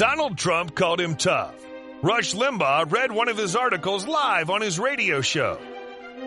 Donald 0.00 0.38
Trump 0.38 0.74
called 0.74 0.98
him 0.98 1.14
tough. 1.14 1.54
Rush 2.00 2.32
Limbaugh 2.32 2.90
read 2.90 3.12
one 3.12 3.28
of 3.28 3.36
his 3.36 3.54
articles 3.54 4.06
live 4.06 4.48
on 4.48 4.62
his 4.62 4.78
radio 4.78 5.20
show. 5.20 5.60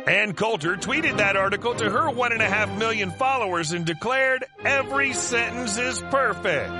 Ann 0.05 0.33
Coulter 0.33 0.75
tweeted 0.75 1.17
that 1.17 1.35
article 1.35 1.73
to 1.73 1.89
her 1.89 2.11
one 2.11 2.33
and 2.33 2.43
a 2.43 2.47
half 2.47 2.69
million 2.77 3.09
followers 3.09 3.71
and 3.71 3.83
declared 3.83 4.45
every 4.63 5.11
sentence 5.13 5.79
is 5.79 5.99
perfect. 6.11 6.71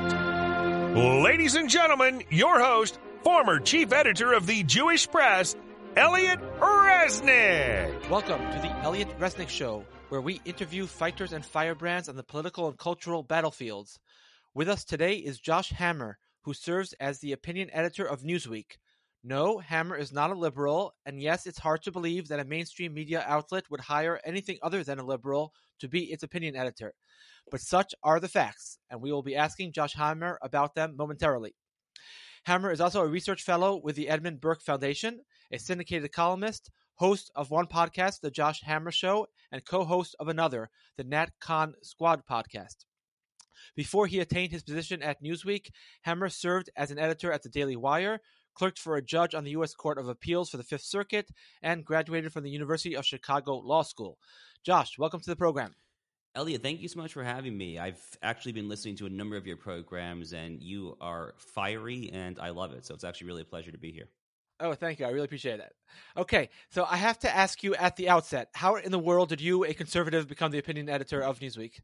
Ladies 0.96 1.56
and 1.56 1.68
gentlemen, 1.68 2.22
your 2.30 2.60
host, 2.60 3.00
former 3.24 3.60
chief 3.60 3.92
editor 3.92 4.32
of 4.32 4.46
the 4.46 4.62
Jewish 4.62 5.10
Press, 5.10 5.56
Elliot 5.96 6.40
Resnick. 6.60 8.08
Welcome 8.08 8.40
to 8.40 8.60
the 8.60 8.72
Elliot 8.84 9.18
Resnick 9.18 9.50
Show, 9.50 9.84
where 10.10 10.22
we 10.22 10.42
interview 10.46 10.86
fighters 10.86 11.34
and 11.34 11.44
firebrands 11.44 12.08
on 12.08 12.18
the 12.18 12.24
political 12.24 12.68
and 12.68 12.78
cultural 12.78 13.24
battlefields. 13.24 13.98
With 14.54 14.70
us 14.70 14.86
today 14.86 15.16
is 15.16 15.40
Josh 15.40 15.72
Hammer, 15.72 16.20
who 16.44 16.54
serves 16.54 16.94
as 16.94 17.20
the 17.20 17.32
opinion 17.32 17.70
editor 17.74 18.06
of 18.06 18.22
Newsweek. 18.22 18.78
No, 19.24 19.60
Hammer 19.60 19.96
is 19.96 20.12
not 20.12 20.32
a 20.32 20.36
liberal, 20.36 20.94
and 21.06 21.22
yes, 21.22 21.48
it's 21.48 21.60
hard 21.60 21.82
to 21.84 21.92
believe 21.92 22.28
that 22.28 22.42
a 22.42 22.46
mainstream 22.46 22.94
media 22.94 23.24
outlet 23.26 23.64
would 23.70 23.80
hire 23.80 24.20
anything 24.26 24.58
other 24.62 24.84
than 24.84 25.00
a 25.00 25.06
liberal 25.06 25.54
to 25.80 25.88
be 25.88 26.12
its 26.12 26.24
opinion 26.24 26.58
editor. 26.58 26.94
But 27.50 27.62
such 27.62 27.94
are 28.04 28.20
the 28.20 28.28
facts, 28.28 28.80
and 28.90 29.02
we 29.02 29.12
will 29.12 29.24
be 29.24 29.36
asking 29.36 29.72
Josh 29.72 29.94
Hammer 29.94 30.40
about 30.42 30.76
them 30.76 30.96
momentarily. 30.98 31.56
Hammer 32.46 32.72
is 32.72 32.82
also 32.82 33.02
a 33.02 33.08
research 33.08 33.44
fellow 33.44 33.80
with 33.82 33.96
the 33.96 34.10
Edmund 34.10 34.42
Burke 34.42 34.62
Foundation, 34.62 35.22
a 35.52 35.58
syndicated 35.58 36.12
columnist, 36.12 36.70
host 36.96 37.32
of 37.36 37.50
one 37.50 37.68
podcast, 37.68 38.20
The 38.22 38.32
Josh 38.32 38.62
Hammer 38.64 38.92
Show, 38.92 39.28
and 39.52 39.66
co 39.66 39.86
host 39.86 40.18
of 40.20 40.28
another, 40.28 40.70
the 40.98 41.06
Nat 41.06 41.32
Con 41.40 41.76
Squad 41.82 42.24
podcast. 42.30 42.84
Before 43.76 44.08
he 44.08 44.20
attained 44.20 44.52
his 44.52 44.64
position 44.64 45.02
at 45.02 45.24
Newsweek, 45.24 45.70
Hammer 46.02 46.30
served 46.30 46.70
as 46.76 46.92
an 46.92 47.00
editor 47.00 47.32
at 47.32 47.44
the 47.44 47.50
Daily 47.50 47.76
Wire, 47.76 48.20
clerked 48.56 48.80
for 48.80 48.96
a 48.96 49.02
judge 49.02 49.34
on 49.34 49.44
the 49.44 49.52
U.S. 49.52 49.74
Court 49.74 49.98
of 49.98 50.08
Appeals 50.08 50.50
for 50.50 50.58
the 50.58 50.64
Fifth 50.64 50.84
Circuit, 50.84 51.30
and 51.62 51.86
graduated 51.86 52.32
from 52.32 52.44
the 52.44 52.52
University 52.52 52.96
of 52.96 53.06
Chicago 53.06 53.58
Law 53.58 53.84
School. 53.84 54.18
Josh, 54.66 54.98
welcome 54.98 55.20
to 55.20 55.30
the 55.30 55.36
program. 55.36 55.74
Elliot, 56.36 56.64
thank 56.64 56.82
you 56.82 56.88
so 56.88 57.00
much 57.00 57.14
for 57.14 57.24
having 57.24 57.56
me. 57.56 57.78
I've 57.78 58.02
actually 58.24 58.54
been 58.54 58.68
listening 58.68 58.96
to 58.98 59.06
a 59.06 59.10
number 59.10 59.38
of 59.38 59.46
your 59.46 59.58
programs, 59.58 60.34
and 60.34 60.62
you 60.64 60.98
are 61.00 61.36
fiery, 61.38 62.10
and 62.12 62.40
I 62.40 62.50
love 62.50 62.74
it. 62.74 62.86
So 62.86 62.96
it's 62.96 63.04
actually 63.04 63.28
really 63.28 63.44
a 63.44 63.46
pleasure 63.46 63.72
to 63.72 63.78
be 63.78 63.92
here. 63.92 64.10
Oh, 64.60 64.74
thank 64.74 65.00
you. 65.00 65.06
I 65.06 65.10
really 65.10 65.26
appreciate 65.26 65.58
that. 65.58 65.74
Okay, 66.18 66.50
so 66.70 66.86
I 66.90 66.96
have 66.98 67.20
to 67.20 67.36
ask 67.36 67.64
you 67.64 67.76
at 67.76 67.98
the 67.98 68.10
outset 68.10 68.50
how 68.54 68.76
in 68.76 68.92
the 68.92 69.00
world 69.00 69.30
did 69.30 69.42
you, 69.42 69.64
a 69.64 69.74
conservative, 69.74 70.28
become 70.28 70.52
the 70.52 70.58
opinion 70.58 70.90
editor 70.90 71.22
of 71.22 71.40
Newsweek? 71.40 71.82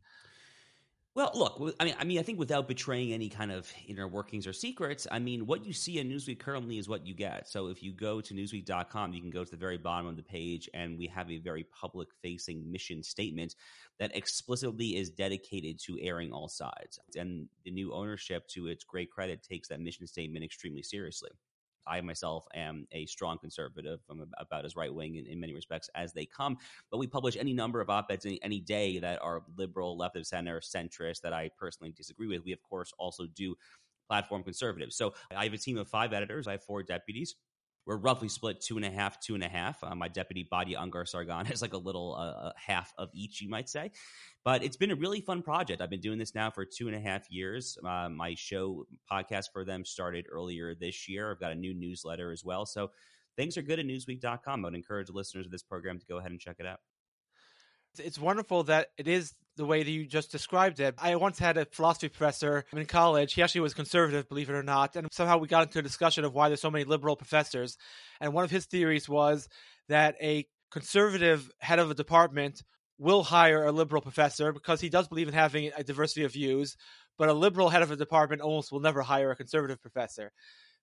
Well, 1.15 1.31
look, 1.33 1.75
I 1.79 1.85
mean, 1.85 1.95
I 1.99 2.03
mean, 2.03 2.19
I 2.19 2.21
think 2.21 2.37
without 2.37 2.67
betraying 2.67 3.13
any 3.13 3.29
kind 3.29 3.51
of 3.51 3.69
inner 3.87 4.07
workings 4.07 4.45
or 4.45 4.53
secrets, 4.53 5.07
I 5.09 5.17
mean, 5.17 5.47
what 5.47 5.65
you 5.65 5.73
see 5.73 5.97
in 5.97 6.07
Newsweek 6.07 6.39
currently 6.39 6.77
is 6.77 6.87
what 6.87 7.05
you 7.05 7.15
get. 7.15 7.49
So 7.49 7.67
if 7.67 7.81
you 7.81 7.91
go 7.91 8.21
to 8.21 8.33
newsweek.com, 8.33 9.13
you 9.13 9.19
can 9.19 9.31
go 9.31 9.43
to 9.43 9.51
the 9.51 9.57
very 9.57 9.77
bottom 9.77 10.07
of 10.07 10.15
the 10.15 10.23
page, 10.23 10.69
and 10.73 10.99
we 10.99 11.07
have 11.07 11.29
a 11.31 11.39
very 11.39 11.65
public 11.77 12.09
facing 12.21 12.71
mission 12.71 13.01
statement 13.01 13.55
that 13.97 14.15
explicitly 14.15 14.97
is 14.97 15.09
dedicated 15.09 15.79
to 15.85 15.99
airing 15.99 16.31
all 16.31 16.47
sides. 16.47 16.99
And 17.17 17.47
the 17.65 17.71
new 17.71 17.91
ownership, 17.91 18.47
to 18.49 18.67
its 18.67 18.83
great 18.83 19.09
credit, 19.09 19.41
takes 19.41 19.67
that 19.69 19.81
mission 19.81 20.05
statement 20.05 20.45
extremely 20.45 20.83
seriously. 20.83 21.31
I 21.89 22.01
myself 22.01 22.45
am 22.53 22.85
a 22.91 23.05
strong 23.07 23.37
conservative. 23.37 23.99
I'm 24.09 24.25
about 24.37 24.65
as 24.65 24.75
right 24.75 24.93
wing 24.93 25.15
in, 25.15 25.25
in, 25.25 25.39
many 25.39 25.53
respects 25.53 25.89
as 25.95 26.13
they 26.13 26.25
come. 26.25 26.57
But 26.91 26.97
we 26.97 27.07
publish 27.07 27.35
any 27.37 27.53
number 27.53 27.81
of 27.81 27.89
op 27.89 28.11
eds 28.11 28.25
any, 28.25 28.39
any, 28.43 28.59
day 28.59 28.99
that 28.99 29.21
are 29.21 29.41
liberal, 29.57 29.97
left 29.97 30.15
of 30.15 30.27
center, 30.27 30.59
centrist 30.59 31.21
that 31.21 31.33
I 31.33 31.49
personally 31.57 31.91
disagree 31.91 32.27
with. 32.27 32.43
We, 32.43 32.51
of 32.51 32.61
course, 32.61 32.93
also 32.99 33.25
do 33.25 33.55
platform 34.07 34.43
conservatives. 34.43 34.95
So 34.95 35.13
I 35.35 35.43
have 35.43 35.53
a 35.53 35.57
team 35.57 35.77
of 35.77 35.87
five 35.87 36.13
editors, 36.13 36.47
I 36.47 36.53
have 36.53 36.63
four 36.63 36.83
deputies 36.83 37.35
we're 37.85 37.97
roughly 37.97 38.29
split 38.29 38.61
two 38.61 38.77
and 38.77 38.85
a 38.85 38.89
half, 38.89 39.19
two 39.19 39.35
and 39.35 39.43
a 39.43 39.49
half. 39.49 39.83
Uh, 39.83 39.95
my 39.95 40.07
deputy 40.07 40.47
Batya 40.51 40.77
Ungar 40.77 41.07
Sargon 41.07 41.45
has 41.47 41.61
like 41.61 41.73
a 41.73 41.77
little 41.77 42.15
uh, 42.15 42.51
half 42.55 42.93
of 42.97 43.09
each, 43.13 43.41
you 43.41 43.49
might 43.49 43.69
say. 43.69 43.91
But 44.45 44.63
it's 44.63 44.77
been 44.77 44.91
a 44.91 44.95
really 44.95 45.21
fun 45.21 45.41
project. 45.41 45.81
I've 45.81 45.89
been 45.89 45.99
doing 45.99 46.19
this 46.19 46.35
now 46.35 46.51
for 46.51 46.65
two 46.65 46.87
and 46.87 46.95
a 46.95 46.99
half 46.99 47.29
years. 47.31 47.77
Uh, 47.83 48.09
my 48.09 48.35
show 48.35 48.85
podcast 49.11 49.45
for 49.51 49.65
them 49.65 49.83
started 49.85 50.25
earlier 50.31 50.75
this 50.75 51.09
year. 51.09 51.31
I've 51.31 51.39
got 51.39 51.51
a 51.51 51.55
new 51.55 51.73
newsletter 51.73 52.31
as 52.31 52.43
well. 52.45 52.65
So 52.65 52.91
things 53.35 53.57
are 53.57 53.61
good 53.61 53.79
at 53.79 53.85
newsweek.com. 53.85 54.65
I 54.65 54.67
would 54.67 54.75
encourage 54.75 55.09
listeners 55.09 55.45
of 55.45 55.51
this 55.51 55.63
program 55.63 55.99
to 55.99 56.05
go 56.05 56.17
ahead 56.17 56.31
and 56.31 56.39
check 56.39 56.57
it 56.59 56.65
out. 56.65 56.79
It's 57.97 58.19
wonderful 58.19 58.63
that 58.65 58.89
it 58.97 59.07
is 59.07 59.33
the 59.59 59.65
way 59.65 59.83
that 59.83 59.91
you 59.91 60.05
just 60.05 60.31
described 60.31 60.79
it. 60.79 60.95
I 60.97 61.17
once 61.17 61.37
had 61.37 61.57
a 61.57 61.65
philosophy 61.65 62.07
professor 62.07 62.63
in 62.71 62.85
college. 62.85 63.33
He 63.33 63.43
actually 63.43 63.61
was 63.61 63.73
conservative, 63.73 64.29
believe 64.29 64.49
it 64.49 64.53
or 64.53 64.63
not. 64.63 64.95
And 64.95 65.07
somehow 65.11 65.37
we 65.37 65.49
got 65.49 65.67
into 65.67 65.79
a 65.79 65.81
discussion 65.81 66.23
of 66.23 66.33
why 66.33 66.47
there's 66.47 66.61
so 66.61 66.71
many 66.71 66.85
liberal 66.85 67.17
professors. 67.17 67.77
And 68.21 68.33
one 68.33 68.45
of 68.45 68.51
his 68.51 68.65
theories 68.65 69.09
was 69.09 69.49
that 69.89 70.15
a 70.21 70.47
conservative 70.71 71.51
head 71.59 71.77
of 71.77 71.91
a 71.91 71.93
department 71.93 72.63
will 72.97 73.21
hire 73.21 73.65
a 73.65 73.71
liberal 73.73 74.01
professor 74.01 74.53
because 74.53 74.79
he 74.79 74.87
does 74.87 75.09
believe 75.09 75.27
in 75.27 75.33
having 75.33 75.71
a 75.75 75.83
diversity 75.83 76.23
of 76.23 76.31
views, 76.31 76.77
but 77.17 77.27
a 77.27 77.33
liberal 77.33 77.67
head 77.67 77.81
of 77.81 77.91
a 77.91 77.97
department 77.97 78.41
almost 78.41 78.71
will 78.71 78.79
never 78.79 79.01
hire 79.01 79.31
a 79.31 79.35
conservative 79.35 79.81
professor. 79.81 80.31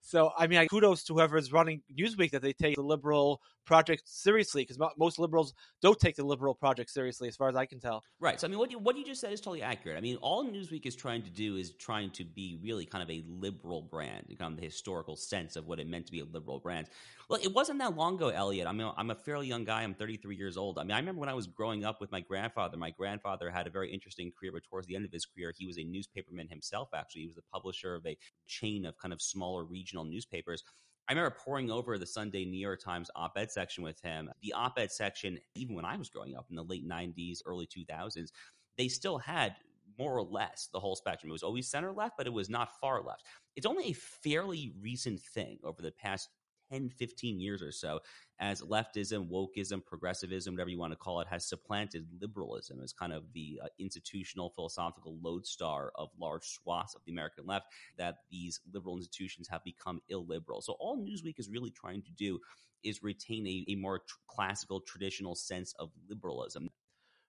So, 0.01 0.31
I 0.39 0.47
mean, 0.47 0.59
I, 0.59 0.67
kudos 0.67 1.05
to 1.05 1.15
whoever 1.15 1.37
is 1.37 1.53
running 1.53 1.83
Newsweek 1.99 2.31
that 2.31 2.43
they 2.43 2.53
take 2.53 2.77
the 2.77 2.83
liberal 2.83 3.41
project 3.67 4.05
seriously 4.07 4.62
because 4.62 4.79
most 4.97 5.19
liberals 5.19 5.53
don't 5.83 5.99
take 5.99 6.15
the 6.15 6.25
liberal 6.25 6.55
project 6.55 6.91
seriously, 6.91 7.29
as 7.29 7.37
far 7.37 7.49
as 7.49 7.57
I 7.57 7.67
can 7.67 7.81
tell. 7.81 8.05
Right. 8.21 8.41
So, 8.41 8.47
I 8.47 8.51
mean, 8.51 8.59
what 8.59 8.71
you, 8.71 8.79
what 8.79 8.97
you 8.97 9.05
just 9.05 9.21
said 9.21 9.33
is 9.33 9.41
totally 9.41 9.62
accurate. 9.62 9.99
I 9.99 10.01
mean, 10.01 10.17
all 10.17 10.45
Newsweek 10.45 10.87
is 10.87 10.95
trying 10.95 11.23
to 11.23 11.31
do 11.31 11.57
is 11.57 11.73
trying 11.73 12.11
to 12.12 12.25
be 12.25 12.59
really 12.62 12.87
kind 12.87 13.03
of 13.03 13.11
a 13.11 13.25
liberal 13.29 13.83
brand, 13.83 14.27
kind 14.39 14.53
of 14.53 14.61
the 14.61 14.65
historical 14.65 15.17
sense 15.17 15.57
of 15.57 15.67
what 15.67 15.81
it 15.81 15.89
meant 15.89 16.07
to 16.07 16.13
be 16.13 16.21
a 16.21 16.25
liberal 16.25 16.61
brand. 16.61 16.87
Well, 17.28 17.41
it 17.43 17.53
wasn't 17.53 17.81
that 17.81 17.97
long 17.97 18.15
ago, 18.15 18.28
Elliot. 18.28 18.69
I 18.69 18.73
mean, 18.73 18.89
I'm 18.97 19.11
a 19.11 19.15
fairly 19.17 19.49
young 19.49 19.65
guy. 19.65 19.83
I'm 19.83 19.95
33 19.95 20.37
years 20.37 20.57
old. 20.57 20.78
I 20.78 20.84
mean, 20.84 20.93
I 20.93 20.99
remember 20.99 21.19
when 21.19 21.28
I 21.28 21.34
was 21.34 21.49
growing 21.49 21.84
up 21.84 22.01
with 22.01 22.13
my 22.13 22.21
grandfather. 22.21 22.77
My 22.77 22.91
grandfather 22.91 23.51
had 23.51 23.67
a 23.67 23.71
very 23.71 23.93
interesting 23.93 24.31
career, 24.39 24.53
but 24.53 24.63
towards 24.63 24.87
the 24.87 24.95
end 24.95 25.05
of 25.05 25.11
his 25.11 25.27
career, 25.27 25.53
he 25.59 25.67
was 25.67 25.77
a 25.77 25.81
newspaperman 25.81 26.49
himself. 26.49 26.91
Actually, 26.95 27.23
he 27.23 27.27
was 27.27 27.34
the 27.34 27.43
publisher 27.53 27.97
of 27.97 28.07
a 28.07 28.17
chain 28.47 28.87
of 28.87 28.97
kind 28.99 29.13
of 29.13 29.21
smaller 29.21 29.65
regional 29.87 30.05
newspapers. 30.05 30.65
I 31.09 31.13
remember 31.13 31.37
poring 31.39 31.71
over 31.71 31.97
the 31.99 32.07
Sunday 32.07 32.45
New 32.45 32.59
York 32.59 32.81
Times 32.83 33.09
op 33.15 33.39
ed 33.39 33.53
section 33.53 33.85
with 33.85 34.01
him. 34.01 34.29
The 34.43 34.53
op 34.55 34.77
ed 34.79 34.91
section, 34.91 35.39
even 35.55 35.77
when 35.77 35.85
I 35.85 35.97
was 35.97 36.09
growing 36.09 36.37
up 36.37 36.47
in 36.51 36.57
the 36.57 36.65
late 36.65 36.87
90s, 36.87 37.39
early 37.47 37.69
2000s, 37.69 38.31
they 38.77 38.89
still 38.89 39.19
had 39.19 39.55
more 39.97 40.17
or 40.17 40.25
less 40.25 40.69
the 40.73 40.81
whole 40.81 40.97
spectrum. 40.97 41.31
It 41.31 41.33
was 41.33 41.45
always 41.45 41.69
center 41.69 41.93
left, 41.93 42.17
but 42.19 42.27
it 42.27 42.33
was 42.33 42.51
not 42.51 42.81
far 42.81 43.01
left. 43.03 43.23
It's 43.55 43.67
only 43.67 43.91
a 43.91 43.93
fairly 43.93 44.73
recent 44.81 45.21
thing 45.21 45.59
over 45.63 45.81
the 45.81 45.93
past 45.93 46.29
10, 46.72 46.91
15 46.91 47.41
years 47.41 47.62
or 47.62 47.72
so 47.72 48.00
as 48.38 48.60
leftism, 48.60 49.31
wokeism, 49.31 49.84
progressivism, 49.84 50.54
whatever 50.54 50.71
you 50.71 50.78
want 50.78 50.93
to 50.93 50.99
call 50.99 51.21
it, 51.21 51.28
has 51.28 51.49
supplanted 51.49 52.06
liberalism 52.21 52.81
as 52.82 52.93
kind 52.93 53.12
of 53.12 53.25
the 53.32 53.59
uh, 53.62 53.69
institutional 53.78 54.50
philosophical 54.50 55.16
lodestar 55.22 55.91
of 55.94 56.10
large 56.21 56.44
swaths 56.44 56.94
of 56.94 57.03
the 57.06 57.12
American 57.12 57.47
left, 57.47 57.66
that 57.97 58.16
these 58.31 58.60
liberal 58.72 58.97
institutions 58.97 59.49
have 59.49 59.65
become 59.65 60.00
illiberal. 60.09 60.60
So 60.60 60.77
all 60.78 60.99
Newsweek 60.99 61.38
is 61.38 61.49
really 61.49 61.71
trying 61.71 62.03
to 62.03 62.12
do 62.12 62.38
is 62.84 63.03
retain 63.03 63.47
a, 63.47 63.72
a 63.72 63.75
more 63.77 64.00
tr- 64.00 64.16
classical, 64.28 64.81
traditional 64.81 65.34
sense 65.34 65.72
of 65.78 65.91
liberalism. 66.09 66.69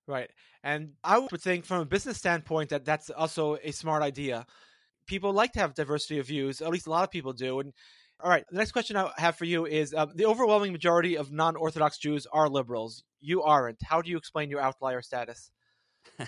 Right. 0.08 0.30
And 0.64 0.94
I 1.04 1.20
would 1.20 1.42
think 1.42 1.66
from 1.66 1.82
a 1.82 1.86
business 1.86 2.18
standpoint 2.18 2.70
that 2.70 2.86
that's 2.86 3.10
also 3.10 3.58
a 3.62 3.72
smart 3.72 4.04
idea. 4.04 4.46
People 5.06 5.34
like 5.34 5.54
to 5.54 5.60
have 5.60 5.74
diversity 5.74 6.20
of 6.20 6.28
views, 6.28 6.62
at 6.62 6.70
least 6.70 6.88
a 6.88 6.90
lot 6.90 7.04
of 7.04 7.12
people 7.12 7.34
do. 7.34 7.60
And 7.60 7.74
all 8.20 8.30
right. 8.30 8.46
The 8.50 8.58
next 8.58 8.72
question 8.72 8.98
I 8.98 9.12
have 9.18 9.36
for 9.36 9.46
you 9.46 9.66
is 9.66 9.94
uh, 9.94 10.08
the 10.14 10.26
overwhelming 10.26 10.72
majority 10.72 11.18
of 11.18 11.32
non 11.32 11.56
Orthodox 11.56 11.98
Jews 12.00 12.26
are 12.32 12.50
liberals. 12.50 13.04
You 13.20 13.44
aren't. 13.44 13.78
How 13.84 14.02
do 14.02 14.10
you 14.10 14.18
explain 14.18 14.50
your 14.50 14.60
outlier 14.60 15.02
status? 15.02 15.52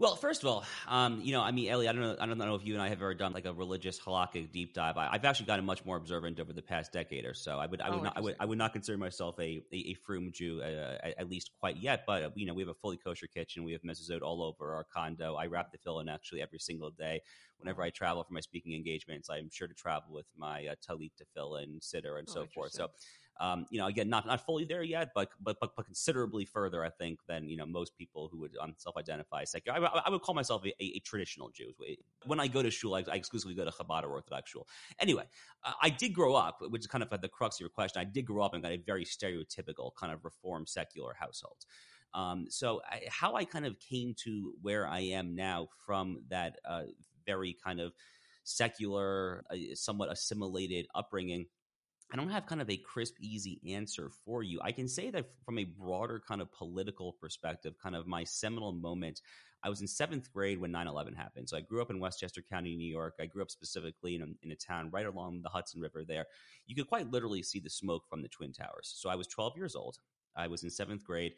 Well, 0.00 0.16
first 0.16 0.42
of 0.42 0.48
all, 0.48 0.64
um, 0.88 1.20
you 1.22 1.32
know, 1.32 1.42
I 1.42 1.50
mean, 1.50 1.68
Ellie, 1.68 1.86
I 1.86 1.92
don't 1.92 2.00
know, 2.00 2.16
I 2.18 2.24
don't 2.24 2.38
know 2.38 2.54
if 2.54 2.64
you 2.64 2.72
and 2.72 2.82
I 2.82 2.88
have 2.88 3.00
ever 3.02 3.12
done 3.12 3.34
like 3.34 3.44
a 3.44 3.52
religious 3.52 4.00
halakhic 4.00 4.50
deep 4.50 4.72
dive. 4.72 4.96
I, 4.96 5.12
have 5.12 5.26
actually 5.26 5.44
gotten 5.44 5.66
much 5.66 5.84
more 5.84 5.98
observant 5.98 6.40
over 6.40 6.54
the 6.54 6.62
past 6.62 6.90
decade 6.90 7.26
or 7.26 7.34
so. 7.34 7.58
I 7.58 7.66
would, 7.66 7.82
I 7.82 7.90
would 7.90 7.98
oh, 7.98 8.02
not, 8.04 8.16
I 8.16 8.20
would, 8.20 8.36
I 8.40 8.46
would 8.46 8.56
not 8.56 8.72
consider 8.72 8.96
myself 8.96 9.38
a 9.38 9.62
a, 9.70 9.76
a 9.76 9.94
frum 10.06 10.30
Jew, 10.32 10.62
uh, 10.62 10.96
at 11.18 11.28
least 11.28 11.50
quite 11.60 11.76
yet. 11.76 12.04
But 12.06 12.22
uh, 12.22 12.30
you 12.34 12.46
know, 12.46 12.54
we 12.54 12.62
have 12.62 12.70
a 12.70 12.74
fully 12.74 12.96
kosher 12.96 13.26
kitchen. 13.26 13.62
We 13.62 13.72
have 13.72 13.82
mezuzot 13.82 14.22
all 14.22 14.42
over 14.42 14.72
our 14.72 14.84
condo. 14.84 15.34
I 15.34 15.44
wrap 15.48 15.70
the 15.70 15.76
tefillin 15.76 16.10
actually 16.10 16.40
every 16.40 16.60
single 16.60 16.90
day. 16.90 17.20
Whenever 17.58 17.82
I 17.82 17.90
travel 17.90 18.24
for 18.24 18.32
my 18.32 18.40
speaking 18.40 18.72
engagements, 18.72 19.28
I'm 19.28 19.50
sure 19.52 19.68
to 19.68 19.74
travel 19.74 20.14
with 20.14 20.24
my 20.34 20.66
uh, 20.66 20.76
talit 20.76 21.10
tefillin, 21.20 21.78
siddur, 21.80 22.18
and 22.18 22.26
oh, 22.30 22.32
so 22.32 22.46
forth. 22.54 22.72
So 22.72 22.88
um, 23.40 23.64
you 23.70 23.78
know, 23.78 23.86
again, 23.86 24.10
not 24.10 24.26
not 24.26 24.44
fully 24.44 24.66
there 24.66 24.82
yet, 24.82 25.12
but 25.14 25.30
but 25.40 25.56
but, 25.60 25.74
but 25.74 25.86
considerably 25.86 26.44
further, 26.44 26.84
I 26.84 26.90
think, 26.90 27.20
than 27.26 27.48
you 27.48 27.56
know 27.56 27.64
most 27.64 27.96
people 27.96 28.28
who 28.30 28.38
would 28.40 28.54
um, 28.60 28.74
self-identify 28.76 29.44
secular. 29.44 29.78
I, 29.78 30.02
I, 30.06 30.10
would 30.10 30.20
call 30.20 30.34
myself 30.34 30.62
a, 30.66 30.68
a, 30.68 30.96
a, 30.96 31.00
traditional 31.00 31.48
Jew. 31.48 31.72
When 32.26 32.38
I 32.38 32.48
go 32.48 32.62
to 32.62 32.70
shul, 32.70 32.94
I, 32.94 33.04
I 33.10 33.16
exclusively 33.16 33.54
go 33.54 33.64
to 33.64 33.70
Chabad 33.70 34.04
or 34.04 34.10
Orthodox 34.10 34.50
shul. 34.50 34.68
Anyway, 34.98 35.24
uh, 35.64 35.72
I 35.80 35.88
did 35.88 36.12
grow 36.12 36.34
up, 36.34 36.58
which 36.68 36.80
is 36.80 36.86
kind 36.86 37.02
of 37.02 37.10
at 37.12 37.22
the 37.22 37.28
crux 37.28 37.56
of 37.56 37.60
your 37.60 37.70
question. 37.70 37.98
I 38.00 38.04
did 38.04 38.26
grow 38.26 38.44
up 38.44 38.54
in 38.54 38.64
a 38.64 38.76
very 38.76 39.06
stereotypical 39.06 39.94
kind 39.98 40.12
of 40.12 40.22
reform 40.22 40.66
secular 40.66 41.14
household. 41.18 41.64
Um, 42.12 42.46
so 42.50 42.82
I, 42.90 43.04
how 43.08 43.36
I 43.36 43.46
kind 43.46 43.64
of 43.64 43.78
came 43.80 44.14
to 44.24 44.52
where 44.60 44.86
I 44.86 45.00
am 45.00 45.34
now 45.34 45.68
from 45.86 46.24
that 46.28 46.58
uh, 46.68 46.82
very 47.24 47.56
kind 47.64 47.80
of 47.80 47.92
secular, 48.44 49.44
uh, 49.50 49.56
somewhat 49.74 50.10
assimilated 50.10 50.86
upbringing. 50.94 51.46
I 52.12 52.16
don't 52.16 52.30
have 52.30 52.46
kind 52.46 52.60
of 52.60 52.68
a 52.68 52.76
crisp, 52.76 53.14
easy 53.20 53.60
answer 53.68 54.10
for 54.24 54.42
you. 54.42 54.60
I 54.62 54.72
can 54.72 54.88
say 54.88 55.10
that 55.10 55.26
from 55.44 55.58
a 55.58 55.64
broader 55.64 56.20
kind 56.26 56.40
of 56.40 56.52
political 56.52 57.12
perspective, 57.12 57.74
kind 57.80 57.94
of 57.94 58.06
my 58.06 58.24
seminal 58.24 58.72
moment. 58.72 59.20
I 59.62 59.68
was 59.68 59.80
in 59.80 59.86
seventh 59.86 60.32
grade 60.32 60.58
when 60.58 60.72
9 60.72 60.86
11 60.86 61.14
happened. 61.14 61.48
So 61.48 61.56
I 61.56 61.60
grew 61.60 61.82
up 61.82 61.90
in 61.90 62.00
Westchester 62.00 62.42
County, 62.42 62.74
New 62.74 62.90
York. 62.90 63.14
I 63.20 63.26
grew 63.26 63.42
up 63.42 63.50
specifically 63.50 64.16
in 64.16 64.22
a, 64.22 64.26
in 64.42 64.50
a 64.52 64.56
town 64.56 64.90
right 64.90 65.06
along 65.06 65.42
the 65.42 65.50
Hudson 65.50 65.80
River 65.80 66.02
there. 66.06 66.26
You 66.66 66.74
could 66.74 66.88
quite 66.88 67.10
literally 67.10 67.42
see 67.42 67.60
the 67.60 67.70
smoke 67.70 68.04
from 68.08 68.22
the 68.22 68.28
Twin 68.28 68.52
Towers. 68.52 68.92
So 68.96 69.08
I 69.10 69.16
was 69.16 69.26
12 69.26 69.56
years 69.56 69.76
old. 69.76 69.98
I 70.36 70.46
was 70.46 70.64
in 70.64 70.70
seventh 70.70 71.04
grade. 71.04 71.34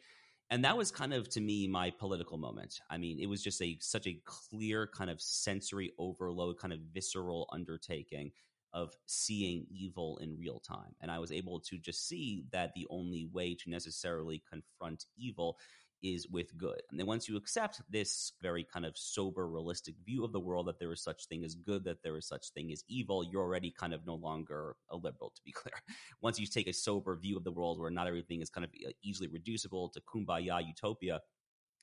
And 0.49 0.63
that 0.65 0.77
was 0.77 0.91
kind 0.91 1.13
of 1.13 1.29
to 1.29 1.41
me 1.41 1.67
my 1.67 1.89
political 1.91 2.37
moment. 2.37 2.79
I 2.89 2.97
mean, 2.97 3.19
it 3.19 3.27
was 3.27 3.43
just 3.43 3.61
a 3.61 3.77
such 3.81 4.07
a 4.07 4.21
clear 4.25 4.87
kind 4.87 5.09
of 5.09 5.21
sensory 5.21 5.91
overload, 5.97 6.57
kind 6.57 6.73
of 6.73 6.79
visceral 6.93 7.49
undertaking 7.51 8.31
of 8.73 8.95
seeing 9.05 9.65
evil 9.69 10.17
in 10.17 10.37
real 10.37 10.59
time. 10.59 10.95
And 11.01 11.11
I 11.11 11.19
was 11.19 11.31
able 11.31 11.59
to 11.61 11.77
just 11.77 12.07
see 12.07 12.45
that 12.51 12.73
the 12.75 12.87
only 12.89 13.29
way 13.31 13.55
to 13.55 13.69
necessarily 13.69 14.41
confront 14.49 15.05
evil 15.17 15.57
is 16.03 16.27
with 16.27 16.55
good. 16.57 16.81
And 16.91 16.99
then 16.99 17.07
once 17.07 17.29
you 17.29 17.37
accept 17.37 17.81
this 17.89 18.33
very 18.41 18.65
kind 18.65 18.85
of 18.85 18.97
sober, 18.97 19.47
realistic 19.47 19.95
view 20.05 20.25
of 20.25 20.33
the 20.33 20.39
world 20.39 20.67
that 20.67 20.79
there 20.79 20.91
is 20.91 21.01
such 21.01 21.27
thing 21.27 21.43
as 21.45 21.55
good, 21.55 21.85
that 21.85 22.03
there 22.03 22.17
is 22.17 22.27
such 22.27 22.49
thing 22.49 22.71
as 22.71 22.83
evil, 22.89 23.23
you're 23.23 23.41
already 23.41 23.71
kind 23.71 23.93
of 23.93 24.05
no 24.05 24.15
longer 24.15 24.75
a 24.91 24.97
liberal, 24.97 25.31
to 25.33 25.41
be 25.45 25.51
clear. 25.55 25.73
Once 26.21 26.39
you 26.39 26.45
take 26.45 26.67
a 26.67 26.73
sober 26.73 27.15
view 27.15 27.37
of 27.37 27.45
the 27.45 27.51
world 27.51 27.79
where 27.79 27.89
not 27.89 28.07
everything 28.07 28.41
is 28.41 28.49
kind 28.49 28.65
of 28.65 28.71
uh, 28.85 28.91
easily 29.01 29.29
reducible 29.29 29.89
to 29.89 30.01
kumbaya 30.01 30.65
utopia, 30.67 31.21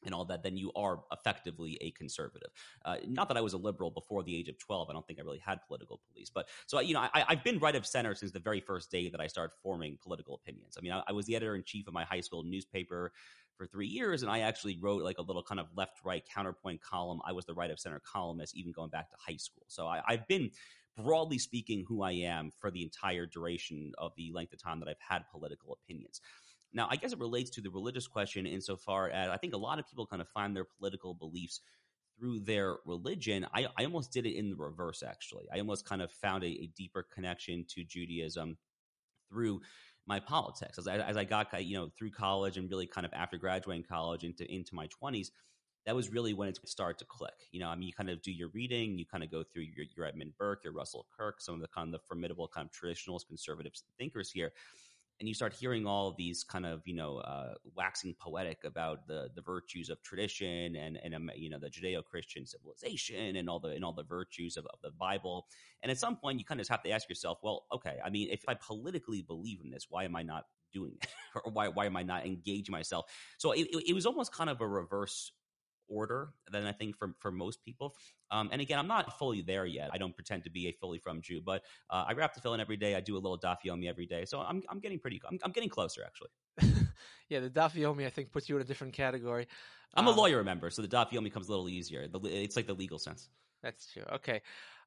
and 0.05 0.15
all 0.15 0.25
that, 0.27 0.43
then 0.43 0.57
you 0.57 0.73
are 0.75 1.01
effectively 1.13 1.79
a 1.81 1.91
conservative. 1.93 2.51
Uh, 2.85 2.97
not 3.07 3.29
that 3.29 3.37
I 3.37 3.41
was 3.41 3.53
a 3.53 3.59
liberal 3.59 3.91
before 3.91 4.23
the 4.23 4.37
age 4.37 4.49
of 4.49 4.59
12. 4.59 4.89
I 4.89 4.93
don't 4.93 5.07
think 5.07 5.19
I 5.19 5.23
really 5.23 5.43
had 5.45 5.61
political 5.67 6.01
beliefs. 6.13 6.31
But 6.35 6.49
so, 6.67 6.81
you 6.81 6.95
know, 6.95 7.01
I, 7.13 7.25
have 7.29 7.45
been 7.45 7.59
right 7.59 7.77
of 7.77 7.87
center 7.87 8.15
since 8.15 8.33
the 8.33 8.41
very 8.41 8.61
first 8.61 8.91
day 8.91 9.09
that 9.11 9.21
I 9.21 9.27
started 9.27 9.55
forming 9.63 9.99
political 10.03 10.35
opinions. 10.35 10.77
I 10.79 10.81
mean, 10.81 10.93
I, 10.93 11.03
I 11.09 11.13
was 11.13 11.27
the 11.27 11.37
editor 11.37 11.55
in 11.55 11.65
chief 11.65 11.87
of 11.87 11.95
my 11.95 12.05
high 12.05 12.21
school 12.21 12.43
newspaper 12.43 13.13
for 13.57 13.67
three 13.67 13.87
years, 13.87 14.23
and 14.23 14.33
I 14.33 14.41
actually 14.41 14.79
wrote 14.81 15.03
like 15.03 15.19
a 15.19 15.23
little 15.23 15.43
kind 15.43 15.61
of 15.61 15.67
left 15.77 15.99
right 16.05 16.23
counterpoint 16.35 16.81
column. 16.81 17.21
I 17.27 17.33
was 17.33 17.45
the 17.45 17.55
right 17.55 17.71
of 17.71 17.79
center 17.79 18.01
columnist, 18.11 18.57
even 18.57 18.73
going 18.73 18.91
back 18.91 19.11
to 19.11 19.17
high 19.19 19.37
school. 19.37 19.65
So 19.69 19.87
I, 19.87 20.01
I've 20.07 20.27
been 20.29 20.51
broadly 20.97 21.39
speaking 21.39 21.85
who 21.87 22.03
I 22.03 22.13
am 22.13 22.51
for 22.59 22.71
the 22.71 22.83
entire 22.83 23.27
duration 23.27 23.93
of 23.99 24.13
the 24.17 24.33
length 24.35 24.53
of 24.53 24.63
time 24.63 24.81
that 24.81 24.89
I've 24.89 24.97
had 25.07 25.23
political 25.31 25.79
opinions. 25.85 26.21
Now, 26.73 26.89
I 26.91 26.97
guess 26.97 27.13
it 27.13 27.19
relates 27.19 27.51
to 27.51 27.61
the 27.61 27.71
religious 27.71 28.07
question 28.07 28.47
insofar 28.47 29.11
as 29.11 29.29
I 29.29 29.37
think 29.37 29.55
a 29.55 29.59
lot 29.59 29.79
of 29.79 29.89
people 29.89 30.07
kind 30.07 30.23
of 30.23 30.29
find 30.29 30.55
their 30.55 30.67
political 30.79 31.15
beliefs 31.15 31.61
through 32.19 32.41
their 32.41 32.77
religion. 32.85 33.47
I, 33.55 33.67
I 33.77 33.85
almost 33.85 34.13
did 34.13 34.27
it 34.27 34.37
in 34.37 34.51
the 34.51 34.57
reverse, 34.57 35.03
actually. 35.03 35.47
I 35.53 35.59
almost 35.59 35.85
kind 35.85 36.03
of 36.03 36.13
found 36.13 36.45
a, 36.45 36.49
a 36.49 36.71
deeper 36.77 37.07
connection 37.13 37.65
to 37.71 37.83
Judaism 37.83 38.57
through 39.29 39.61
my 40.07 40.19
politics 40.19 40.79
as 40.79 40.89
I, 40.89 40.97
as 40.97 41.17
I 41.17 41.25
got 41.25 41.65
you 41.65 41.77
know 41.77 41.91
through 41.97 42.11
college 42.11 42.57
and 42.57 42.69
really 42.69 42.87
kind 42.87 43.07
of 43.07 43.13
after 43.13 43.37
graduating 43.37 43.85
college 43.85 44.25
into 44.25 44.51
into 44.53 44.75
my 44.75 44.89
20s 44.89 45.29
that 45.87 45.95
was 45.95 46.11
really 46.11 46.35
when 46.35 46.49
it 46.49 46.59
started 46.65 46.99
to 46.99 47.05
click 47.05 47.35
you 47.53 47.61
know 47.61 47.69
i 47.69 47.75
mean 47.77 47.87
you 47.87 47.93
kind 47.93 48.11
of 48.11 48.21
do 48.23 48.33
your 48.33 48.49
reading 48.49 48.99
you 48.99 49.05
kind 49.07 49.23
of 49.23 49.31
go 49.31 49.43
through 49.43 49.63
your, 49.63 49.87
your 49.97 50.07
edmund 50.07 50.33
burke 50.39 50.65
your 50.65 50.73
russell 50.73 51.07
kirk 51.17 51.41
some 51.41 51.55
of 51.55 51.61
the 51.61 51.69
kind 51.69 51.89
of 51.89 51.93
the 51.93 52.07
formidable 52.07 52.49
kind 52.49 52.69
of 52.69 52.73
traditionalist 52.73 53.29
conservative 53.29 53.73
thinkers 53.99 54.31
here 54.31 54.53
and 55.21 55.29
you 55.29 55.35
start 55.35 55.53
hearing 55.53 55.87
all 55.87 56.13
these 56.17 56.43
kind 56.43 56.67
of 56.67 56.81
you 56.87 56.95
know 56.95 57.19
uh, 57.19 57.55
waxing 57.77 58.15
poetic 58.19 58.65
about 58.65 59.07
the 59.07 59.29
the 59.35 59.43
virtues 59.43 59.91
of 59.91 60.03
tradition 60.03 60.75
and 60.75 60.99
and 61.03 61.15
um, 61.15 61.31
you 61.37 61.51
know 61.51 61.59
the 61.59 61.69
Judeo-Christian 61.69 62.47
civilization 62.47 63.37
and 63.37 63.49
all 63.49 63.61
the 63.61 63.69
and 63.69 63.85
all 63.85 63.93
the 63.93 64.03
virtues 64.03 64.57
of, 64.57 64.67
of, 64.67 64.81
the 64.83 64.91
Bible. 64.91 65.47
And 65.83 65.91
at 65.91 65.99
some 65.99 66.17
point, 66.17 66.39
you 66.39 66.45
kind 66.45 66.61
of 66.61 66.69
have 66.69 66.83
to 66.83 66.91
ask 66.91 67.09
yourself, 67.09 67.39
well, 67.43 67.67
okay, 67.73 67.99
I 68.05 68.11
mean, 68.11 68.29
if 68.31 68.43
I 68.49 68.55
politically 68.55 69.23
believe 69.23 69.61
in 69.63 69.71
this, 69.71 69.87
why 69.89 70.05
am 70.05 70.17
I 70.17 70.23
not 70.23 70.45
doing 70.73 70.93
it, 71.01 71.09
or 71.35 71.53
why 71.53 71.69
why 71.69 71.87
am 71.87 71.97
I 71.97 72.03
not 72.03 72.25
engaging 72.25 72.73
myself? 72.73 73.07
So 73.39 73.53
it, 73.53 73.69
it 73.87 73.95
was 73.95 74.07
almost 74.07 74.33
kind 74.33 74.49
of 74.49 74.61
a 74.61 74.67
reverse 74.67 75.33
order 75.91 76.31
than 76.51 76.67
I 76.67 76.73
think 76.73 76.97
for 76.97 77.15
for 77.19 77.31
most 77.31 77.63
people. 77.65 77.95
Um, 78.31 78.49
and 78.53 78.61
again, 78.61 78.79
I'm 78.79 78.87
not 78.87 79.19
fully 79.19 79.43
there 79.43 79.67
yet. 79.67 79.91
I 79.93 79.99
don't 79.99 80.15
pretend 80.15 80.45
to 80.45 80.51
be 80.51 80.69
a 80.69 80.73
fully 80.73 80.99
frum 80.99 81.21
Jew, 81.21 81.43
but 81.45 81.63
uh, 81.91 82.05
I 82.09 82.13
wrap 82.13 82.35
tefillin 82.35 82.61
every 82.61 82.77
day. 82.77 82.95
I 82.95 83.01
do 83.01 83.17
a 83.17 83.21
little 83.21 83.39
daf 83.39 83.57
yomi 83.67 83.89
every 83.89 84.07
day, 84.07 84.25
so 84.25 84.41
I'm 84.41 84.63
I'm 84.71 84.81
getting 84.81 84.99
pretty. 84.99 85.21
I'm, 85.29 85.39
I'm 85.43 85.53
getting 85.53 85.71
closer 85.71 86.03
actually. 86.05 86.31
yeah, 87.29 87.41
the 87.41 87.51
daf 87.51 87.75
yomi 87.75 88.07
I 88.07 88.11
think 88.11 88.33
puts 88.33 88.49
you 88.49 88.57
in 88.57 88.63
a 88.63 88.65
different 88.65 88.95
category. 88.95 89.47
I'm 89.95 90.07
um, 90.07 90.15
a 90.15 90.17
lawyer, 90.17 90.39
remember, 90.39 90.71
so 90.71 90.83
the 90.83 90.89
daf 90.89 91.11
yomi 91.11 91.33
comes 91.33 91.49
a 91.49 91.51
little 91.51 91.69
easier. 91.69 92.07
It's 92.25 92.57
like 92.57 92.67
the 92.67 92.75
legal 92.75 92.99
sense. 92.99 93.29
That's 93.63 93.93
true. 93.93 94.05
Okay. 94.15 94.41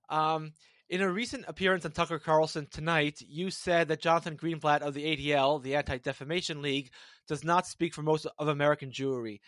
Um, 0.10 0.54
in 0.90 1.02
a 1.02 1.12
recent 1.12 1.46
appearance 1.48 1.86
on 1.86 1.92
Tucker 1.92 2.20
Carlson 2.20 2.68
tonight, 2.70 3.22
you 3.28 3.50
said 3.50 3.88
that 3.88 4.02
Jonathan 4.02 4.38
Greenblatt 4.38 4.82
of 4.82 4.94
the 4.94 5.04
ADL, 5.04 5.62
the 5.62 5.76
Anti 5.76 5.98
Defamation 5.98 6.62
League, 6.62 6.92
does 7.28 7.44
not 7.44 7.66
speak 7.66 7.94
for 7.94 8.02
most 8.02 8.28
of 8.38 8.48
American 8.48 8.92
Jewry. 8.92 9.40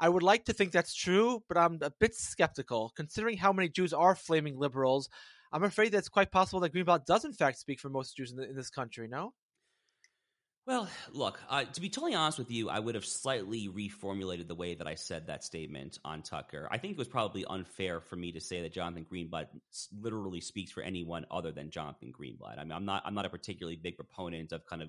I 0.00 0.08
would 0.08 0.22
like 0.22 0.44
to 0.46 0.52
think 0.52 0.72
that's 0.72 0.94
true, 0.94 1.42
but 1.48 1.56
I'm 1.56 1.78
a 1.80 1.92
bit 2.00 2.14
skeptical. 2.14 2.92
Considering 2.96 3.36
how 3.38 3.52
many 3.52 3.68
Jews 3.68 3.92
are 3.92 4.14
flaming 4.14 4.58
liberals, 4.58 5.08
I'm 5.52 5.62
afraid 5.62 5.92
that 5.92 5.98
it's 5.98 6.08
quite 6.08 6.32
possible 6.32 6.60
that 6.60 6.74
Greenblatt 6.74 7.06
does, 7.06 7.24
in 7.24 7.32
fact, 7.32 7.58
speak 7.58 7.80
for 7.80 7.88
most 7.88 8.16
Jews 8.16 8.32
in, 8.32 8.36
the, 8.36 8.48
in 8.48 8.56
this 8.56 8.70
country, 8.70 9.06
no? 9.08 9.32
Well, 10.66 10.88
look, 11.12 11.38
uh, 11.50 11.64
to 11.64 11.80
be 11.80 11.90
totally 11.90 12.14
honest 12.14 12.38
with 12.38 12.50
you, 12.50 12.70
I 12.70 12.78
would 12.78 12.94
have 12.94 13.04
slightly 13.04 13.68
reformulated 13.68 14.48
the 14.48 14.54
way 14.54 14.74
that 14.74 14.86
I 14.86 14.94
said 14.94 15.26
that 15.26 15.44
statement 15.44 15.98
on 16.06 16.22
Tucker. 16.22 16.66
I 16.70 16.78
think 16.78 16.92
it 16.92 16.98
was 16.98 17.06
probably 17.06 17.44
unfair 17.44 18.00
for 18.00 18.16
me 18.16 18.32
to 18.32 18.40
say 18.40 18.62
that 18.62 18.72
Jonathan 18.72 19.04
Greenblatt 19.04 19.48
literally 20.00 20.40
speaks 20.40 20.72
for 20.72 20.82
anyone 20.82 21.26
other 21.30 21.52
than 21.52 21.70
Jonathan 21.70 22.14
Greenblatt. 22.18 22.58
I 22.58 22.64
mean, 22.64 22.72
I'm 22.72 22.86
not 22.86 23.02
I'm 23.04 23.14
not 23.14 23.26
a 23.26 23.28
particularly 23.28 23.76
big 23.76 23.96
proponent 23.96 24.52
of 24.52 24.64
kind 24.64 24.80
of 24.80 24.88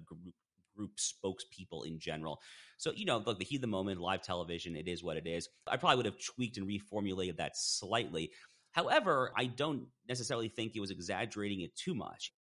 group 0.76 0.98
spokespeople 0.98 1.86
in 1.86 2.00
general. 2.00 2.42
So, 2.78 2.92
you 2.96 3.06
know, 3.06 3.18
look, 3.26 3.40
the 3.40 3.46
heat 3.46 3.58
of 3.58 3.62
the 3.62 3.68
moment, 3.68 4.02
live 4.02 4.22
television, 4.22 4.76
it 4.76 4.88
is 4.88 5.04
what 5.04 5.18
it 5.18 5.28
is. 5.28 5.48
I 5.68 5.78
probably 5.78 5.98
would 5.98 6.06
have 6.06 6.24
tweaked 6.24 6.58
and 6.58 6.68
reformulated 6.68 7.38
that 7.38 7.56
slightly. 7.56 8.32
However, 8.74 9.32
I 9.38 9.46
don't 9.46 9.88
necessarily 10.10 10.50
think 10.50 10.74
he 10.74 10.82
was 10.82 10.92
exaggerating 10.92 11.62
it 11.62 11.76
too 11.76 11.96
much. 11.96 12.34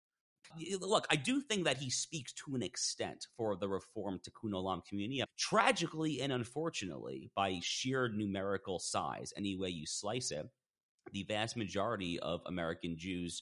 Look, 0.79 1.07
I 1.09 1.15
do 1.15 1.41
think 1.41 1.65
that 1.65 1.77
he 1.77 1.89
speaks 1.89 2.33
to 2.33 2.55
an 2.55 2.63
extent 2.63 3.27
for 3.37 3.55
the 3.55 3.69
reform 3.69 4.19
Tikkun 4.19 4.51
Olam 4.51 4.85
community. 4.85 5.23
Tragically 5.37 6.21
and 6.21 6.33
unfortunately, 6.33 7.31
by 7.35 7.59
sheer 7.61 8.09
numerical 8.09 8.79
size, 8.79 9.31
any 9.37 9.55
way 9.55 9.69
you 9.69 9.85
slice 9.85 10.31
it, 10.31 10.45
the 11.11 11.23
vast 11.23 11.55
majority 11.55 12.19
of 12.19 12.41
American 12.45 12.97
Jews 12.97 13.41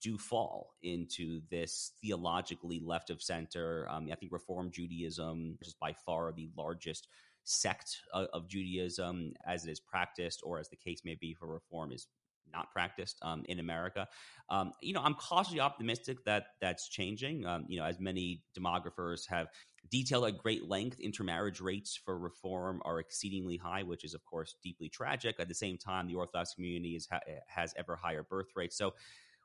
do 0.00 0.18
fall 0.18 0.74
into 0.82 1.40
this 1.50 1.92
theologically 2.00 2.80
left 2.84 3.10
of 3.10 3.22
center. 3.22 3.86
Um, 3.90 4.08
I 4.10 4.14
think 4.16 4.32
Reform 4.32 4.70
Judaism 4.70 5.58
is 5.60 5.74
by 5.74 5.94
far 6.04 6.32
the 6.32 6.50
largest 6.56 7.08
sect 7.44 7.98
of, 8.12 8.26
of, 8.32 8.48
Judaism 8.48 9.32
as 9.46 9.64
it 9.64 9.70
is 9.70 9.80
practiced, 9.80 10.40
or 10.44 10.58
as 10.58 10.68
the 10.68 10.76
case 10.76 11.02
may 11.04 11.14
be 11.14 11.32
for 11.32 11.46
Reform 11.46 11.92
is 11.92 12.08
not 12.52 12.70
practiced 12.72 13.18
um, 13.22 13.44
in 13.48 13.58
America. 13.58 14.06
Um, 14.50 14.72
you 14.80 14.92
know, 14.92 15.02
I'm 15.02 15.14
cautiously 15.14 15.60
optimistic 15.60 16.24
that 16.24 16.46
that's 16.60 16.88
changing. 16.88 17.46
Um, 17.46 17.66
you 17.68 17.78
know, 17.78 17.86
as 17.86 18.00
many 18.00 18.42
demographers 18.58 19.28
have 19.28 19.48
detailed 19.90 20.26
at 20.26 20.38
great 20.38 20.68
length, 20.68 20.98
intermarriage 21.00 21.60
rates 21.60 21.98
for 22.04 22.18
reform 22.18 22.80
are 22.84 22.98
exceedingly 22.98 23.56
high, 23.56 23.82
which 23.82 24.04
is, 24.04 24.14
of 24.14 24.24
course, 24.24 24.56
deeply 24.62 24.88
tragic. 24.88 25.36
At 25.38 25.48
the 25.48 25.54
same 25.54 25.78
time, 25.78 26.06
the 26.06 26.14
Orthodox 26.14 26.54
community 26.54 26.96
is, 26.96 27.08
has 27.46 27.74
ever 27.76 27.96
higher 27.96 28.22
birth 28.22 28.48
rates. 28.56 28.76
So 28.76 28.94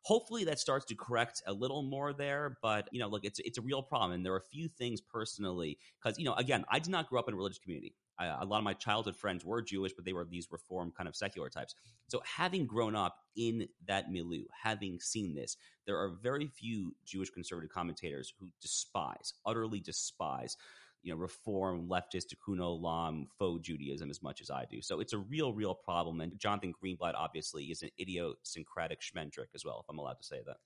hopefully 0.03 0.43
that 0.43 0.59
starts 0.59 0.85
to 0.85 0.95
correct 0.95 1.41
a 1.47 1.53
little 1.53 1.83
more 1.83 2.13
there 2.13 2.57
but 2.61 2.87
you 2.91 2.99
know 2.99 3.07
look 3.07 3.23
it's 3.23 3.39
it's 3.39 3.57
a 3.57 3.61
real 3.61 3.81
problem 3.81 4.11
and 4.11 4.25
there 4.25 4.33
are 4.33 4.37
a 4.37 4.49
few 4.51 4.67
things 4.67 4.99
personally 5.01 5.77
because 6.01 6.17
you 6.17 6.25
know 6.25 6.33
again 6.35 6.65
i 6.69 6.79
did 6.79 6.89
not 6.89 7.07
grow 7.09 7.19
up 7.19 7.27
in 7.27 7.33
a 7.33 7.37
religious 7.37 7.59
community. 7.59 7.93
I, 8.17 8.27
a 8.41 8.45
lot 8.45 8.57
of 8.57 8.63
my 8.63 8.73
childhood 8.73 9.15
friends 9.15 9.45
were 9.45 9.61
jewish 9.61 9.93
but 9.93 10.05
they 10.05 10.13
were 10.13 10.25
these 10.25 10.51
reform 10.51 10.91
kind 10.95 11.07
of 11.07 11.15
secular 11.15 11.49
types. 11.49 11.75
So 12.07 12.21
having 12.25 12.65
grown 12.65 12.95
up 12.95 13.17
in 13.35 13.67
that 13.87 14.11
milieu 14.11 14.43
having 14.63 14.99
seen 14.99 15.35
this 15.35 15.57
there 15.85 15.97
are 15.97 16.09
very 16.09 16.47
few 16.47 16.95
jewish 17.05 17.29
conservative 17.29 17.71
commentators 17.71 18.33
who 18.39 18.49
despise 18.61 19.33
utterly 19.45 19.79
despise 19.79 20.57
you 21.03 21.11
know, 21.11 21.17
reform 21.17 21.87
leftist 21.87 22.33
Tikkun 22.33 22.59
Olam 22.59 23.25
faux 23.39 23.65
Judaism 23.65 24.09
as 24.09 24.21
much 24.21 24.41
as 24.41 24.49
I 24.49 24.65
do. 24.69 24.81
So 24.81 24.99
it's 24.99 25.13
a 25.13 25.17
real, 25.17 25.53
real 25.53 25.73
problem. 25.75 26.21
And 26.21 26.37
Jonathan 26.39 26.73
Greenblatt 26.83 27.13
obviously 27.15 27.65
is 27.65 27.81
an 27.81 27.89
idiosyncratic 27.99 29.01
schmendrick 29.01 29.53
as 29.55 29.65
well, 29.65 29.79
if 29.83 29.89
I'm 29.89 29.97
allowed 29.97 30.19
to 30.19 30.23
say 30.23 30.41
that. 30.45 30.57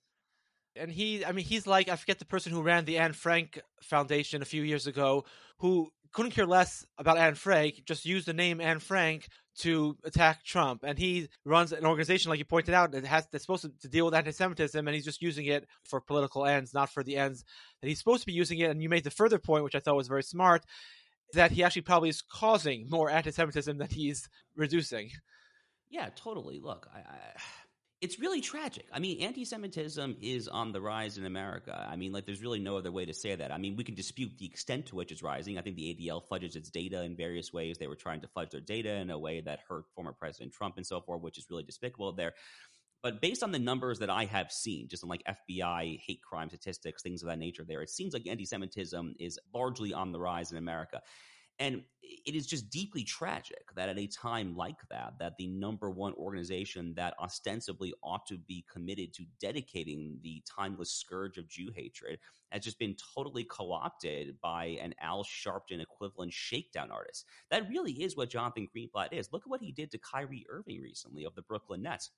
And 0.78 0.90
he, 0.90 1.24
I 1.24 1.32
mean, 1.32 1.44
he's 1.44 1.66
like, 1.66 1.88
I 1.88 1.96
forget 1.96 2.18
the 2.18 2.24
person 2.24 2.52
who 2.52 2.62
ran 2.62 2.84
the 2.84 2.98
Anne 2.98 3.12
Frank 3.12 3.60
Foundation 3.82 4.42
a 4.42 4.46
few 4.46 4.62
years 4.62 4.86
ago, 4.86 5.24
who 5.58 5.90
couldn't 6.12 6.32
care 6.32 6.46
less 6.46 6.86
about 6.98 7.18
Anne 7.18 7.34
Frank, 7.34 7.82
just 7.84 8.06
used 8.06 8.26
the 8.26 8.32
name 8.32 8.60
Anne 8.60 8.78
Frank 8.78 9.28
to 9.58 9.96
attack 10.04 10.44
Trump. 10.44 10.82
And 10.82 10.98
he 10.98 11.28
runs 11.44 11.72
an 11.72 11.86
organization, 11.86 12.30
like 12.30 12.38
you 12.38 12.44
pointed 12.44 12.74
out, 12.74 12.92
that 12.92 13.04
has 13.04 13.26
that's 13.32 13.44
supposed 13.44 13.66
to, 13.80 13.88
deal 13.88 14.04
with 14.04 14.14
anti-Semitism, 14.14 14.86
and 14.86 14.94
he's 14.94 15.04
just 15.04 15.22
using 15.22 15.46
it 15.46 15.66
for 15.84 16.00
political 16.00 16.44
ends, 16.44 16.74
not 16.74 16.90
for 16.90 17.02
the 17.02 17.16
ends 17.16 17.44
that 17.80 17.88
he's 17.88 17.98
supposed 17.98 18.22
to 18.22 18.26
be 18.26 18.32
using 18.32 18.58
it. 18.58 18.70
And 18.70 18.82
you 18.82 18.88
made 18.88 19.04
the 19.04 19.10
further 19.10 19.38
point, 19.38 19.64
which 19.64 19.74
I 19.74 19.80
thought 19.80 19.96
was 19.96 20.08
very 20.08 20.22
smart, 20.22 20.64
that 21.32 21.52
he 21.52 21.64
actually 21.64 21.82
probably 21.82 22.08
is 22.08 22.22
causing 22.22 22.88
more 22.88 23.10
anti-Semitism 23.10 23.78
than 23.78 23.88
he's 23.88 24.28
reducing. 24.54 25.10
Yeah, 25.88 26.08
totally. 26.16 26.60
Look, 26.60 26.88
I, 26.94 26.98
I 26.98 27.18
it's 28.02 28.20
really 28.20 28.42
tragic. 28.42 28.84
I 28.92 28.98
mean, 28.98 29.22
anti-Semitism 29.22 30.18
is 30.20 30.48
on 30.48 30.72
the 30.72 30.80
rise 30.80 31.16
in 31.16 31.24
America. 31.24 31.86
I 31.90 31.96
mean, 31.96 32.12
like, 32.12 32.26
there's 32.26 32.42
really 32.42 32.58
no 32.58 32.76
other 32.76 32.92
way 32.92 33.06
to 33.06 33.14
say 33.14 33.34
that. 33.34 33.50
I 33.50 33.56
mean, 33.56 33.74
we 33.74 33.84
can 33.84 33.94
dispute 33.94 34.32
the 34.38 34.44
extent 34.44 34.86
to 34.86 34.96
which 34.96 35.10
it's 35.10 35.22
rising. 35.22 35.56
I 35.56 35.62
think 35.62 35.76
the 35.76 35.94
ADL 35.94 36.22
fudges 36.28 36.56
its 36.56 36.70
data 36.70 37.02
in 37.02 37.16
various 37.16 37.52
ways. 37.54 37.78
They 37.78 37.86
were 37.86 37.96
trying 37.96 38.20
to 38.20 38.28
fudge 38.28 38.50
their 38.50 38.60
data 38.60 38.94
in 38.96 39.10
a 39.10 39.18
way 39.18 39.40
that 39.40 39.60
hurt 39.66 39.84
former 39.94 40.12
President 40.12 40.52
Trump 40.52 40.76
and 40.76 40.86
so 40.86 41.00
forth, 41.00 41.22
which 41.22 41.38
is 41.38 41.46
really 41.48 41.62
despicable 41.62 42.12
there. 42.12 42.34
But 43.02 43.20
based 43.22 43.42
on 43.42 43.52
the 43.52 43.58
numbers 43.58 44.00
that 44.00 44.10
I 44.10 44.24
have 44.26 44.52
seen, 44.52 44.88
just 44.88 45.02
on 45.02 45.08
like 45.08 45.22
FBI 45.24 46.00
hate 46.04 46.20
crime 46.22 46.48
statistics, 46.48 47.02
things 47.02 47.22
of 47.22 47.28
that 47.28 47.38
nature, 47.38 47.64
there, 47.66 47.80
it 47.80 47.90
seems 47.90 48.12
like 48.12 48.26
anti-Semitism 48.26 49.14
is 49.18 49.38
largely 49.54 49.94
on 49.94 50.12
the 50.12 50.20
rise 50.20 50.52
in 50.52 50.58
America. 50.58 51.00
And 51.58 51.82
it 52.02 52.34
is 52.34 52.46
just 52.46 52.70
deeply 52.70 53.02
tragic 53.02 53.64
that 53.74 53.88
at 53.88 53.98
a 53.98 54.06
time 54.06 54.56
like 54.56 54.76
that, 54.90 55.14
that 55.18 55.36
the 55.38 55.46
number 55.46 55.90
one 55.90 56.12
organization 56.14 56.92
that 56.96 57.14
ostensibly 57.20 57.94
ought 58.02 58.26
to 58.26 58.36
be 58.36 58.64
committed 58.70 59.12
to 59.14 59.24
dedicating 59.40 60.18
the 60.22 60.42
timeless 60.48 60.92
scourge 60.92 61.38
of 61.38 61.48
Jew 61.48 61.70
hatred 61.74 62.18
has 62.50 62.62
just 62.62 62.78
been 62.78 62.96
totally 63.14 63.44
co-opted 63.44 64.40
by 64.40 64.78
an 64.80 64.94
Al 65.00 65.24
Sharpton 65.24 65.80
equivalent 65.80 66.32
shakedown 66.32 66.90
artist. 66.90 67.24
That 67.50 67.68
really 67.68 67.92
is 67.92 68.16
what 68.16 68.30
Jonathan 68.30 68.68
Greenblatt 68.74 69.12
is. 69.12 69.32
Look 69.32 69.42
at 69.42 69.50
what 69.50 69.62
he 69.62 69.72
did 69.72 69.90
to 69.92 69.98
Kyrie 69.98 70.46
Irving 70.48 70.80
recently 70.80 71.24
of 71.24 71.34
the 71.34 71.42
Brooklyn 71.42 71.82
Nets 71.82 72.10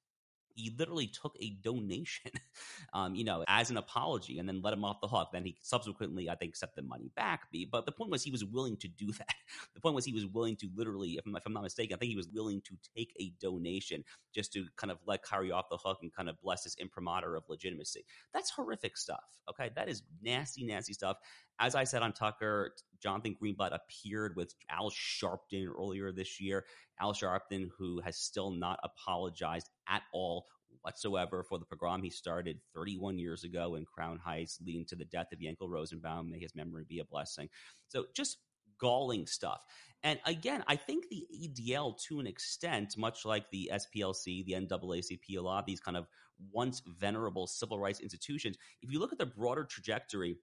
he 0.59 0.75
literally 0.77 1.07
took 1.07 1.37
a 1.41 1.51
donation, 1.63 2.33
um, 2.93 3.15
you 3.15 3.25
know, 3.25 3.45
as 3.47 3.71
an 3.71 3.77
apology 3.77 4.39
and 4.39 4.49
then 4.49 4.61
let 4.61 4.73
him 4.73 4.85
off 4.85 5.01
the 5.01 5.07
hook. 5.07 5.29
Then 5.33 5.45
he 5.45 5.57
subsequently, 5.63 6.29
I 6.29 6.35
think, 6.35 6.57
sent 6.57 6.75
the 6.75 6.83
money 6.83 7.11
back. 7.15 7.43
But 7.71 7.87
the 7.87 7.93
point 7.93 8.11
was 8.11 8.25
he 8.25 8.33
was 8.33 8.45
willing 8.45 8.77
to 8.79 8.89
do 8.89 9.13
that. 9.19 9.35
The 9.75 9.81
point 9.81 9.95
was 9.95 10.05
he 10.05 10.13
was 10.13 10.27
willing 10.27 10.57
to 10.57 10.69
literally, 10.75 11.11
if 11.11 11.27
I'm, 11.27 11.37
if 11.37 11.47
I'm 11.47 11.53
not 11.53 11.63
mistaken, 11.63 11.95
I 11.95 11.99
think 11.99 12.11
he 12.11 12.17
was 12.17 12.29
willing 12.29 12.61
to 12.63 12.77
take 12.97 13.15
a 13.21 13.33
donation 13.41 14.05
just 14.35 14.53
to 14.55 14.67
kind 14.77 14.91
of 14.91 14.99
let 15.07 15.23
Kyrie 15.23 15.53
off 15.53 15.69
the 15.71 15.79
hook 15.79 15.99
and 16.03 16.13
kind 16.13 16.29
of 16.29 16.41
bless 16.43 16.65
his 16.65 16.75
imprimatur 16.77 17.37
of 17.37 17.45
legitimacy. 17.49 18.05
That's 18.35 18.51
horrific 18.51 18.97
stuff. 18.97 19.25
Okay. 19.49 19.71
That 19.77 19.89
is 19.89 20.03
nasty, 20.23 20.65
nasty 20.65 20.93
stuff. 20.93 21.19
As 21.61 21.75
I 21.75 21.85
said 21.85 22.03
on 22.03 22.13
Tucker, 22.13 22.75
Jonathan 23.03 23.37
Greenblatt 23.41 23.75
appeared 23.75 24.37
with 24.37 24.55
Al 24.71 24.91
Sharpton 24.91 25.67
earlier 25.67 26.13
this 26.13 26.41
year. 26.41 26.65
Al 27.01 27.13
Sharpton, 27.13 27.69
who 27.77 28.01
has 28.01 28.17
still 28.17 28.51
not 28.51 28.79
apologized 28.83 29.69
at 29.89 30.03
all 30.13 30.47
whatsoever 30.83 31.43
for 31.43 31.59
the 31.59 31.65
pogrom 31.65 32.03
he 32.03 32.11
started 32.11 32.61
31 32.75 33.19
years 33.19 33.45
ago 33.45 33.75
in 33.75 33.85
Crown 33.85 34.19
Heights, 34.19 34.59
leading 34.65 34.85
to 34.87 34.97
the 34.97 35.05
death 35.05 35.33
of 35.33 35.41
Yankel 35.41 35.69
Rosenbaum. 35.69 36.31
May 36.31 36.39
his 36.39 36.55
memory 36.55 36.85
be 36.89 37.01
a 37.01 37.05
blessing. 37.05 37.49
So 37.89 38.07
just 38.15 38.39
galling 38.81 39.27
stuff. 39.27 39.61
And 40.03 40.21
again, 40.25 40.63
I 40.69 40.77
think 40.77 41.09
the 41.09 41.27
ADL, 41.35 41.99
to 42.09 42.21
an 42.21 42.27
extent, 42.27 42.97
much 42.97 43.25
like 43.25 43.51
the 43.51 43.71
SPLC, 43.73 44.45
the 44.45 44.53
NAACP, 44.53 45.37
a 45.37 45.41
lot 45.41 45.59
of 45.59 45.67
these 45.67 45.81
kind 45.81 45.97
of 45.97 46.07
once 46.53 46.83
venerable 46.87 47.49
civil 47.49 47.81
rights 47.81 47.99
institutions, 47.99 48.57
if 48.81 48.93
you 48.93 49.01
look 49.01 49.13
at 49.13 49.19
the 49.19 49.27
broader 49.27 49.65
trajectory 49.65 50.37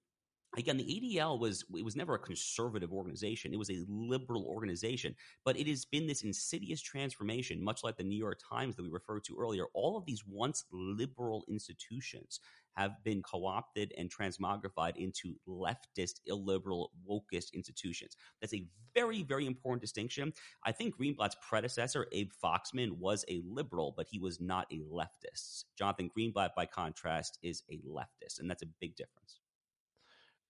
again 0.57 0.77
the 0.77 0.83
adl 0.83 1.39
was 1.39 1.63
it 1.75 1.83
was 1.83 1.95
never 1.95 2.15
a 2.15 2.19
conservative 2.19 2.93
organization. 2.93 3.53
It 3.53 3.57
was 3.57 3.69
a 3.69 3.83
liberal 3.87 4.45
organization 4.45 5.15
but 5.43 5.57
it 5.57 5.67
has 5.67 5.85
been 5.85 6.07
this 6.07 6.23
insidious 6.23 6.81
transformation 6.81 7.63
much 7.63 7.83
like 7.83 7.97
the 7.97 8.03
new 8.03 8.17
york 8.17 8.39
times 8.49 8.75
that 8.75 8.83
we 8.83 8.89
referred 8.89 9.23
to 9.25 9.37
earlier. 9.39 9.65
All 9.73 9.97
of 9.97 10.05
these 10.05 10.23
once 10.25 10.65
liberal 10.71 11.43
institutions 11.47 12.39
have 12.75 13.01
been 13.05 13.21
co-opted 13.21 13.93
and 13.97 14.13
transmogrified 14.13 14.97
into 14.97 15.35
leftist 15.47 16.19
illiberal 16.25 16.91
wokist 17.09 17.53
institutions. 17.53 18.17
That's 18.41 18.53
a 18.53 18.67
very 18.93 19.23
very 19.23 19.45
important 19.45 19.81
distinction. 19.81 20.33
I 20.63 20.71
think 20.71 20.95
greenblatt's 20.97 21.37
predecessor 21.47 22.07
abe 22.11 22.31
foxman 22.43 22.91
was 22.97 23.25
a 23.27 23.41
liberal 23.45 23.93
but 23.95 24.07
he 24.09 24.19
was 24.19 24.39
not 24.39 24.67
a 24.71 24.79
leftist. 24.79 25.65
Jonathan 25.77 26.09
greenblatt 26.17 26.49
by 26.55 26.65
contrast 26.65 27.39
is 27.41 27.63
a 27.69 27.79
leftist 27.79 28.39
and 28.39 28.49
that's 28.49 28.63
a 28.63 28.67
big 28.79 28.95
difference 28.95 29.39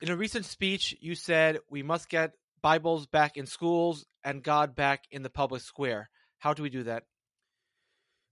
in 0.01 0.09
a 0.09 0.15
recent 0.15 0.45
speech, 0.45 0.95
you 0.99 1.15
said 1.15 1.59
we 1.69 1.83
must 1.83 2.09
get 2.09 2.33
Bibles 2.61 3.05
back 3.07 3.37
in 3.37 3.45
schools 3.45 4.05
and 4.23 4.43
God 4.43 4.75
back 4.75 5.03
in 5.11 5.23
the 5.23 5.29
public 5.29 5.61
square. 5.61 6.09
How 6.39 6.53
do 6.53 6.63
we 6.63 6.69
do 6.69 6.83
that? 6.83 7.03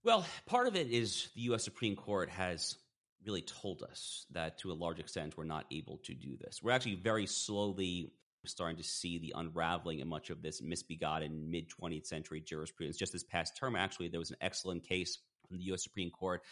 Well, 0.02 0.26
part 0.46 0.66
of 0.66 0.76
it 0.76 0.90
is 0.90 1.28
the 1.34 1.42
U.S. 1.42 1.64
Supreme 1.64 1.96
Court 1.96 2.28
has 2.30 2.76
really 3.24 3.42
told 3.42 3.82
us 3.82 4.26
that 4.32 4.58
to 4.58 4.70
a 4.70 4.74
large 4.74 5.00
extent 5.00 5.36
we're 5.36 5.44
not 5.44 5.64
able 5.70 5.98
to 6.04 6.14
do 6.14 6.36
this. 6.36 6.60
We're 6.62 6.72
actually 6.72 6.96
very 6.96 7.26
slowly 7.26 8.12
starting 8.44 8.76
to 8.76 8.82
see 8.82 9.18
the 9.18 9.32
unraveling 9.34 10.00
in 10.00 10.08
much 10.08 10.28
of 10.28 10.42
this 10.42 10.60
misbegotten 10.60 11.50
mid 11.50 11.70
20th 11.70 12.06
century 12.06 12.42
jurisprudence. 12.42 12.98
Just 12.98 13.12
this 13.12 13.24
past 13.24 13.56
term, 13.56 13.76
actually, 13.76 14.08
there 14.08 14.20
was 14.20 14.30
an 14.30 14.36
excellent 14.42 14.86
case 14.86 15.18
from 15.48 15.56
the 15.56 15.64
U.S. 15.64 15.82
Supreme 15.82 16.10
Court 16.10 16.42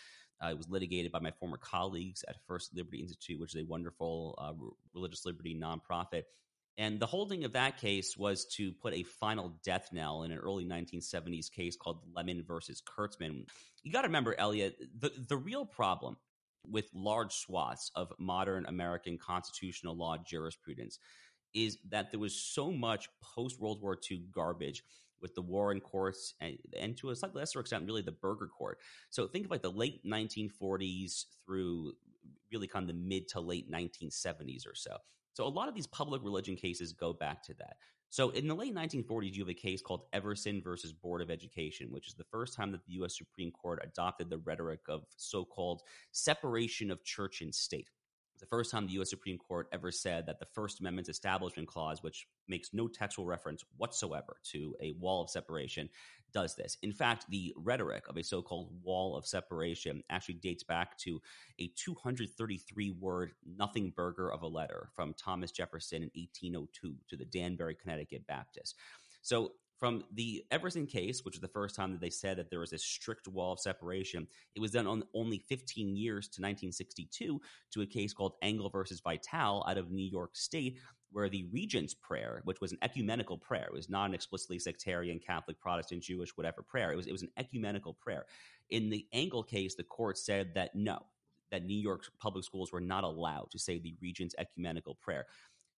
uh, 0.43 0.49
it 0.49 0.57
was 0.57 0.69
litigated 0.69 1.13
by 1.13 1.21
my 1.21 1.31
former 1.31 1.57
colleagues 1.57 2.25
at 2.29 2.37
First 2.47 2.75
Liberty 2.75 3.01
Institute, 3.01 3.41
which 3.41 3.55
is 3.55 3.63
a 3.63 3.67
wonderful 3.67 4.39
uh, 4.39 4.53
religious 4.95 5.25
liberty 5.25 5.59
nonprofit. 5.59 6.25
And 6.79 6.99
the 6.99 7.07
holding 7.07 7.45
of 7.45 7.53
that 7.53 7.77
case 7.77 8.17
was 8.17 8.47
to 8.57 8.73
put 8.73 8.95
a 8.95 9.03
final 9.03 9.53
death 9.63 9.91
knell 9.93 10.23
in 10.23 10.33
an 10.33 10.39
early 10.39 10.65
1970s 10.65 11.51
case 11.51 11.77
called 11.77 12.01
Lemon 12.15 12.43
versus 12.47 12.83
Kurtzman. 12.83 13.47
You 13.83 13.93
got 13.93 14.03
to 14.03 14.09
remember, 14.09 14.35
Elliot, 14.39 14.77
the, 14.99 15.13
the 15.29 15.37
real 15.37 15.67
problem 15.67 16.17
with 16.67 16.87
large 16.95 17.33
swaths 17.33 17.91
of 17.95 18.13
modern 18.19 18.65
American 18.67 19.19
constitutional 19.19 19.97
law 19.97 20.17
jurisprudence 20.25 20.99
is 21.55 21.79
that 21.91 22.11
there 22.11 22.21
was 22.21 22.35
so 22.35 22.71
much 22.71 23.09
post 23.21 23.61
World 23.61 23.83
War 23.83 23.99
II 24.11 24.25
garbage 24.33 24.85
with 25.21 25.35
the 25.35 25.43
Warren 25.43 25.81
courts 25.81 26.35
and, 26.41 26.59
and 26.79 26.97
to 26.99 27.11
a 27.11 27.17
slightly 27.17 27.41
lesser 27.41 27.61
extent, 27.61 27.87
really 27.87 28.03
the 28.03 28.13
Burger 28.13 28.49
Court. 28.49 28.79
So 29.11 29.27
think 29.27 29.45
of 29.47 29.51
like 29.51 29.63
the 29.63 29.71
late 29.71 30.05
1940s 30.05 31.25
through 31.47 31.93
really 32.53 32.67
kind 32.67 32.83
of 32.83 32.89
the 32.89 33.01
mid 33.01 33.29
to 33.29 33.41
late 33.41 33.71
1970s 33.71 34.67
or 34.67 34.75
so. 34.75 34.97
So 35.35 35.45
a 35.45 35.49
lot 35.49 35.69
of 35.69 35.75
these 35.75 35.87
public 35.87 36.23
religion 36.23 36.57
cases 36.57 36.93
go 36.93 37.13
back 37.13 37.43
to 37.45 37.55
that. 37.55 37.77
So 38.11 38.29
in 38.31 38.47
the 38.47 38.55
late 38.55 38.75
1940s, 38.75 39.33
you 39.33 39.43
have 39.43 39.49
a 39.49 39.55
case 39.55 39.81
called 39.81 40.03
Everson 40.13 40.61
versus 40.61 40.93
Board 40.93 41.23
of 41.23 41.31
Education, 41.31 41.91
which 41.91 42.09
is 42.09 42.15
the 42.15 42.25
first 42.25 42.55
time 42.55 42.71
that 42.73 42.85
the 42.85 42.93
U.S. 42.95 43.17
Supreme 43.17 43.51
Court 43.51 43.81
adopted 43.83 44.29
the 44.29 44.37
rhetoric 44.37 44.81
of 44.87 45.05
so-called 45.17 45.81
separation 46.11 46.91
of 46.91 47.03
church 47.05 47.41
and 47.41 47.55
state 47.55 47.89
the 48.43 48.47
first 48.49 48.73
time 48.73 48.89
the 48.89 48.95
U.S. 48.95 49.09
Supreme 49.09 49.39
Court 49.39 49.69
ever 49.73 49.93
said 49.93 50.27
that 50.27 50.41
the 50.41 50.49
First 50.53 50.81
Amendment's 50.81 51.09
Establishment 51.09 51.69
Clause, 51.69 52.03
which 52.03 52.27
makes 52.49 52.71
no 52.73 52.89
textual 52.89 53.25
reference 53.25 53.65
whatsoever 53.77 54.39
to 54.51 54.75
a 54.83 54.91
wall 54.99 55.23
of 55.23 55.31
separation, 55.31 55.89
does 56.35 56.57
this. 56.57 56.77
In 56.83 56.93
fact, 56.93 57.27
the 57.31 57.55
rhetoric 57.57 58.09
of 58.09 58.17
a 58.17 58.25
so 58.25 58.43
called 58.43 58.73
wall 58.83 59.17
of 59.17 59.27
separation 59.27 60.03
actually 60.11 60.35
dates 60.35 60.65
back 60.65 60.99
to 60.99 61.23
a 61.61 61.71
233 61.77 62.91
word 62.91 63.31
nothing 63.47 63.93
burger 63.95 64.33
of 64.33 64.43
a 64.43 64.49
letter 64.49 64.89
from 64.97 65.15
Thomas 65.15 65.53
Jefferson 65.53 66.03
in 66.03 66.11
1802 66.15 66.97
to 67.11 67.17
the 67.17 67.25
Danbury, 67.25 67.77
Connecticut 67.81 68.27
Baptist. 68.27 68.75
So 69.21 69.53
from 69.83 70.05
the 70.15 70.45
Everson 70.53 70.87
case, 70.87 71.25
which 71.25 71.35
is 71.35 71.41
the 71.41 71.49
first 71.49 71.75
time 71.75 71.91
that 71.91 72.01
they 72.01 72.09
said 72.09 72.37
that 72.37 72.51
there 72.51 72.61
was 72.61 72.73
a 72.73 72.79
strict 72.79 73.27
wall 73.27 73.55
of 73.55 73.59
separation, 73.59 74.29
it 74.55 74.61
was 74.61 74.71
done 74.71 74.87
on 74.87 75.03
only 75.13 75.41
15 75.49 75.97
years 75.97 76.27
to 76.27 76.41
1962 76.41 77.41
to 77.73 77.83
a 77.83 77.87
case 77.87 78.13
called 78.15 78.35
Engel 78.43 78.71
versus 78.71 79.01
Vitale 79.01 79.65
out 79.67 79.79
of 79.79 79.91
New 79.91 80.09
York 80.09 80.37
State, 80.37 80.79
where 81.11 81.29
the 81.29 81.49
Regent's 81.51 81.95
Prayer, 81.95 82.43
which 82.45 82.61
was 82.61 82.71
an 82.71 82.79
ecumenical 82.81 83.37
prayer, 83.37 83.65
it 83.67 83.75
was 83.75 83.91
not 83.91 84.09
an 84.09 84.15
explicitly 84.15 84.61
sectarian, 84.61 85.19
Catholic, 85.19 85.59
Protestant, 85.59 86.05
Jewish, 86.05 86.37
whatever 86.37 86.63
prayer. 86.63 86.93
It 86.93 86.97
was 86.97 87.09
it 87.09 87.13
was 87.13 87.23
an 87.23 87.33
ecumenical 87.37 87.95
prayer. 87.95 88.27
In 88.71 88.89
the 88.89 89.05
Engel 89.13 89.43
case, 89.43 89.75
the 89.75 89.83
court 89.83 90.17
said 90.17 90.55
that 90.55 90.77
no, 90.77 91.01
that 91.51 91.67
New 91.67 91.77
York 91.77 92.05
public 92.21 92.45
schools 92.45 92.71
were 92.71 92.81
not 92.81 93.03
allowed 93.03 93.51
to 93.51 93.59
say 93.59 93.81
the 93.81 93.97
Regent's 94.01 94.37
ecumenical 94.39 94.95
prayer. 94.95 95.27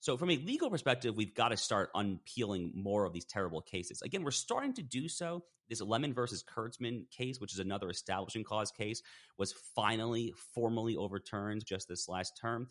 So, 0.05 0.19
from 0.19 0.31
a 0.31 0.37
legal 0.37 0.69
perspective, 0.69 1.17
we've 1.17 1.35
got 1.35 1.49
to 1.49 1.57
start 1.57 1.89
unpeeling 1.95 2.73
more 2.75 3.07
of 3.07 3.15
these 3.15 3.25
terrible 3.25 3.63
cases. 3.63 4.03
Again, 4.03 4.23
we're 4.23 4.33
starting 4.33 4.75
to 4.75 4.83
do 4.83 5.09
so. 5.09 5.45
This 5.71 5.81
Lemon 5.81 6.13
versus 6.13 6.45
Kurtzman 6.45 7.11
case, 7.11 7.41
which 7.41 7.55
is 7.55 7.59
another 7.59 7.89
establishment 7.89 8.47
clause 8.47 8.71
case, 8.71 9.01
was 9.39 9.55
finally 9.75 10.35
formally 10.55 10.95
overturned 10.95 11.65
just 11.65 11.89
this 11.89 12.07
last 12.07 12.39
term. 12.39 12.69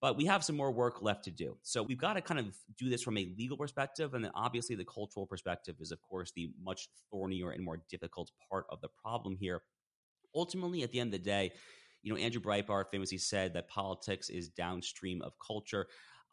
But 0.00 0.16
we 0.16 0.24
have 0.24 0.42
some 0.42 0.56
more 0.56 0.72
work 0.72 1.00
left 1.00 1.22
to 1.26 1.30
do. 1.30 1.56
So 1.62 1.80
we've 1.80 1.96
got 1.96 2.14
to 2.14 2.20
kind 2.20 2.40
of 2.40 2.56
do 2.76 2.88
this 2.88 3.02
from 3.02 3.18
a 3.18 3.32
legal 3.38 3.56
perspective. 3.56 4.12
And 4.12 4.24
then 4.24 4.32
obviously, 4.34 4.74
the 4.74 4.84
cultural 4.84 5.26
perspective 5.26 5.76
is, 5.78 5.92
of 5.92 6.02
course, 6.02 6.32
the 6.34 6.50
much 6.60 6.88
thornier 7.08 7.52
and 7.52 7.64
more 7.64 7.84
difficult 7.88 8.32
part 8.50 8.66
of 8.68 8.80
the 8.80 8.88
problem 9.00 9.36
here. 9.36 9.62
Ultimately, 10.34 10.82
at 10.82 10.90
the 10.90 10.98
end 10.98 11.14
of 11.14 11.22
the 11.22 11.24
day, 11.24 11.52
you 12.02 12.12
know, 12.12 12.18
Andrew 12.18 12.42
Breitbart 12.42 12.90
famously 12.90 13.18
said 13.18 13.54
that 13.54 13.68
politics 13.68 14.28
is 14.28 14.48
downstream 14.48 15.22
of 15.22 15.34
culture. 15.38 15.86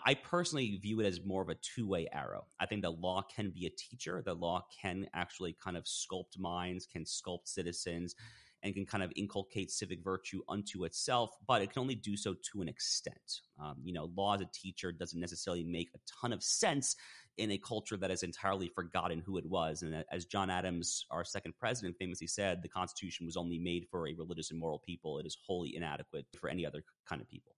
I 0.06 0.16
personally 0.16 0.78
view 0.78 1.00
it 1.00 1.06
as 1.06 1.24
more 1.24 1.42
of 1.42 1.50
a 1.50 1.56
two 1.56 1.88
way 1.88 2.08
arrow. 2.12 2.46
I 2.60 2.66
think 2.66 2.82
the 2.82 2.92
law 2.92 3.22
can 3.22 3.50
be 3.52 3.66
a 3.66 3.70
teacher, 3.70 4.22
The 4.26 4.34
law 4.34 4.66
can 4.82 5.08
actually 5.14 5.56
kind 5.64 5.78
of 5.78 5.86
sculpt 5.86 6.40
minds, 6.40 6.88
can 6.88 7.04
sculpt 7.04 7.48
citizens, 7.48 8.16
and 8.64 8.74
can 8.74 8.86
kind 8.86 9.04
of 9.04 9.12
inculcate 9.16 9.72
civic 9.72 10.04
virtue 10.04 10.42
unto 10.48 10.86
itself, 10.86 11.32
but 11.48 11.62
it 11.62 11.72
can 11.72 11.82
only 11.82 11.96
do 11.96 12.16
so 12.16 12.36
to 12.52 12.62
an 12.62 12.70
extent. 12.70 13.42
Um, 13.60 13.78
you 13.84 13.94
know, 13.94 14.10
law 14.16 14.36
as 14.36 14.42
a 14.42 14.50
teacher 14.54 14.92
doesn't 14.92 15.20
necessarily 15.20 15.64
make 15.64 15.90
a 15.96 16.00
ton 16.22 16.32
of 16.34 16.44
sense 16.44 16.96
in 17.38 17.52
a 17.52 17.58
culture 17.58 17.98
that 17.98 18.10
has 18.10 18.24
entirely 18.24 18.70
forgotten 18.70 19.20
who 19.26 19.38
it 19.38 19.46
was. 19.46 19.82
And 19.82 20.04
as 20.12 20.26
John 20.26 20.50
Adams, 20.50 21.06
our 21.10 21.24
second 21.24 21.54
president, 21.60 21.98
famously 21.98 22.28
said, 22.28 22.62
the 22.62 22.70
Constitution 22.70 23.26
was 23.26 23.38
only 23.38 23.58
made 23.58 23.88
for 23.90 24.08
a 24.08 24.14
religious 24.14 24.52
and 24.52 24.60
moral 24.60 24.80
people. 24.80 25.18
It 25.18 25.26
is 25.26 25.38
wholly 25.46 25.76
inadequate 25.76 26.26
for 26.40 26.50
any 26.50 26.66
other 26.66 26.84
kind 27.08 27.22
of 27.22 27.28
people. 27.28 27.56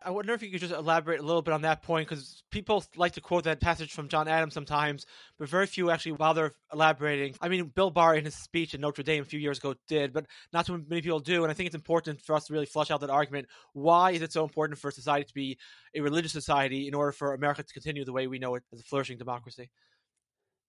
I 0.00 0.10
wonder 0.10 0.32
if 0.32 0.42
you 0.42 0.50
could 0.50 0.60
just 0.60 0.72
elaborate 0.72 1.18
a 1.18 1.24
little 1.24 1.42
bit 1.42 1.52
on 1.52 1.62
that 1.62 1.82
point 1.82 2.08
because 2.08 2.44
people 2.52 2.84
like 2.96 3.12
to 3.14 3.20
quote 3.20 3.44
that 3.44 3.60
passage 3.60 3.92
from 3.92 4.08
John 4.08 4.28
Adams 4.28 4.54
sometimes, 4.54 5.06
but 5.38 5.48
very 5.48 5.66
few 5.66 5.90
actually 5.90 6.12
bother 6.12 6.54
elaborating. 6.72 7.34
I 7.40 7.48
mean, 7.48 7.66
Bill 7.74 7.90
Barr 7.90 8.14
in 8.14 8.24
his 8.24 8.36
speech 8.36 8.74
in 8.74 8.80
Notre 8.80 9.02
Dame 9.02 9.22
a 9.22 9.26
few 9.26 9.40
years 9.40 9.58
ago 9.58 9.74
did, 9.88 10.12
but 10.12 10.26
not 10.52 10.66
too 10.66 10.84
many 10.88 11.02
people 11.02 11.18
do. 11.18 11.42
And 11.42 11.50
I 11.50 11.54
think 11.54 11.66
it's 11.66 11.74
important 11.74 12.20
for 12.20 12.36
us 12.36 12.44
to 12.46 12.52
really 12.52 12.66
flush 12.66 12.92
out 12.92 13.00
that 13.00 13.10
argument. 13.10 13.48
Why 13.72 14.12
is 14.12 14.22
it 14.22 14.32
so 14.32 14.44
important 14.44 14.78
for 14.78 14.92
society 14.92 15.24
to 15.24 15.34
be 15.34 15.58
a 15.96 16.00
religious 16.00 16.32
society 16.32 16.86
in 16.86 16.94
order 16.94 17.10
for 17.10 17.34
America 17.34 17.64
to 17.64 17.72
continue 17.72 18.04
the 18.04 18.12
way 18.12 18.28
we 18.28 18.38
know 18.38 18.54
it 18.54 18.62
as 18.72 18.80
a 18.80 18.84
flourishing 18.84 19.18
democracy? 19.18 19.68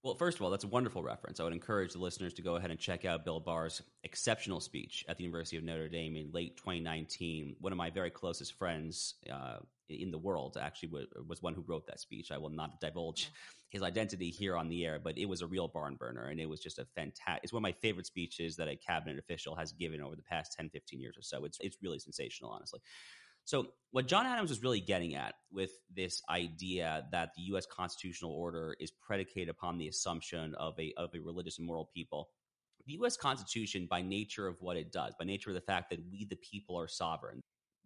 Well, 0.02 0.16
first 0.16 0.38
of 0.38 0.44
all, 0.44 0.50
that's 0.50 0.64
a 0.64 0.68
wonderful 0.68 1.04
reference. 1.04 1.42
I 1.42 1.44
would 1.44 1.52
encourage 1.52 1.92
the 1.92 2.00
listeners 2.00 2.34
to 2.36 2.42
go 2.42 2.56
ahead 2.56 2.72
and 2.72 2.80
check 2.80 3.04
out 3.04 3.26
Bill 3.26 3.42
Barr's 3.42 3.82
exceptional 4.06 4.62
speech 4.62 5.04
at 5.10 5.18
the 5.18 5.26
University 5.26 5.58
of 5.58 5.64
Notre 5.64 5.90
Dame 5.90 6.16
in 6.16 6.32
late 6.32 6.56
2019. 6.56 7.58
One 7.60 7.74
of 7.74 7.78
my 7.78 7.90
very 7.90 8.10
closest 8.10 8.54
friends 8.54 9.16
uh, 9.30 9.58
in 9.90 10.12
the 10.12 10.18
world 10.18 10.58
actually 10.60 11.06
was 11.28 11.42
one 11.42 11.54
who 11.54 11.66
wrote 11.68 11.86
that 11.88 12.00
speech. 12.00 12.32
I 12.32 12.38
will 12.38 12.50
not 12.50 12.80
divulge 12.80 13.30
his 13.70 13.84
identity 13.84 14.30
here 14.30 14.56
on 14.56 14.70
the 14.70 14.86
air, 14.86 15.00
but 15.04 15.18
it 15.18 15.26
was 15.26 15.42
a 15.42 15.48
real 15.48 15.68
barn 15.68 15.96
burner, 15.96 16.28
and 16.28 16.40
it 16.40 16.48
was 16.48 16.62
just 16.62 16.80
a 16.80 16.86
fantastic. 16.96 17.44
It's 17.44 17.52
one 17.52 17.60
of 17.60 17.64
my 17.64 17.76
favorite 17.82 18.06
speeches 18.06 18.56
that 18.56 18.70
a 18.70 18.78
cabinet 18.78 19.20
official 19.20 19.56
has 19.56 19.74
given 19.74 20.02
over 20.02 20.16
the 20.16 20.24
past 20.24 20.54
10, 20.54 20.70
15 20.70 21.02
years 21.02 21.18
or 21.18 21.24
so. 21.24 21.44
It's 21.44 21.58
it's 21.60 21.78
really 21.82 22.00
sensational, 22.00 22.52
honestly. 22.52 22.80
So, 23.46 23.68
what 23.92 24.08
John 24.08 24.28
Adams 24.28 24.52
was 24.52 24.62
really 24.62 24.82
getting 24.82 25.16
at 25.16 25.34
with 25.52 25.72
this 25.96 26.22
idea 26.30 27.08
that 27.12 27.30
the 27.36 27.42
U.S. 27.44 27.66
constitutional 27.66 28.32
order 28.32 28.76
is 28.80 28.92
predicated 28.92 29.50
upon 29.50 29.80
the 29.80 29.88
assumption 29.88 30.54
of 30.56 30.80
a, 30.80 30.94
of 30.96 31.10
a 31.16 31.20
religious 31.20 31.58
and 31.58 31.66
moral 31.66 31.90
people, 31.96 32.30
the 32.86 32.94
U.S. 32.94 33.18
Constitution, 33.18 33.88
by 33.90 34.02
nature 34.02 34.48
of 34.48 34.58
what 34.62 34.78
it 34.78 34.92
does, 34.92 35.14
by 35.18 35.26
nature 35.26 35.50
of 35.50 35.56
the 35.56 35.62
fact 35.62 35.90
that 35.90 36.00
we, 36.12 36.26
the 36.26 36.38
people, 36.38 36.80
are 36.80 36.88
sovereign, 36.88 37.42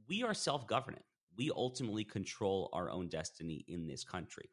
we 0.07 0.23
are 0.23 0.33
self 0.33 0.67
governing. 0.67 1.03
We 1.37 1.51
ultimately 1.55 2.03
control 2.03 2.69
our 2.73 2.91
own 2.91 3.07
destiny 3.07 3.65
in 3.67 3.87
this 3.87 4.03
country. 4.03 4.49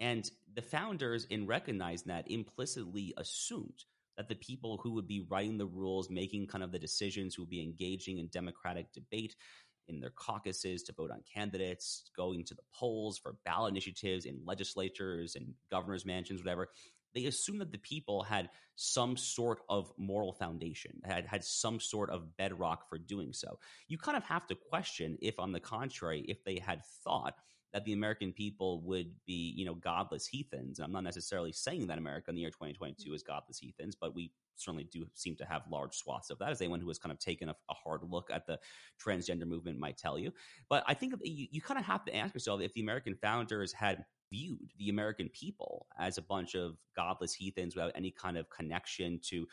And 0.00 0.30
the 0.54 0.62
founders, 0.62 1.26
in 1.26 1.46
recognizing 1.46 2.08
that, 2.08 2.30
implicitly 2.30 3.14
assumed 3.16 3.84
that 4.16 4.28
the 4.28 4.34
people 4.34 4.78
who 4.82 4.92
would 4.92 5.06
be 5.06 5.26
writing 5.28 5.56
the 5.56 5.66
rules, 5.66 6.10
making 6.10 6.46
kind 6.46 6.62
of 6.62 6.72
the 6.72 6.78
decisions, 6.78 7.34
who 7.34 7.42
would 7.42 7.50
be 7.50 7.62
engaging 7.62 8.18
in 8.18 8.28
democratic 8.28 8.92
debate, 8.92 9.34
in 9.90 10.00
their 10.00 10.10
caucuses 10.10 10.82
to 10.84 10.92
vote 10.92 11.10
on 11.10 11.22
candidates, 11.34 12.10
going 12.16 12.44
to 12.44 12.54
the 12.54 12.62
polls 12.74 13.18
for 13.18 13.36
ballot 13.44 13.72
initiatives 13.72 14.24
in 14.24 14.40
legislatures 14.44 15.36
and 15.36 15.54
governors' 15.70 16.06
mansions, 16.06 16.40
whatever. 16.40 16.68
They 17.14 17.24
assumed 17.26 17.60
that 17.60 17.72
the 17.72 17.78
people 17.78 18.22
had 18.22 18.50
some 18.76 19.16
sort 19.16 19.60
of 19.68 19.92
moral 19.98 20.32
foundation, 20.32 21.00
had 21.04 21.26
had 21.26 21.44
some 21.44 21.80
sort 21.80 22.10
of 22.10 22.36
bedrock 22.36 22.88
for 22.88 22.98
doing 22.98 23.32
so. 23.32 23.58
You 23.88 23.98
kind 23.98 24.16
of 24.16 24.22
have 24.24 24.46
to 24.46 24.54
question 24.54 25.18
if, 25.20 25.38
on 25.38 25.52
the 25.52 25.60
contrary, 25.60 26.24
if 26.28 26.44
they 26.44 26.58
had 26.58 26.82
thought 27.04 27.34
that 27.72 27.84
the 27.84 27.92
American 27.92 28.32
people 28.32 28.80
would 28.82 29.12
be, 29.26 29.54
you 29.56 29.64
know, 29.64 29.74
godless 29.74 30.26
heathens. 30.26 30.78
And 30.78 30.86
I'm 30.86 30.92
not 30.92 31.04
necessarily 31.04 31.52
saying 31.52 31.86
that 31.86 31.98
America 31.98 32.30
in 32.30 32.34
the 32.34 32.40
year 32.40 32.50
2022 32.50 33.12
is 33.12 33.22
godless 33.22 33.58
heathens, 33.58 33.94
but 33.94 34.14
we 34.14 34.32
certainly 34.60 34.84
do 34.84 35.06
seem 35.14 35.36
to 35.36 35.44
have 35.44 35.62
large 35.70 35.94
swaths 35.94 36.30
of 36.30 36.38
that, 36.38 36.50
as 36.50 36.60
anyone 36.60 36.80
who 36.80 36.88
has 36.88 36.98
kind 36.98 37.12
of 37.12 37.18
taken 37.18 37.48
a, 37.48 37.56
a 37.70 37.74
hard 37.74 38.02
look 38.08 38.30
at 38.32 38.46
the 38.46 38.58
transgender 39.04 39.46
movement 39.46 39.78
might 39.78 39.96
tell 39.96 40.18
you. 40.18 40.32
But 40.68 40.84
I 40.86 40.94
think 40.94 41.14
you, 41.22 41.46
you 41.50 41.60
kind 41.60 41.78
of 41.78 41.86
have 41.86 42.04
to 42.04 42.16
ask 42.16 42.34
yourself 42.34 42.60
if 42.60 42.72
the 42.74 42.82
American 42.82 43.14
founders 43.14 43.72
had 43.72 44.04
viewed 44.32 44.70
the 44.78 44.88
American 44.88 45.28
people 45.30 45.86
as 45.98 46.18
a 46.18 46.22
bunch 46.22 46.54
of 46.54 46.76
godless 46.96 47.34
heathens 47.34 47.74
without 47.74 47.92
any 47.94 48.10
kind 48.10 48.36
of 48.36 48.48
connection 48.48 49.18
to 49.24 49.46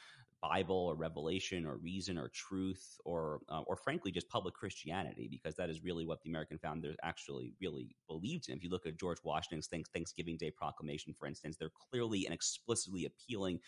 Bible 0.50 0.76
or 0.76 0.96
revelation 0.96 1.66
or 1.66 1.78
reason 1.78 2.18
or 2.18 2.30
truth 2.30 2.98
or 3.06 3.42
uh, 3.50 3.62
or 3.62 3.76
frankly 3.76 4.12
just 4.12 4.30
public 4.30 4.54
Christianity 4.54 5.28
because 5.30 5.56
that 5.56 5.70
is 5.70 5.84
really 5.84 6.06
what 6.06 6.22
the 6.22 6.30
American 6.30 6.58
founders 6.58 6.96
actually 7.04 7.54
really 7.62 7.96
believed 8.08 8.50
in. 8.50 8.58
If 8.58 8.64
you 8.64 8.70
look 8.70 8.86
at 8.86 9.00
George 9.00 9.18
Washington's 9.24 9.68
Thanksgiving 9.94 10.38
Day 10.38 10.52
Proclamation, 10.52 11.14
for 11.18 11.28
instance, 11.28 11.58
they're 11.58 11.72
clearly 11.92 12.26
and 12.26 12.34
explicitly 12.34 13.06
appealing 13.06 13.60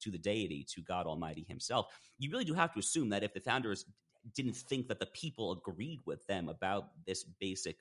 to 0.00 0.10
the 0.10 0.18
deity, 0.18 0.64
to 0.74 0.82
God 0.82 1.06
Almighty 1.06 1.44
Himself. 1.48 1.86
You 2.18 2.30
really 2.30 2.44
do 2.44 2.54
have 2.54 2.72
to 2.74 2.78
assume 2.78 3.08
that 3.10 3.24
if 3.24 3.34
the 3.34 3.40
founders 3.40 3.84
didn't 4.34 4.56
think 4.56 4.88
that 4.88 5.00
the 5.00 5.06
people 5.06 5.52
agreed 5.52 6.00
with 6.06 6.26
them 6.26 6.48
about 6.48 6.90
this 7.06 7.24
basic 7.40 7.78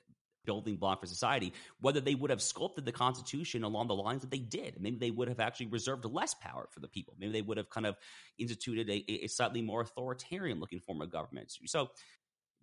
building 0.48 0.78
block 0.78 1.02
for 1.02 1.06
society, 1.06 1.54
whether 1.80 2.00
they 2.00 2.16
would 2.16 2.32
have 2.32 2.42
sculpted 2.42 2.86
the 2.86 2.92
Constitution 2.92 3.64
along 3.64 3.88
the 3.88 3.96
lines 3.96 4.22
that 4.22 4.32
they 4.32 4.40
did. 4.40 4.78
Maybe 4.80 4.98
they 4.98 5.12
would 5.12 5.28
have 5.28 5.40
actually 5.40 5.68
reserved 5.68 6.06
less 6.06 6.34
power 6.34 6.68
for 6.72 6.80
the 6.80 6.88
people. 6.88 7.14
Maybe 7.20 7.34
they 7.34 7.44
would 7.44 7.58
have 7.58 7.70
kind 7.70 7.86
of 7.86 7.96
instituted 8.40 8.90
a, 8.90 9.26
a 9.26 9.28
slightly 9.28 9.62
more 9.62 9.82
authoritarian 9.82 10.60
looking 10.60 10.80
form 10.80 11.02
of 11.02 11.12
government. 11.12 11.54
So 11.66 11.90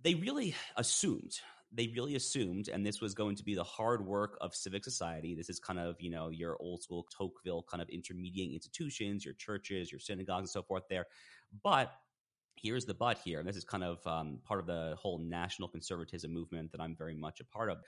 they 0.02 0.14
really 0.14 0.56
assumed 0.76 1.38
they 1.74 1.88
really 1.88 2.14
assumed, 2.14 2.68
and 2.68 2.86
this 2.86 3.00
was 3.00 3.14
going 3.14 3.34
to 3.36 3.44
be 3.44 3.54
the 3.54 3.64
hard 3.64 4.06
work 4.06 4.38
of 4.40 4.54
civic 4.54 4.84
society. 4.84 5.34
This 5.34 5.50
is 5.50 5.58
kind 5.58 5.78
of, 5.78 5.96
you 5.98 6.10
know, 6.10 6.28
your 6.28 6.56
old 6.60 6.82
school 6.82 7.06
Tocqueville 7.16 7.64
kind 7.68 7.82
of 7.82 7.88
intermediate 7.88 8.52
institutions, 8.52 9.24
your 9.24 9.34
churches, 9.34 9.90
your 9.90 9.98
synagogues, 9.98 10.42
and 10.42 10.50
so 10.50 10.62
forth 10.62 10.84
there. 10.88 11.06
But 11.64 11.92
here's 12.64 12.86
the 12.86 12.94
but 12.94 13.18
here, 13.18 13.38
and 13.38 13.48
this 13.48 13.56
is 13.56 13.64
kind 13.64 13.84
of 13.84 14.04
um, 14.06 14.40
part 14.42 14.58
of 14.58 14.66
the 14.66 14.96
whole 14.98 15.18
national 15.18 15.68
conservatism 15.68 16.32
movement 16.32 16.72
that 16.72 16.80
I'm 16.80 16.96
very 16.96 17.14
much 17.14 17.40
a 17.40 17.44
part 17.44 17.70
of. 17.70 17.78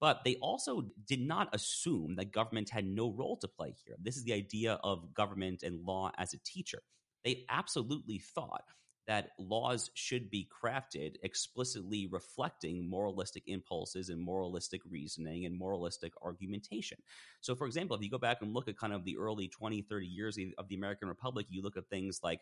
But 0.00 0.22
they 0.24 0.34
also 0.42 0.82
did 1.06 1.20
not 1.20 1.54
assume 1.54 2.16
that 2.16 2.32
government 2.32 2.68
had 2.68 2.84
no 2.84 3.12
role 3.12 3.36
to 3.38 3.48
play 3.48 3.74
here. 3.86 3.94
This 4.02 4.16
is 4.16 4.24
the 4.24 4.34
idea 4.34 4.80
of 4.82 5.14
government 5.14 5.62
and 5.62 5.84
law 5.84 6.10
as 6.18 6.34
a 6.34 6.38
teacher. 6.44 6.82
They 7.24 7.44
absolutely 7.48 8.18
thought 8.18 8.64
that 9.06 9.30
laws 9.38 9.90
should 9.94 10.30
be 10.30 10.48
crafted 10.50 11.16
explicitly 11.22 12.08
reflecting 12.10 12.88
moralistic 12.88 13.44
impulses 13.46 14.08
and 14.08 14.20
moralistic 14.20 14.80
reasoning 14.90 15.44
and 15.44 15.56
moralistic 15.56 16.12
argumentation. 16.22 16.98
So, 17.40 17.54
for 17.54 17.66
example, 17.66 17.96
if 17.96 18.02
you 18.02 18.10
go 18.10 18.18
back 18.18 18.38
and 18.40 18.54
look 18.54 18.68
at 18.68 18.78
kind 18.78 18.92
of 18.92 19.04
the 19.04 19.16
early 19.16 19.48
20, 19.48 19.82
30 19.82 20.06
years 20.06 20.38
of 20.58 20.68
the 20.68 20.74
American 20.74 21.08
Republic, 21.08 21.46
you 21.50 21.62
look 21.62 21.76
at 21.76 21.88
things 21.88 22.20
like 22.22 22.40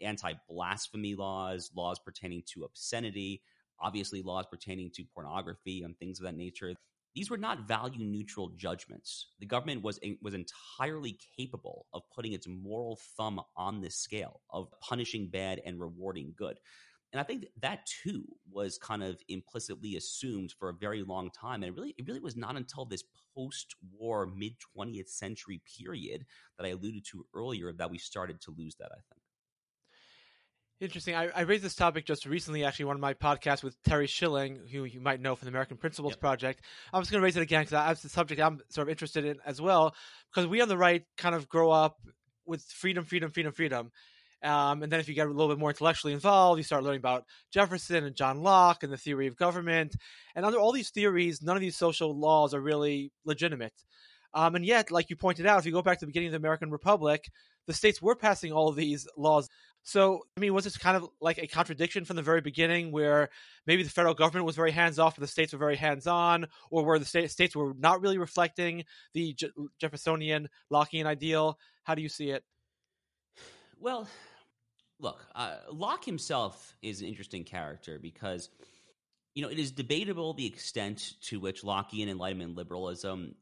anti 0.00 0.34
blasphemy 0.48 1.14
laws, 1.14 1.70
laws 1.74 1.98
pertaining 1.98 2.42
to 2.54 2.64
obscenity, 2.64 3.42
obviously 3.80 4.22
laws 4.22 4.46
pertaining 4.50 4.90
to 4.94 5.04
pornography 5.14 5.82
and 5.82 5.96
things 5.98 6.18
of 6.18 6.24
that 6.24 6.36
nature. 6.36 6.74
These 7.14 7.30
were 7.30 7.38
not 7.38 7.66
value 7.66 8.04
neutral 8.04 8.50
judgments. 8.56 9.28
The 9.40 9.46
government 9.46 9.82
was 9.82 9.98
was 10.20 10.34
entirely 10.34 11.18
capable 11.36 11.86
of 11.92 12.02
putting 12.14 12.32
its 12.32 12.46
moral 12.46 12.98
thumb 13.16 13.40
on 13.56 13.80
this 13.80 13.96
scale 13.96 14.40
of 14.50 14.68
punishing 14.80 15.28
bad 15.28 15.60
and 15.64 15.80
rewarding 15.80 16.34
good. 16.36 16.58
And 17.12 17.20
I 17.20 17.24
think 17.24 17.46
that 17.62 17.86
too 17.86 18.24
was 18.50 18.76
kind 18.76 19.02
of 19.02 19.18
implicitly 19.28 19.96
assumed 19.96 20.52
for 20.58 20.68
a 20.68 20.74
very 20.74 21.02
long 21.02 21.30
time. 21.30 21.62
And 21.62 21.72
it 21.72 21.74
really, 21.74 21.94
it 21.96 22.06
really 22.06 22.20
was 22.20 22.36
not 22.36 22.56
until 22.56 22.84
this 22.84 23.02
post-war 23.34 24.26
mid 24.26 24.56
20th 24.76 25.08
century 25.08 25.62
period 25.78 26.26
that 26.58 26.66
I 26.66 26.70
alluded 26.70 27.06
to 27.12 27.26
earlier 27.34 27.72
that 27.72 27.90
we 27.90 27.98
started 27.98 28.40
to 28.42 28.54
lose 28.56 28.74
that, 28.76 28.90
I 28.92 29.00
think. 29.10 29.22
Interesting. 30.80 31.16
I, 31.16 31.28
I, 31.34 31.40
raised 31.40 31.64
this 31.64 31.74
topic 31.74 32.06
just 32.06 32.24
recently, 32.24 32.64
actually, 32.64 32.84
one 32.84 32.94
of 32.94 33.00
my 33.00 33.12
podcasts 33.12 33.64
with 33.64 33.82
Terry 33.82 34.06
Schilling, 34.06 34.60
who 34.70 34.84
you 34.84 35.00
might 35.00 35.20
know 35.20 35.34
from 35.34 35.46
the 35.46 35.50
American 35.50 35.76
Principles 35.76 36.12
yep. 36.12 36.20
Project. 36.20 36.64
I'm 36.92 37.02
just 37.02 37.10
going 37.10 37.20
to 37.20 37.24
raise 37.24 37.36
it 37.36 37.42
again 37.42 37.62
because 37.62 37.72
that's 37.72 38.02
the 38.02 38.08
subject 38.08 38.40
I'm 38.40 38.60
sort 38.68 38.86
of 38.86 38.90
interested 38.90 39.24
in 39.24 39.38
as 39.44 39.60
well. 39.60 39.92
Because 40.30 40.46
we 40.46 40.60
on 40.60 40.68
the 40.68 40.78
right 40.78 41.02
kind 41.16 41.34
of 41.34 41.48
grow 41.48 41.72
up 41.72 41.96
with 42.46 42.62
freedom, 42.62 43.04
freedom, 43.04 43.32
freedom, 43.32 43.52
freedom. 43.52 43.90
Um, 44.44 44.84
and 44.84 44.92
then 44.92 45.00
if 45.00 45.08
you 45.08 45.16
get 45.16 45.26
a 45.26 45.30
little 45.30 45.48
bit 45.48 45.58
more 45.58 45.70
intellectually 45.70 46.12
involved, 46.12 46.58
you 46.58 46.62
start 46.62 46.84
learning 46.84 47.00
about 47.00 47.24
Jefferson 47.52 48.04
and 48.04 48.14
John 48.14 48.44
Locke 48.44 48.84
and 48.84 48.92
the 48.92 48.96
theory 48.96 49.26
of 49.26 49.36
government. 49.36 49.96
And 50.36 50.46
under 50.46 50.60
all 50.60 50.70
these 50.70 50.90
theories, 50.90 51.42
none 51.42 51.56
of 51.56 51.60
these 51.60 51.76
social 51.76 52.16
laws 52.16 52.54
are 52.54 52.60
really 52.60 53.10
legitimate. 53.24 53.74
Um, 54.32 54.54
and 54.54 54.64
yet, 54.64 54.92
like 54.92 55.10
you 55.10 55.16
pointed 55.16 55.46
out, 55.46 55.58
if 55.58 55.66
you 55.66 55.72
go 55.72 55.82
back 55.82 55.98
to 55.98 56.04
the 56.04 56.10
beginning 56.10 56.28
of 56.28 56.32
the 56.32 56.46
American 56.46 56.70
Republic, 56.70 57.28
the 57.66 57.74
states 57.74 58.00
were 58.00 58.14
passing 58.14 58.52
all 58.52 58.68
of 58.68 58.76
these 58.76 59.08
laws 59.16 59.48
so, 59.88 60.26
I 60.36 60.40
mean, 60.40 60.52
was 60.52 60.64
this 60.64 60.76
kind 60.76 60.98
of 60.98 61.08
like 61.18 61.38
a 61.38 61.46
contradiction 61.46 62.04
from 62.04 62.16
the 62.16 62.22
very 62.22 62.42
beginning 62.42 62.92
where 62.92 63.30
maybe 63.66 63.82
the 63.82 63.88
federal 63.88 64.12
government 64.12 64.44
was 64.44 64.54
very 64.54 64.70
hands 64.70 64.98
off 64.98 65.16
and 65.16 65.22
the 65.22 65.28
states 65.28 65.54
were 65.54 65.58
very 65.58 65.76
hands 65.76 66.06
on, 66.06 66.46
or 66.70 66.84
where 66.84 66.98
the 66.98 67.06
state, 67.06 67.30
states 67.30 67.56
were 67.56 67.72
not 67.72 68.02
really 68.02 68.18
reflecting 68.18 68.84
the 69.14 69.32
Je- 69.32 69.48
Jeffersonian 69.80 70.50
Lockean 70.70 71.06
ideal? 71.06 71.58
How 71.84 71.94
do 71.94 72.02
you 72.02 72.10
see 72.10 72.28
it? 72.28 72.44
Well, 73.80 74.06
look, 75.00 75.24
uh, 75.34 75.56
Locke 75.72 76.04
himself 76.04 76.76
is 76.82 77.00
an 77.00 77.08
interesting 77.08 77.44
character 77.44 77.98
because, 77.98 78.50
you 79.34 79.42
know, 79.42 79.48
it 79.48 79.58
is 79.58 79.72
debatable 79.72 80.34
the 80.34 80.46
extent 80.46 81.14
to 81.22 81.40
which 81.40 81.62
Lockean 81.62 82.10
Enlightenment 82.10 82.56
liberalism 82.56 83.36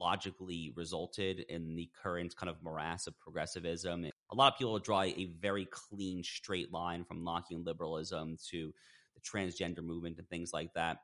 logically 0.00 0.72
resulted 0.76 1.40
in 1.40 1.74
the 1.74 1.90
current 2.00 2.36
kind 2.36 2.48
of 2.48 2.62
morass 2.62 3.08
of 3.08 3.18
progressivism 3.18 4.06
a 4.30 4.34
lot 4.34 4.52
of 4.52 4.58
people 4.58 4.78
draw 4.78 5.02
a 5.02 5.30
very 5.40 5.66
clean, 5.66 6.22
straight 6.22 6.72
line 6.72 7.04
from 7.04 7.24
Lockean 7.24 7.64
liberalism 7.64 8.36
to 8.50 8.72
the 9.14 9.20
transgender 9.20 9.82
movement 9.82 10.18
and 10.18 10.28
things 10.28 10.52
like 10.52 10.72
that. 10.74 10.98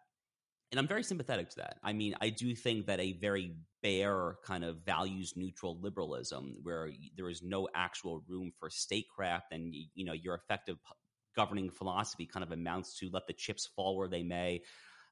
And 0.70 0.78
I'm 0.78 0.88
very 0.88 1.04
sympathetic 1.04 1.50
to 1.50 1.56
that. 1.58 1.76
I 1.82 1.92
mean, 1.92 2.14
I 2.20 2.30
do 2.30 2.54
think 2.54 2.87
that 2.87 2.98
a 2.98 3.12
very 3.12 3.54
bare 3.82 4.37
kind 4.44 4.64
of 4.64 4.78
values 4.84 5.34
neutral 5.37 5.78
liberalism, 5.80 6.56
where 6.62 6.90
there 7.16 7.28
is 7.28 7.42
no 7.42 7.68
actual 7.74 8.24
room 8.26 8.52
for 8.58 8.70
statecraft, 8.70 9.52
and 9.52 9.72
you 9.94 10.04
know 10.04 10.14
your 10.14 10.34
effective 10.34 10.78
governing 11.37 11.70
philosophy 11.70 12.26
kind 12.26 12.42
of 12.42 12.50
amounts 12.50 12.98
to 12.98 13.08
let 13.12 13.26
the 13.26 13.32
chips 13.32 13.68
fall 13.76 13.96
where 13.96 14.08
they 14.08 14.22
may. 14.22 14.62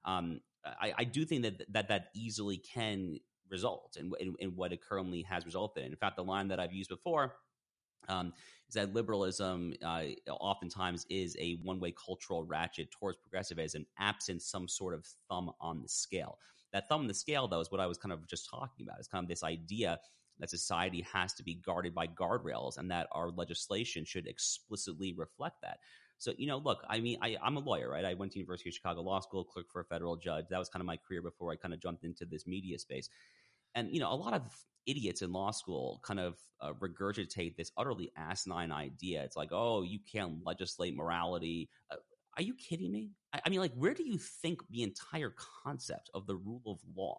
Um, 0.04 0.40
I, 0.64 0.94
I, 0.98 1.04
do 1.04 1.24
think 1.24 1.42
that 1.42 1.62
that 1.72 1.88
that 1.88 2.06
easily 2.14 2.56
can 2.56 3.18
result 3.48 3.96
in, 4.00 4.10
in, 4.18 4.34
in 4.40 4.56
what 4.56 4.72
it 4.72 4.80
currently 4.82 5.22
has 5.22 5.44
resulted 5.44 5.84
in. 5.84 5.92
In 5.92 5.96
fact, 5.96 6.16
the 6.16 6.24
line 6.24 6.48
that 6.48 6.58
I've 6.58 6.72
used 6.72 6.90
before 6.90 7.34
um, 8.08 8.32
is 8.68 8.74
that 8.74 8.94
liberalism 8.94 9.74
uh, 9.84 10.04
oftentimes 10.28 11.06
is 11.10 11.36
a 11.38 11.54
one 11.62 11.78
way 11.80 11.92
cultural 11.92 12.42
ratchet 12.42 12.90
towards 12.90 13.18
progressivism, 13.18 13.86
absent 13.98 14.42
some 14.42 14.68
sort 14.68 14.94
of 14.94 15.06
thumb 15.28 15.50
on 15.60 15.82
the 15.82 15.88
scale. 15.88 16.38
That 16.72 16.88
thumb 16.88 17.02
on 17.02 17.06
the 17.06 17.14
scale, 17.14 17.48
though, 17.48 17.60
is 17.60 17.70
what 17.70 17.80
I 17.80 17.86
was 17.86 17.98
kind 17.98 18.12
of 18.12 18.26
just 18.26 18.48
talking 18.48 18.86
about. 18.86 18.98
It's 18.98 19.08
kind 19.08 19.22
of 19.22 19.28
this 19.28 19.44
idea 19.44 19.98
that 20.38 20.50
society 20.50 21.06
has 21.12 21.34
to 21.34 21.42
be 21.42 21.54
guarded 21.54 21.94
by 21.94 22.06
guardrails 22.06 22.78
and 22.78 22.90
that 22.90 23.08
our 23.12 23.30
legislation 23.30 24.04
should 24.04 24.26
explicitly 24.26 25.12
reflect 25.12 25.56
that. 25.62 25.78
So, 26.18 26.32
you 26.38 26.46
know, 26.46 26.58
look, 26.58 26.84
I 26.88 27.00
mean, 27.00 27.18
I, 27.20 27.36
am 27.42 27.56
a 27.56 27.60
lawyer, 27.60 27.90
right? 27.90 28.04
I 28.04 28.14
went 28.14 28.32
to 28.32 28.38
University 28.38 28.70
of 28.70 28.74
Chicago 28.74 29.02
Law 29.02 29.20
School, 29.20 29.44
clerked 29.44 29.72
for 29.72 29.80
a 29.80 29.84
federal 29.84 30.16
judge. 30.16 30.46
That 30.50 30.58
was 30.58 30.68
kind 30.68 30.80
of 30.80 30.86
my 30.86 30.96
career 30.96 31.20
before 31.20 31.52
I 31.52 31.56
kind 31.56 31.74
of 31.74 31.80
jumped 31.80 32.04
into 32.04 32.24
this 32.24 32.46
media 32.46 32.78
space. 32.78 33.10
And, 33.74 33.92
you 33.92 34.00
know, 34.00 34.12
a 34.12 34.14
lot 34.14 34.32
of 34.32 34.42
idiots 34.86 35.22
in 35.22 35.32
law 35.32 35.50
school 35.50 36.00
kind 36.02 36.20
of 36.20 36.36
uh, 36.60 36.72
regurgitate 36.74 37.56
this 37.56 37.72
utterly 37.76 38.12
asinine 38.16 38.72
idea. 38.72 39.22
It's 39.22 39.36
like, 39.36 39.50
oh, 39.52 39.82
you 39.82 39.98
can't 40.10 40.44
legislate 40.44 40.94
morality. 40.94 41.68
Uh, 41.90 41.96
are 42.36 42.42
you 42.42 42.54
kidding 42.54 42.92
me? 42.92 43.10
I, 43.32 43.40
I, 43.44 43.50
mean, 43.50 43.60
like, 43.60 43.74
where 43.74 43.94
do 43.94 44.04
you 44.04 44.18
think 44.18 44.60
the 44.70 44.82
entire 44.82 45.34
concept 45.64 46.10
of 46.14 46.26
the 46.26 46.36
rule 46.36 46.62
of 46.66 46.78
law, 46.96 47.18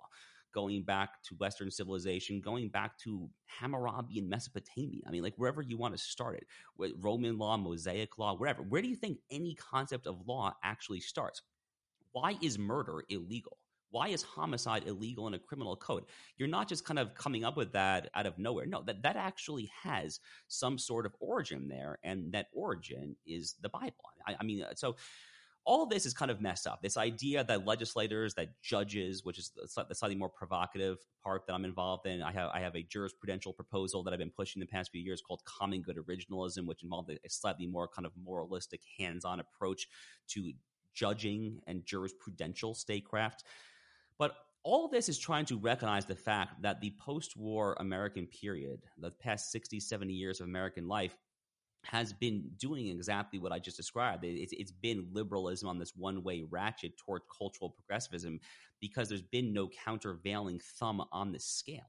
going 0.54 0.84
back 0.84 1.22
to 1.24 1.36
Western 1.36 1.72
civilization, 1.72 2.42
going 2.42 2.70
back 2.70 2.98
to 3.00 3.30
Hammurabi 3.46 4.20
and 4.20 4.30
Mesopotamia? 4.30 5.02
I 5.08 5.12
mean, 5.12 5.24
like, 5.24 5.36
wherever 5.38 5.62
you 5.62 5.78
want 5.78 5.96
to 5.96 6.02
start 6.02 6.38
it, 6.38 6.48
with 6.78 6.94
Roman 7.00 7.38
law, 7.38 7.58
Mosaic 7.58 8.18
law, 8.18 8.36
wherever. 8.36 8.64
Where 8.64 8.82
do 8.82 8.88
you 8.88 8.96
think 8.96 9.20
any 9.30 9.56
concept 9.56 10.08
of 10.08 10.28
law 10.28 10.54
actually 10.64 11.00
starts? 11.00 11.42
Why 12.12 12.38
is 12.42 12.58
murder 12.58 13.04
illegal? 13.10 13.58
Why 13.94 14.08
is 14.08 14.24
homicide 14.24 14.88
illegal 14.88 15.28
in 15.28 15.36
a 15.36 15.40
criminal 15.40 15.76
code? 15.76 16.06
You're 16.38 16.48
not 16.48 16.68
just 16.68 16.84
kind 16.84 16.98
of 16.98 17.14
coming 17.14 17.44
up 17.44 17.56
with 17.56 17.74
that 17.74 18.10
out 18.16 18.26
of 18.26 18.40
nowhere. 18.40 18.66
No, 18.66 18.82
that, 18.82 19.04
that 19.04 19.18
actually 19.18 19.70
has 19.84 20.20
some 20.48 20.80
sort 20.80 21.06
of 21.06 21.14
origin 21.20 21.68
there, 21.68 22.00
and 22.04 22.32
that 22.32 22.48
origin 22.56 23.16
is 23.28 23.54
the 23.62 23.70
Bible. 23.70 23.94
I, 24.28 24.36
I 24.40 24.44
mean, 24.44 24.66
so 24.74 24.96
all 25.64 25.86
this 25.86 26.08
is 26.08 26.14
kind 26.16 26.32
of 26.32 26.42
messed 26.42 26.66
up. 26.66 26.82
This 26.82 26.98
idea 26.98 27.44
that 27.44 27.68
legislators, 27.68 28.34
that 28.34 28.60
judges, 28.64 29.24
which 29.24 29.38
is 29.38 29.52
the 29.56 29.94
slightly 29.94 30.16
more 30.16 30.28
provocative 30.28 30.98
part 31.24 31.46
that 31.46 31.54
I'm 31.54 31.64
involved 31.64 32.08
in, 32.08 32.24
I 32.24 32.32
have 32.32 32.50
I 32.52 32.62
have 32.62 32.76
a 32.76 32.84
jurisprudential 32.84 33.56
proposal 33.56 34.02
that 34.04 34.12
I've 34.12 34.20
been 34.20 34.32
pushing 34.32 34.60
the 34.60 34.66
past 34.66 34.90
few 34.92 35.04
years 35.04 35.22
called 35.22 35.46
common 35.46 35.84
good 35.84 35.98
originalism, 35.98 36.66
which 36.66 36.82
involved 36.82 37.12
a 37.12 37.30
slightly 37.30 37.68
more 37.68 37.88
kind 37.88 38.08
of 38.08 38.12
moralistic, 38.22 38.82
hands-on 38.98 39.40
approach 39.40 39.88
to 40.30 40.52
judging 40.96 41.60
and 41.68 41.86
jurisprudential 41.86 42.76
statecraft. 42.76 43.44
But 44.24 44.38
all 44.64 44.88
this 44.88 45.10
is 45.10 45.20
trying 45.20 45.44
to 45.48 45.58
recognize 45.58 46.06
the 46.06 46.16
fact 46.16 46.62
that 46.62 46.80
the 46.80 46.94
post 46.98 47.36
war 47.36 47.76
American 47.82 48.26
period, 48.26 48.80
the 48.98 49.12
past 49.12 49.52
60, 49.52 49.82
70 49.82 50.14
years 50.14 50.40
of 50.40 50.48
American 50.48 50.88
life, 50.88 51.18
has 51.84 52.14
been 52.14 52.50
doing 52.56 52.88
exactly 52.88 53.38
what 53.38 53.52
I 53.52 53.60
just 53.60 53.76
described. 53.76 54.24
It's, 54.24 54.54
it's 54.54 54.72
been 54.72 55.10
liberalism 55.12 55.68
on 55.68 55.78
this 55.78 55.92
one 55.94 56.24
way 56.24 56.42
ratchet 56.50 56.98
toward 56.98 57.24
cultural 57.38 57.70
progressivism 57.70 58.40
because 58.80 59.10
there's 59.10 59.22
been 59.22 59.52
no 59.52 59.68
countervailing 59.84 60.62
thumb 60.80 61.04
on 61.12 61.34
the 61.34 61.40
scale. 61.40 61.82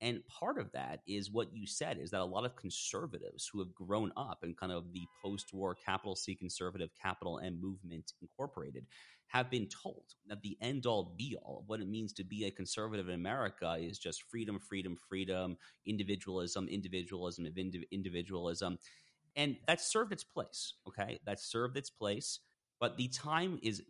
And 0.00 0.26
part 0.26 0.58
of 0.58 0.70
that 0.72 1.00
is 1.06 1.30
what 1.30 1.54
you 1.54 1.66
said 1.66 1.98
is 1.98 2.10
that 2.10 2.20
a 2.20 2.24
lot 2.24 2.44
of 2.44 2.56
conservatives 2.56 3.48
who 3.50 3.60
have 3.60 3.74
grown 3.74 4.12
up 4.16 4.44
in 4.44 4.54
kind 4.54 4.72
of 4.72 4.92
the 4.92 5.06
post 5.22 5.54
war 5.54 5.74
capital 5.74 6.14
C 6.14 6.34
conservative 6.34 6.90
capital 7.00 7.38
M 7.38 7.58
movement 7.60 8.12
incorporated 8.20 8.86
have 9.28 9.50
been 9.50 9.66
told 9.66 10.04
that 10.28 10.42
the 10.42 10.56
end 10.60 10.86
all 10.86 11.14
be 11.16 11.36
all 11.42 11.60
of 11.60 11.68
what 11.68 11.80
it 11.80 11.88
means 11.88 12.12
to 12.12 12.24
be 12.24 12.44
a 12.44 12.50
conservative 12.50 13.08
in 13.08 13.14
America 13.14 13.76
is 13.80 13.98
just 13.98 14.22
freedom, 14.30 14.58
freedom, 14.60 14.96
freedom, 15.08 15.56
individualism, 15.86 16.68
individualism 16.68 17.46
of 17.46 17.58
individualism. 17.90 18.78
And 19.34 19.56
that 19.66 19.80
served 19.80 20.12
its 20.12 20.24
place. 20.24 20.74
Okay. 20.86 21.18
That 21.24 21.40
served 21.40 21.76
its 21.76 21.90
place. 21.90 22.40
But 22.80 22.96
the 22.96 23.08
time 23.08 23.58
is 23.62 23.82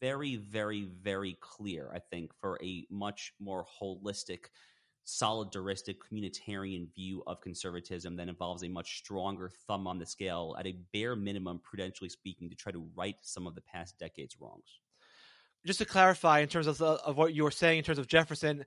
very, 0.00 0.36
very, 0.36 0.88
very 1.02 1.38
clear, 1.40 1.90
I 1.94 2.00
think, 2.00 2.32
for 2.34 2.58
a 2.62 2.84
much 2.90 3.32
more 3.38 3.64
holistic 3.80 4.46
solidaristic 5.06 5.96
communitarian 5.98 6.92
view 6.94 7.22
of 7.26 7.40
conservatism 7.40 8.16
that 8.16 8.28
involves 8.28 8.62
a 8.62 8.68
much 8.68 8.98
stronger 8.98 9.50
thumb 9.66 9.86
on 9.86 9.98
the 9.98 10.06
scale 10.06 10.54
at 10.58 10.66
a 10.66 10.76
bare 10.92 11.16
minimum 11.16 11.60
prudentially 11.62 12.08
speaking 12.08 12.48
to 12.48 12.56
try 12.56 12.70
to 12.70 12.88
right 12.96 13.16
some 13.20 13.46
of 13.46 13.54
the 13.54 13.60
past 13.60 13.98
decades 13.98 14.36
wrongs. 14.40 14.80
Just 15.66 15.78
to 15.80 15.84
clarify 15.84 16.40
in 16.40 16.48
terms 16.48 16.66
of, 16.66 16.80
of 16.80 17.16
what 17.16 17.34
you 17.34 17.44
were 17.44 17.50
saying 17.50 17.78
in 17.78 17.84
terms 17.84 17.98
of 17.98 18.06
jefferson 18.06 18.64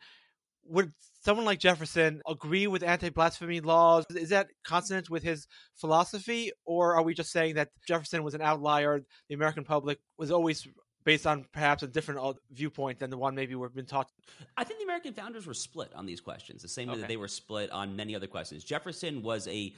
would 0.67 0.91
someone 1.23 1.45
like 1.45 1.59
jefferson 1.59 2.21
agree 2.27 2.67
with 2.67 2.81
anti-blasphemy 2.81 3.61
laws? 3.61 4.03
Is 4.09 4.29
that 4.29 4.47
consonant 4.63 5.09
with 5.09 5.23
his 5.23 5.47
philosophy 5.75 6.51
or 6.65 6.95
are 6.95 7.03
we 7.03 7.13
just 7.13 7.31
saying 7.31 7.55
that 7.55 7.69
jefferson 7.87 8.23
was 8.23 8.33
an 8.33 8.41
outlier 8.41 9.01
the 9.29 9.35
american 9.35 9.63
public 9.63 9.99
was 10.17 10.31
always 10.31 10.67
based 11.05 11.27
on 11.27 11.45
perhaps 11.53 11.83
a 11.83 11.87
different 11.87 12.19
uh, 12.19 12.33
viewpoint 12.51 12.99
than 12.99 13.09
the 13.09 13.17
one 13.17 13.35
maybe 13.35 13.55
we've 13.55 13.73
been 13.73 13.85
taught. 13.85 14.11
I 14.57 14.63
think 14.63 14.79
the 14.79 14.85
American 14.85 15.13
founders 15.13 15.45
were 15.45 15.53
split 15.53 15.91
on 15.95 16.05
these 16.05 16.19
questions, 16.19 16.61
the 16.61 16.67
same 16.67 16.87
way 16.87 16.93
okay. 16.93 17.01
that 17.01 17.07
they 17.07 17.17
were 17.17 17.27
split 17.27 17.71
on 17.71 17.95
many 17.95 18.15
other 18.15 18.27
questions. 18.27 18.63
Jefferson 18.63 19.21
was 19.21 19.47
a 19.47 19.73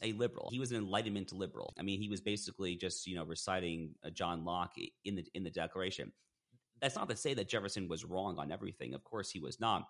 a 0.00 0.12
liberal. 0.12 0.48
He 0.52 0.60
was 0.60 0.70
an 0.70 0.78
Enlightenment 0.78 1.32
liberal. 1.32 1.74
I 1.76 1.82
mean, 1.82 2.00
he 2.00 2.08
was 2.08 2.20
basically 2.20 2.76
just 2.76 3.06
you 3.06 3.16
know 3.16 3.24
reciting 3.24 3.94
uh, 4.04 4.10
John 4.10 4.44
Locke 4.44 4.76
in 5.04 5.16
the 5.16 5.26
in 5.34 5.42
the 5.42 5.50
Declaration. 5.50 6.12
That's 6.80 6.94
not 6.94 7.08
to 7.08 7.16
say 7.16 7.34
that 7.34 7.48
Jefferson 7.48 7.88
was 7.88 8.04
wrong 8.04 8.38
on 8.38 8.52
everything. 8.52 8.94
Of 8.94 9.02
course, 9.02 9.30
he 9.30 9.40
was 9.40 9.58
not. 9.58 9.88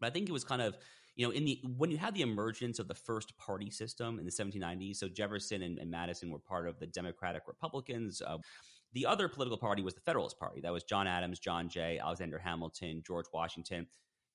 But 0.00 0.08
I 0.08 0.10
think 0.10 0.28
it 0.28 0.32
was 0.32 0.42
kind 0.42 0.60
of 0.60 0.76
you 1.14 1.24
know 1.24 1.32
in 1.32 1.44
the 1.44 1.60
when 1.76 1.92
you 1.92 1.98
had 1.98 2.14
the 2.14 2.22
emergence 2.22 2.80
of 2.80 2.88
the 2.88 2.94
first 2.94 3.38
party 3.38 3.70
system 3.70 4.18
in 4.18 4.24
the 4.24 4.32
1790s. 4.32 4.96
So 4.96 5.08
Jefferson 5.08 5.62
and, 5.62 5.78
and 5.78 5.88
Madison 5.88 6.32
were 6.32 6.40
part 6.40 6.66
of 6.66 6.80
the 6.80 6.86
Democratic 6.88 7.42
Republicans. 7.46 8.20
Uh, 8.20 8.38
the 8.96 9.04
other 9.04 9.28
political 9.28 9.58
party 9.58 9.82
was 9.82 9.92
the 9.92 10.00
Federalist 10.00 10.38
Party. 10.38 10.62
That 10.62 10.72
was 10.72 10.82
John 10.82 11.06
Adams, 11.06 11.38
John 11.38 11.68
Jay, 11.68 12.00
Alexander 12.02 12.38
Hamilton, 12.38 13.02
George 13.06 13.26
Washington. 13.30 13.86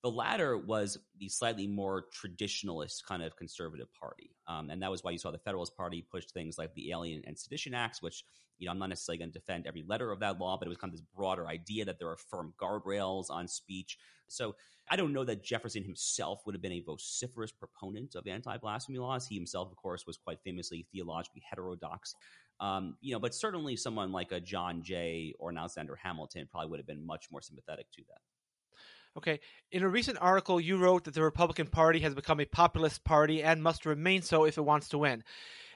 The 0.03 0.11
latter 0.11 0.55
was 0.55 0.99
the 1.17 1.29
slightly 1.29 1.65
more 1.65 2.05
traditionalist 2.13 3.03
kind 3.07 3.23
of 3.23 3.35
conservative 3.35 3.87
party. 3.99 4.35
Um, 4.47 4.69
and 4.69 4.79
that 4.83 4.91
was 4.91 5.03
why 5.03 5.11
you 5.11 5.17
saw 5.17 5.31
the 5.31 5.39
Federalist 5.39 5.75
Party 5.75 6.05
push 6.11 6.25
things 6.27 6.59
like 6.59 6.75
the 6.75 6.91
Alien 6.91 7.23
and 7.25 7.37
Sedition 7.37 7.73
Acts, 7.73 8.03
which, 8.03 8.23
you 8.59 8.67
know, 8.67 8.71
I'm 8.71 8.77
not 8.77 8.89
necessarily 8.89 9.17
going 9.17 9.31
to 9.31 9.39
defend 9.39 9.65
every 9.65 9.83
letter 9.87 10.11
of 10.11 10.19
that 10.19 10.39
law, 10.39 10.57
but 10.57 10.67
it 10.67 10.69
was 10.69 10.77
kind 10.77 10.93
of 10.93 10.99
this 10.99 11.07
broader 11.15 11.47
idea 11.47 11.83
that 11.85 11.97
there 11.97 12.09
are 12.09 12.17
firm 12.17 12.53
guardrails 12.61 13.31
on 13.31 13.47
speech. 13.47 13.97
So 14.27 14.55
I 14.91 14.95
don't 14.95 15.13
know 15.13 15.23
that 15.23 15.43
Jefferson 15.43 15.83
himself 15.83 16.41
would 16.45 16.53
have 16.53 16.61
been 16.61 16.73
a 16.73 16.81
vociferous 16.81 17.51
proponent 17.51 18.13
of 18.13 18.27
anti 18.27 18.57
blasphemy 18.57 18.99
laws. 18.99 19.25
He 19.25 19.35
himself, 19.35 19.71
of 19.71 19.77
course, 19.77 20.05
was 20.05 20.17
quite 20.17 20.37
famously 20.43 20.85
theologically 20.91 21.41
heterodox. 21.49 22.13
Um, 22.61 22.95
you 23.01 23.11
know, 23.11 23.19
but 23.19 23.33
certainly 23.33 23.75
someone 23.75 24.11
like 24.11 24.31
a 24.31 24.39
John 24.39 24.83
Jay 24.83 25.33
or 25.39 25.49
an 25.49 25.57
Alexander 25.57 25.97
Hamilton 26.01 26.47
probably 26.49 26.69
would 26.69 26.79
have 26.79 26.87
been 26.87 27.03
much 27.03 27.25
more 27.31 27.41
sympathetic 27.41 27.91
to 27.93 28.03
that. 28.09 28.21
Okay. 29.17 29.41
In 29.71 29.83
a 29.83 29.89
recent 29.89 30.19
article, 30.21 30.61
you 30.61 30.77
wrote 30.77 31.03
that 31.03 31.13
the 31.13 31.23
Republican 31.23 31.67
Party 31.67 31.99
has 31.99 32.15
become 32.15 32.39
a 32.39 32.45
populist 32.45 33.03
party 33.03 33.43
and 33.43 33.61
must 33.61 33.85
remain 33.85 34.21
so 34.21 34.45
if 34.45 34.57
it 34.57 34.61
wants 34.61 34.89
to 34.89 34.99
win. 34.99 35.23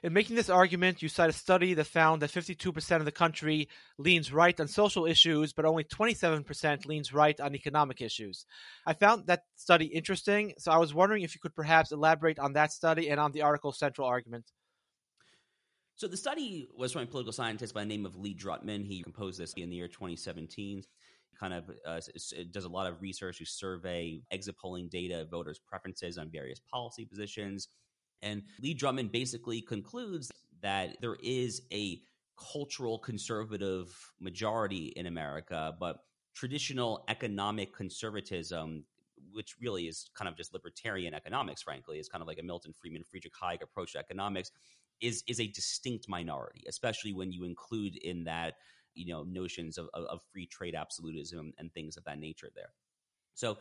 In 0.02 0.12
making 0.12 0.36
this 0.36 0.48
argument, 0.48 1.02
you 1.02 1.08
cite 1.08 1.28
a 1.30 1.34
study 1.34 1.74
that 1.74 1.86
found 1.86 2.22
that 2.22 2.30
52% 2.30 2.96
of 2.96 3.04
the 3.04 3.12
country 3.12 3.68
leans 3.98 4.32
right 4.32 4.58
on 4.58 4.68
social 4.68 5.04
issues, 5.04 5.52
but 5.52 5.64
only 5.64 5.84
27% 5.84 6.86
leans 6.86 7.12
right 7.12 7.38
on 7.40 7.54
economic 7.54 8.00
issues. 8.00 8.46
I 8.86 8.94
found 8.94 9.26
that 9.26 9.42
study 9.56 9.86
interesting, 9.86 10.54
so 10.58 10.70
I 10.70 10.78
was 10.78 10.94
wondering 10.94 11.22
if 11.22 11.34
you 11.34 11.40
could 11.40 11.54
perhaps 11.54 11.92
elaborate 11.92 12.38
on 12.38 12.52
that 12.54 12.72
study 12.72 13.10
and 13.10 13.18
on 13.18 13.32
the 13.32 13.42
article's 13.42 13.78
central 13.78 14.06
argument. 14.06 14.52
So 15.96 16.06
the 16.06 16.16
study 16.16 16.68
was 16.76 16.92
from 16.92 17.02
a 17.02 17.06
political 17.06 17.32
scientist 17.32 17.72
by 17.72 17.80
the 17.80 17.86
name 17.86 18.04
of 18.04 18.16
Lee 18.16 18.34
Drutman. 18.34 18.84
He 18.84 19.02
composed 19.02 19.40
this 19.40 19.54
in 19.54 19.70
the 19.70 19.76
year 19.76 19.88
2017. 19.88 20.82
Kind 21.40 21.54
of 21.54 21.70
uh, 21.86 22.00
does 22.50 22.64
a 22.64 22.68
lot 22.68 22.86
of 22.86 23.00
research 23.00 23.38
to 23.38 23.46
survey 23.46 24.20
exit 24.30 24.58
polling 24.58 24.88
data, 24.90 25.26
voters' 25.30 25.58
preferences 25.58 26.18
on 26.18 26.30
various 26.30 26.60
policy 26.70 27.06
positions. 27.06 27.68
And 28.20 28.42
Lee 28.60 28.74
Drutman 28.74 29.10
basically 29.10 29.62
concludes 29.62 30.30
that 30.60 30.98
there 31.00 31.16
is 31.22 31.62
a 31.72 32.02
cultural 32.38 32.98
conservative 32.98 33.88
majority 34.20 34.92
in 34.96 35.06
America, 35.06 35.74
but 35.80 35.96
traditional 36.34 37.06
economic 37.08 37.74
conservatism, 37.74 38.84
which 39.32 39.54
really 39.62 39.84
is 39.84 40.10
kind 40.14 40.28
of 40.28 40.36
just 40.36 40.52
libertarian 40.52 41.14
economics, 41.14 41.62
frankly, 41.62 41.98
is 41.98 42.08
kind 42.10 42.20
of 42.20 42.28
like 42.28 42.38
a 42.38 42.42
Milton 42.42 42.74
Friedman, 42.78 43.02
Friedrich 43.02 43.32
Hayek 43.42 43.62
approach 43.62 43.92
to 43.92 43.98
economics, 43.98 44.50
is 45.00 45.22
is 45.28 45.40
a 45.40 45.46
distinct 45.46 46.08
minority, 46.08 46.64
especially 46.68 47.12
when 47.12 47.32
you 47.32 47.44
include 47.44 47.96
in 47.96 48.24
that 48.24 48.54
you 48.94 49.12
know 49.12 49.24
notions 49.24 49.78
of, 49.78 49.88
of, 49.92 50.20
free 50.32 50.46
trade 50.46 50.74
absolutism 50.74 51.52
and 51.58 51.72
things 51.72 51.96
of 51.96 52.04
that 52.04 52.18
nature 52.18 52.50
there. 52.54 52.72
So 53.34 53.58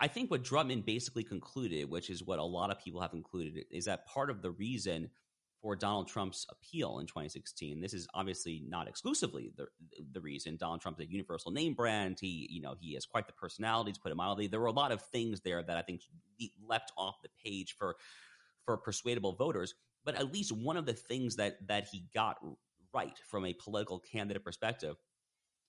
I 0.00 0.08
think 0.08 0.30
what 0.30 0.42
Drutman 0.42 0.84
basically 0.84 1.22
concluded, 1.22 1.88
which 1.88 2.10
is 2.10 2.24
what 2.24 2.40
a 2.40 2.44
lot 2.44 2.70
of 2.70 2.80
people 2.80 3.00
have 3.00 3.12
concluded, 3.12 3.64
is 3.70 3.84
that 3.84 4.06
part 4.06 4.30
of 4.30 4.42
the 4.42 4.50
reason 4.50 5.10
for 5.62 5.76
Donald 5.76 6.08
Trump's 6.08 6.44
appeal 6.50 6.98
in 6.98 7.06
2016. 7.06 7.80
This 7.80 7.94
is 7.94 8.08
obviously 8.12 8.64
not 8.66 8.88
exclusively 8.88 9.52
the 9.56 9.66
the 10.12 10.20
reason. 10.20 10.56
Donald 10.56 10.80
Trump's 10.80 11.00
a 11.00 11.06
universal 11.06 11.52
name 11.52 11.74
brand. 11.74 12.18
He, 12.20 12.48
you 12.50 12.60
know, 12.60 12.74
he 12.80 12.94
has 12.94 13.06
quite 13.06 13.28
the 13.28 13.32
personality, 13.32 13.92
to 13.92 14.00
put 14.00 14.10
it 14.10 14.16
mildly. 14.16 14.48
There 14.48 14.60
were 14.60 14.66
a 14.66 14.72
lot 14.72 14.90
of 14.90 15.00
things 15.00 15.40
there 15.40 15.62
that 15.62 15.76
I 15.76 15.82
think 15.82 16.02
leapt 16.68 16.92
off 16.98 17.22
the 17.22 17.28
page 17.44 17.76
for 17.78 17.96
for 18.64 18.76
persuadable 18.76 19.34
voters. 19.34 19.74
But 20.04 20.16
at 20.16 20.32
least 20.32 20.52
one 20.52 20.76
of 20.76 20.86
the 20.86 20.94
things 20.94 21.36
that 21.36 21.66
that 21.68 21.88
he 21.90 22.04
got 22.14 22.38
right 22.94 23.18
from 23.28 23.46
a 23.46 23.54
political 23.54 23.98
candidate 23.98 24.44
perspective 24.44 24.96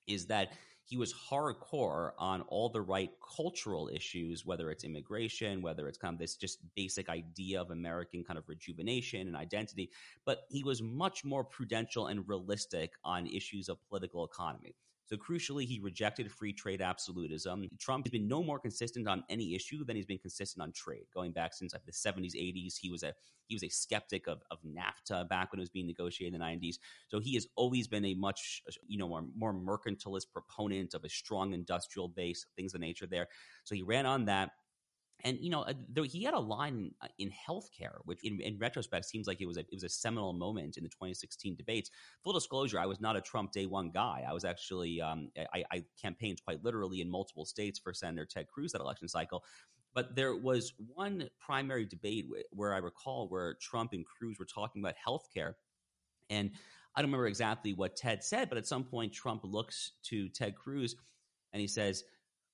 is 0.08 0.28
that 0.28 0.54
he 0.86 0.98
was 0.98 1.14
hardcore 1.14 2.12
on 2.18 2.42
all 2.42 2.70
the 2.70 2.82
right 2.82 3.10
cultural 3.36 3.90
issues, 3.94 4.46
whether 4.46 4.70
it's 4.70 4.84
immigration, 4.84 5.62
whether 5.62 5.88
it's 5.88 5.98
kind 5.98 6.14
of 6.14 6.20
this 6.20 6.36
just 6.36 6.60
basic 6.76 7.08
idea 7.08 7.62
of 7.62 7.72
American 7.72 8.24
kind 8.24 8.38
of 8.38 8.50
rejuvenation 8.50 9.28
and 9.28 9.36
identity. 9.36 9.92
But 10.26 10.42
he 10.50 10.64
was 10.64 10.82
much 10.82 11.24
more 11.24 11.46
prudential 11.46 12.08
and 12.08 12.28
realistic 12.28 12.92
on 13.04 13.28
issues 13.28 13.70
of 13.70 13.78
political 13.88 14.26
economy. 14.26 14.76
So 15.06 15.18
crucially, 15.18 15.66
he 15.66 15.80
rejected 15.80 16.32
free 16.32 16.54
trade 16.54 16.82
absolutism. 16.82 17.68
Trump 17.80 18.06
has 18.06 18.12
been 18.12 18.28
no 18.28 18.42
more 18.44 18.60
consistent 18.60 19.08
on 19.08 19.24
any 19.30 19.54
issue 19.54 19.84
than 19.84 19.96
he's 19.96 20.06
been 20.06 20.18
consistent 20.18 20.64
on 20.64 20.72
trade. 20.72 21.06
Going 21.14 21.32
back 21.32 21.54
since 21.54 21.74
like 21.74 21.86
the 21.86 21.92
70s, 21.92 22.36
80s, 22.36 22.76
he 22.80 22.90
was 22.90 23.04
a 23.04 23.14
he 23.48 23.56
was 23.56 23.64
a 23.64 23.70
skeptic 23.70 24.28
of, 24.28 24.42
of 24.52 24.60
NAFTA 24.64 25.28
back 25.28 25.52
when 25.52 25.60
it 25.60 25.64
was 25.64 25.70
being 25.70 25.88
negotiated 25.88 26.34
in 26.34 26.40
the 26.40 26.46
90s. 26.46 26.76
So 27.10 27.20
he 27.20 27.34
has 27.34 27.46
always 27.56 27.88
been 27.88 28.06
a 28.06 28.14
much 28.14 28.62
you 28.88 28.98
know 28.98 29.08
more, 29.08 29.26
more 29.36 29.54
mercantilist 29.54 30.32
proponent 30.32 30.94
of 30.94 31.04
a 31.04 31.10
strong 31.10 31.54
industrial 31.54 32.08
base, 32.08 32.46
things 32.56 32.74
of 32.74 32.80
nature 32.80 33.08
there. 33.08 33.28
So 33.66 33.76
he 33.76 33.84
ran 33.84 34.06
on 34.06 34.26
that. 34.26 34.52
And 35.26 35.38
you 35.40 35.50
know, 35.50 35.62
uh, 35.62 35.74
though 35.90 36.04
he 36.04 36.24
had 36.24 36.34
a 36.34 36.40
line 36.40 36.92
uh, 37.02 37.08
in 37.18 37.32
healthcare, 37.32 38.00
which 38.04 38.20
in, 38.24 38.42
in, 38.42 38.58
retrospect 38.58 39.06
seems 39.06 39.26
like 39.26 39.40
it 39.40 39.46
was 39.46 39.56
a 39.56 39.62
it 39.62 39.74
was 39.74 39.84
a 39.84 39.90
seminal 39.90 40.34
moment 40.34 40.76
in 40.76 40.84
the 40.84 40.90
2016 40.90 41.56
debates. 41.56 41.90
Full 42.24 42.34
disclosure: 42.34 42.78
I 42.78 42.86
was 42.88 43.00
not 43.00 43.16
a 43.16 43.22
Trump 43.22 43.54
day 43.54 43.66
one 43.66 43.90
guy. 43.90 44.26
I 44.28 44.34
was 44.34 44.44
actually 44.44 45.00
um, 45.00 45.30
I, 45.54 45.64
I 45.72 45.84
campaigned 46.02 46.44
quite 46.44 46.64
literally 46.64 47.00
in 47.00 47.10
multiple 47.10 47.46
states 47.46 47.80
for 47.80 47.94
Senator 47.94 48.26
Ted 48.26 48.48
Cruz 48.48 48.74
that 48.74 48.82
election 48.82 49.08
cycle. 49.08 49.46
But 49.94 50.16
there 50.16 50.36
was 50.36 50.74
one 50.94 51.30
primary 51.40 51.86
debate 51.86 52.26
where 52.52 52.74
I 52.74 52.80
recall 52.80 53.30
where 53.30 53.54
Trump 53.62 53.94
and 53.94 54.06
Cruz 54.06 54.38
were 54.40 54.46
talking 54.46 54.82
about 54.82 54.96
healthcare, 55.08 55.54
and 56.30 56.52
I 56.96 57.02
don't 57.02 57.12
remember 57.12 57.28
exactly 57.28 57.74
what 57.74 57.96
Ted 57.96 58.24
said, 58.24 58.50
but 58.50 58.58
at 58.58 58.68
some 58.68 58.84
point 58.84 59.14
Trump 59.14 59.42
looks 59.46 59.94
to 60.10 60.28
Ted 60.30 60.56
Cruz 60.56 60.98
and 61.54 61.62
he 61.62 61.68
says, 61.68 62.04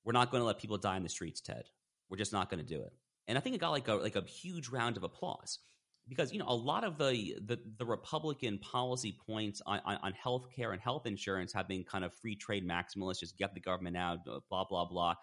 "We're 0.04 0.14
not 0.14 0.30
going 0.30 0.42
to 0.42 0.46
let 0.46 0.60
people 0.60 0.78
die 0.78 0.98
in 0.98 1.04
the 1.04 1.10
streets, 1.10 1.42
Ted." 1.42 1.64
We're 2.10 2.18
just 2.18 2.34
not 2.34 2.50
going 2.50 2.64
to 2.64 2.66
do 2.66 2.82
it. 2.82 2.94
And 3.28 3.38
I 3.38 3.42
think 3.42 3.56
it 3.56 3.60
got 3.60 3.72
like 3.72 3.88
a 3.88 3.96
like 3.96 4.16
a 4.16 4.24
huge 4.24 4.70
round 4.70 4.98
of 4.98 5.04
applause 5.04 5.60
because 6.08 6.34
you 6.34 6.40
know 6.40 6.48
a 6.48 6.56
lot 6.56 6.84
of 6.84 6.98
the 6.98 7.36
the, 7.46 7.60
the 7.78 7.86
Republican 7.86 8.58
policy 8.58 9.18
points 9.28 9.62
on, 9.66 9.80
on, 9.86 9.98
on 10.02 10.14
health 10.14 10.48
care 10.56 10.72
and 10.72 10.82
health 10.82 11.06
insurance 11.06 11.54
have 11.54 11.68
been 11.68 11.84
kind 11.84 12.04
of 12.04 12.14
free 12.14 12.36
trade 12.36 12.68
maximalists, 12.68 13.20
just 13.20 13.38
get 13.38 13.54
the 13.54 13.60
government 13.60 13.96
out, 13.96 14.20
blah 14.50 14.66
blah 14.66 14.86
blah. 14.86 15.14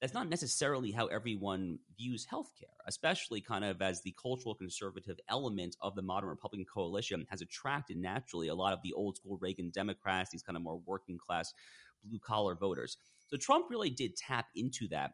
That's 0.00 0.14
not 0.14 0.28
necessarily 0.28 0.90
how 0.90 1.06
everyone 1.06 1.78
views 1.96 2.26
healthcare, 2.30 2.74
especially 2.86 3.40
kind 3.40 3.64
of 3.64 3.80
as 3.80 4.02
the 4.02 4.14
cultural 4.20 4.54
conservative 4.54 5.18
element 5.30 5.76
of 5.80 5.94
the 5.94 6.02
modern 6.02 6.28
Republican 6.30 6.66
coalition 6.66 7.26
has 7.30 7.40
attracted 7.40 7.96
naturally 7.96 8.48
a 8.48 8.54
lot 8.54 8.72
of 8.72 8.80
the 8.82 8.92
old 8.92 9.16
school 9.16 9.38
Reagan 9.40 9.70
Democrats, 9.70 10.30
these 10.30 10.42
kind 10.42 10.56
of 10.56 10.62
more 10.62 10.80
working 10.84 11.16
class 11.16 11.54
blue 12.02 12.18
collar 12.18 12.54
voters. 12.54 12.96
So 13.28 13.36
Trump 13.36 13.66
really 13.70 13.90
did 13.90 14.16
tap 14.16 14.46
into 14.54 14.88
that. 14.88 15.12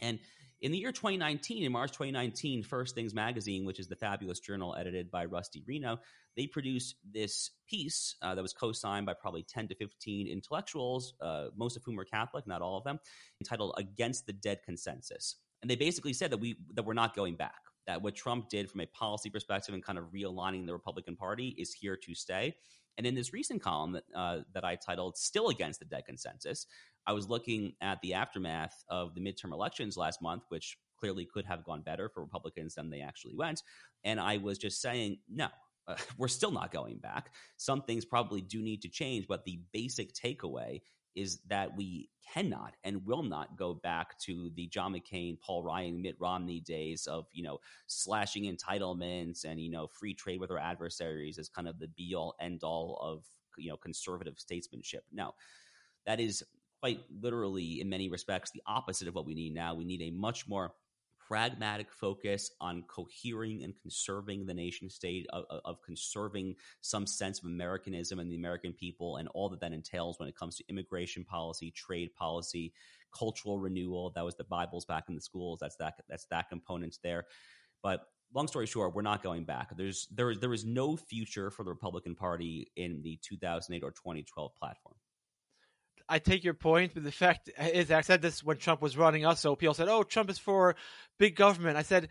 And 0.00 0.18
in 0.64 0.72
the 0.72 0.78
year 0.78 0.92
2019, 0.92 1.62
in 1.62 1.70
March 1.70 1.92
2019, 1.92 2.62
First 2.62 2.94
Things 2.94 3.12
Magazine, 3.12 3.66
which 3.66 3.78
is 3.78 3.86
the 3.86 3.96
fabulous 3.96 4.40
journal 4.40 4.74
edited 4.74 5.10
by 5.10 5.26
Rusty 5.26 5.62
Reno, 5.66 5.98
they 6.38 6.46
produced 6.46 6.96
this 7.12 7.50
piece 7.68 8.16
uh, 8.22 8.34
that 8.34 8.40
was 8.40 8.54
co 8.54 8.72
signed 8.72 9.04
by 9.04 9.12
probably 9.12 9.42
10 9.42 9.68
to 9.68 9.74
15 9.74 10.26
intellectuals, 10.26 11.12
uh, 11.20 11.48
most 11.54 11.76
of 11.76 11.84
whom 11.84 11.96
were 11.96 12.06
Catholic, 12.06 12.46
not 12.46 12.62
all 12.62 12.78
of 12.78 12.84
them, 12.84 12.98
entitled 13.42 13.74
Against 13.76 14.26
the 14.26 14.32
Dead 14.32 14.60
Consensus. 14.64 15.36
And 15.60 15.70
they 15.70 15.76
basically 15.76 16.14
said 16.14 16.30
that, 16.30 16.38
we, 16.38 16.56
that 16.72 16.86
we're 16.86 16.94
not 16.94 17.14
going 17.14 17.36
back, 17.36 17.60
that 17.86 18.00
what 18.00 18.14
Trump 18.14 18.48
did 18.48 18.70
from 18.70 18.80
a 18.80 18.86
policy 18.86 19.28
perspective 19.28 19.74
and 19.74 19.84
kind 19.84 19.98
of 19.98 20.06
realigning 20.14 20.64
the 20.64 20.72
Republican 20.72 21.14
Party 21.14 21.54
is 21.58 21.74
here 21.74 21.96
to 21.96 22.14
stay. 22.14 22.54
And 22.96 23.06
in 23.06 23.14
this 23.14 23.32
recent 23.32 23.62
column 23.62 23.92
that, 23.92 24.04
uh, 24.14 24.40
that 24.52 24.64
I 24.64 24.76
titled 24.76 25.16
Still 25.16 25.48
Against 25.48 25.80
the 25.80 25.86
Dead 25.86 26.04
Consensus, 26.06 26.66
I 27.06 27.12
was 27.12 27.28
looking 27.28 27.74
at 27.80 28.00
the 28.02 28.14
aftermath 28.14 28.84
of 28.88 29.14
the 29.14 29.20
midterm 29.20 29.52
elections 29.52 29.96
last 29.96 30.22
month, 30.22 30.44
which 30.48 30.78
clearly 30.98 31.26
could 31.26 31.44
have 31.44 31.64
gone 31.64 31.82
better 31.82 32.08
for 32.08 32.22
Republicans 32.22 32.74
than 32.74 32.90
they 32.90 33.00
actually 33.00 33.34
went. 33.34 33.62
And 34.04 34.20
I 34.20 34.38
was 34.38 34.58
just 34.58 34.80
saying, 34.80 35.18
no, 35.28 35.48
uh, 35.86 35.96
we're 36.18 36.28
still 36.28 36.50
not 36.50 36.72
going 36.72 36.98
back. 36.98 37.34
Some 37.56 37.82
things 37.82 38.04
probably 38.04 38.40
do 38.40 38.62
need 38.62 38.82
to 38.82 38.88
change, 38.88 39.26
but 39.28 39.44
the 39.44 39.60
basic 39.72 40.14
takeaway 40.14 40.80
is 41.14 41.40
that 41.48 41.76
we 41.76 42.08
cannot 42.32 42.74
and 42.84 43.04
will 43.06 43.22
not 43.22 43.56
go 43.56 43.74
back 43.74 44.18
to 44.18 44.50
the 44.56 44.66
John 44.66 44.94
McCain, 44.94 45.40
Paul 45.40 45.62
Ryan, 45.62 46.02
Mitt 46.02 46.16
Romney 46.18 46.60
days 46.60 47.06
of 47.06 47.26
you 47.32 47.42
know 47.42 47.58
slashing 47.86 48.44
entitlements 48.44 49.44
and 49.44 49.60
you 49.60 49.70
know 49.70 49.86
free 49.86 50.14
trade 50.14 50.40
with 50.40 50.50
our 50.50 50.58
adversaries 50.58 51.38
as 51.38 51.48
kind 51.48 51.68
of 51.68 51.78
the 51.78 51.88
be 51.88 52.14
all 52.14 52.34
end 52.40 52.62
all 52.62 52.98
of 53.02 53.24
you 53.58 53.70
know 53.70 53.76
conservative 53.76 54.38
statesmanship. 54.38 55.04
No, 55.12 55.32
that 56.06 56.20
is 56.20 56.42
quite 56.84 57.00
literally, 57.22 57.80
in 57.80 57.88
many 57.88 58.10
respects, 58.10 58.50
the 58.50 58.62
opposite 58.66 59.08
of 59.08 59.14
what 59.14 59.24
we 59.24 59.34
need 59.34 59.54
now. 59.54 59.74
We 59.74 59.86
need 59.86 60.02
a 60.02 60.10
much 60.10 60.46
more 60.46 60.74
pragmatic 61.28 61.90
focus 61.92 62.50
on 62.60 62.84
cohering 62.88 63.62
and 63.64 63.74
conserving 63.80 64.46
the 64.46 64.54
nation 64.54 64.90
state, 64.90 65.26
of, 65.30 65.44
of, 65.64 65.82
conserving 65.82 66.54
some 66.80 67.06
sense 67.06 67.38
of 67.38 67.46
Americanism 67.46 68.18
and 68.18 68.30
the 68.30 68.36
American 68.36 68.72
people, 68.72 69.16
and 69.16 69.28
all 69.28 69.48
that 69.48 69.60
that 69.60 69.72
entails 69.72 70.18
when 70.18 70.28
it 70.28 70.36
comes 70.36 70.56
to 70.56 70.64
immigration 70.68 71.24
policy, 71.24 71.70
trade 71.70 72.14
policy, 72.14 72.72
cultural 73.16 73.58
renewal. 73.58 74.12
That 74.14 74.24
was 74.24 74.36
the 74.36 74.44
Bibles 74.44 74.84
back 74.84 75.04
in 75.08 75.14
the 75.14 75.20
schools. 75.20 75.58
That's 75.60 75.76
that. 75.76 75.94
That's 76.08 76.26
that 76.26 76.48
component 76.48 76.98
there. 77.02 77.24
But 77.82 78.06
long 78.34 78.48
story 78.48 78.66
short, 78.66 78.94
we're 78.94 79.02
not 79.02 79.22
going 79.22 79.44
back. 79.44 79.76
There's 79.76 80.08
there 80.10 80.34
there 80.34 80.52
is 80.52 80.64
no 80.64 80.96
future 80.96 81.50
for 81.50 81.64
the 81.64 81.70
Republican 81.70 82.14
Party 82.14 82.70
in 82.76 83.02
the 83.02 83.18
2008 83.22 83.82
or 83.82 83.90
2012 83.90 84.54
platform. 84.56 84.96
I 86.08 86.18
take 86.18 86.44
your 86.44 86.54
point, 86.54 86.92
but 86.94 87.04
the 87.04 87.12
fact 87.12 87.50
is, 87.58 87.90
I 87.90 88.02
said 88.02 88.20
this 88.20 88.42
when 88.42 88.58
Trump 88.58 88.82
was 88.82 88.96
running 88.96 89.24
also. 89.24 89.56
People 89.56 89.74
said, 89.74 89.88
"Oh, 89.88 90.02
Trump 90.02 90.30
is 90.30 90.38
for 90.38 90.76
big 91.18 91.36
government." 91.36 91.76
I 91.76 91.82
said, 91.82 92.08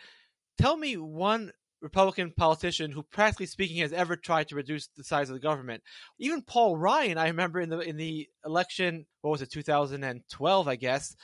"Tell 0.57 0.75
me 0.75 0.97
one 0.97 1.51
Republican 1.81 2.31
politician 2.31 2.91
who, 2.91 3.03
practically 3.03 3.45
speaking, 3.45 3.77
has 3.77 3.93
ever 3.93 4.15
tried 4.15 4.47
to 4.47 4.55
reduce 4.55 4.87
the 4.87 5.03
size 5.03 5.29
of 5.29 5.35
the 5.35 5.39
government." 5.39 5.83
Even 6.17 6.41
Paul 6.41 6.75
Ryan, 6.77 7.17
I 7.17 7.27
remember 7.27 7.59
in 7.59 7.69
the 7.69 7.79
in 7.79 7.97
the 7.97 8.27
election, 8.45 9.05
what 9.21 9.31
was 9.31 9.41
it, 9.41 9.51
2012, 9.51 10.67
I 10.67 10.75
guess. 10.75 11.15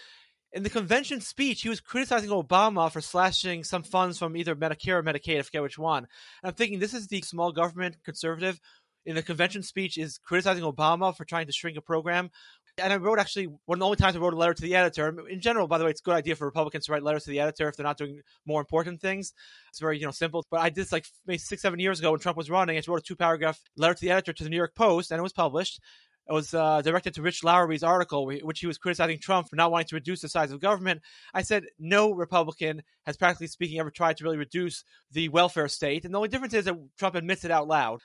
In 0.51 0.63
the 0.63 0.69
convention 0.69 1.21
speech, 1.21 1.61
he 1.61 1.69
was 1.69 1.79
criticizing 1.79 2.31
Obama 2.31 2.91
for 2.91 3.01
slashing 3.01 3.63
some 3.63 3.83
funds 3.83 4.17
from 4.17 4.35
either 4.35 4.55
Medicare 4.55 4.97
or 4.97 5.03
Medicaid, 5.03 5.37
I 5.37 5.41
forget 5.43 5.61
which 5.61 5.77
one. 5.77 6.07
And 6.41 6.49
I'm 6.49 6.55
thinking 6.55 6.79
this 6.79 6.95
is 6.95 7.07
the 7.07 7.21
small 7.21 7.51
government 7.51 7.97
conservative 8.03 8.59
in 9.05 9.15
the 9.15 9.23
convention 9.23 9.63
speech 9.63 9.97
is 9.97 10.17
criticizing 10.17 10.63
Obama 10.63 11.15
for 11.15 11.25
trying 11.25 11.47
to 11.47 11.51
shrink 11.51 11.77
a 11.77 11.81
program 11.81 12.29
and 12.79 12.93
I 12.93 12.97
wrote 12.97 13.19
actually 13.19 13.45
one 13.65 13.77
of 13.77 13.79
the 13.79 13.85
only 13.85 13.97
times 13.97 14.15
I 14.15 14.19
wrote 14.19 14.33
a 14.33 14.37
letter 14.37 14.53
to 14.53 14.61
the 14.61 14.75
editor. 14.75 15.27
In 15.27 15.41
general, 15.41 15.67
by 15.67 15.77
the 15.77 15.85
way, 15.85 15.91
it's 15.91 16.01
a 16.01 16.03
good 16.03 16.15
idea 16.15 16.35
for 16.35 16.45
Republicans 16.45 16.85
to 16.85 16.91
write 16.91 17.03
letters 17.03 17.23
to 17.25 17.31
the 17.31 17.39
editor 17.39 17.67
if 17.67 17.75
they're 17.75 17.85
not 17.85 17.97
doing 17.97 18.21
more 18.45 18.59
important 18.59 19.01
things. 19.01 19.33
It's 19.69 19.79
very 19.79 19.99
you 19.99 20.05
know 20.05 20.11
simple. 20.11 20.45
But 20.49 20.61
I 20.61 20.69
did 20.69 20.75
this 20.75 20.91
like 20.91 21.05
maybe 21.25 21.37
six 21.37 21.61
seven 21.61 21.79
years 21.79 21.99
ago 21.99 22.11
when 22.11 22.19
Trump 22.19 22.37
was 22.37 22.49
running. 22.49 22.77
I 22.77 22.81
wrote 22.87 22.99
a 22.99 23.03
two 23.03 23.15
paragraph 23.15 23.59
letter 23.77 23.93
to 23.93 24.01
the 24.01 24.11
editor 24.11 24.33
to 24.33 24.43
the 24.43 24.49
New 24.49 24.57
York 24.57 24.75
Post, 24.75 25.11
and 25.11 25.19
it 25.19 25.23
was 25.23 25.33
published. 25.33 25.79
It 26.27 26.33
was 26.33 26.53
uh, 26.53 26.83
directed 26.83 27.15
to 27.15 27.23
Rich 27.23 27.43
Lowry's 27.43 27.81
article, 27.81 28.27
which 28.27 28.59
he 28.59 28.67
was 28.67 28.77
criticizing 28.77 29.17
Trump 29.17 29.49
for 29.49 29.55
not 29.55 29.71
wanting 29.71 29.87
to 29.87 29.95
reduce 29.95 30.21
the 30.21 30.29
size 30.29 30.51
of 30.51 30.59
government. 30.59 31.01
I 31.33 31.41
said 31.41 31.63
no 31.79 32.11
Republican 32.11 32.83
has, 33.07 33.17
practically 33.17 33.47
speaking, 33.47 33.79
ever 33.79 33.89
tried 33.89 34.17
to 34.17 34.23
really 34.23 34.37
reduce 34.37 34.83
the 35.11 35.29
welfare 35.29 35.67
state, 35.67 36.05
and 36.05 36.13
the 36.13 36.19
only 36.19 36.29
difference 36.29 36.53
is 36.53 36.65
that 36.65 36.77
Trump 36.99 37.15
admits 37.15 37.45
it 37.45 37.51
out 37.51 37.67
loud 37.67 38.01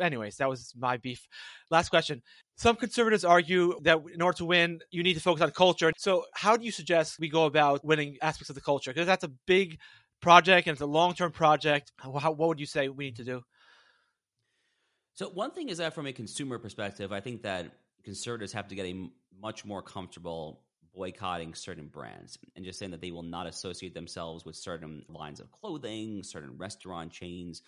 anyways, 0.00 0.36
that 0.36 0.48
was 0.48 0.72
my 0.76 0.96
beef. 0.96 1.26
Last 1.70 1.88
question. 1.88 2.22
Some 2.56 2.76
conservatives 2.76 3.24
argue 3.24 3.80
that 3.82 3.98
in 4.12 4.22
order 4.22 4.36
to 4.38 4.44
win, 4.44 4.80
you 4.90 5.02
need 5.02 5.14
to 5.14 5.20
focus 5.20 5.42
on 5.42 5.50
culture. 5.50 5.92
So, 5.96 6.24
how 6.34 6.56
do 6.56 6.64
you 6.64 6.70
suggest 6.70 7.18
we 7.18 7.28
go 7.28 7.46
about 7.46 7.84
winning 7.84 8.16
aspects 8.22 8.48
of 8.48 8.54
the 8.54 8.60
culture? 8.60 8.92
Because 8.92 9.06
that's 9.06 9.24
a 9.24 9.32
big 9.46 9.78
project 10.20 10.68
and 10.68 10.74
it's 10.74 10.80
a 10.80 10.86
long 10.86 11.14
term 11.14 11.32
project. 11.32 11.92
How, 11.96 12.30
what 12.32 12.48
would 12.48 12.60
you 12.60 12.66
say 12.66 12.88
we 12.88 13.06
need 13.06 13.16
to 13.16 13.24
do? 13.24 13.42
So, 15.14 15.28
one 15.30 15.50
thing 15.50 15.68
is 15.68 15.78
that 15.78 15.94
from 15.94 16.06
a 16.06 16.12
consumer 16.12 16.58
perspective, 16.58 17.12
I 17.12 17.20
think 17.20 17.42
that 17.42 17.72
conservatives 18.04 18.52
have 18.52 18.68
to 18.68 18.76
get 18.76 18.86
a 18.86 19.10
much 19.40 19.64
more 19.64 19.82
comfortable 19.82 20.60
boycotting 20.94 21.54
certain 21.54 21.88
brands 21.88 22.38
and 22.54 22.64
just 22.64 22.78
saying 22.78 22.92
that 22.92 23.00
they 23.00 23.10
will 23.10 23.22
not 23.22 23.48
associate 23.48 23.94
themselves 23.94 24.44
with 24.44 24.54
certain 24.54 25.04
lines 25.08 25.40
of 25.40 25.50
clothing, 25.50 26.22
certain 26.22 26.56
restaurant 26.56 27.10
chains 27.10 27.62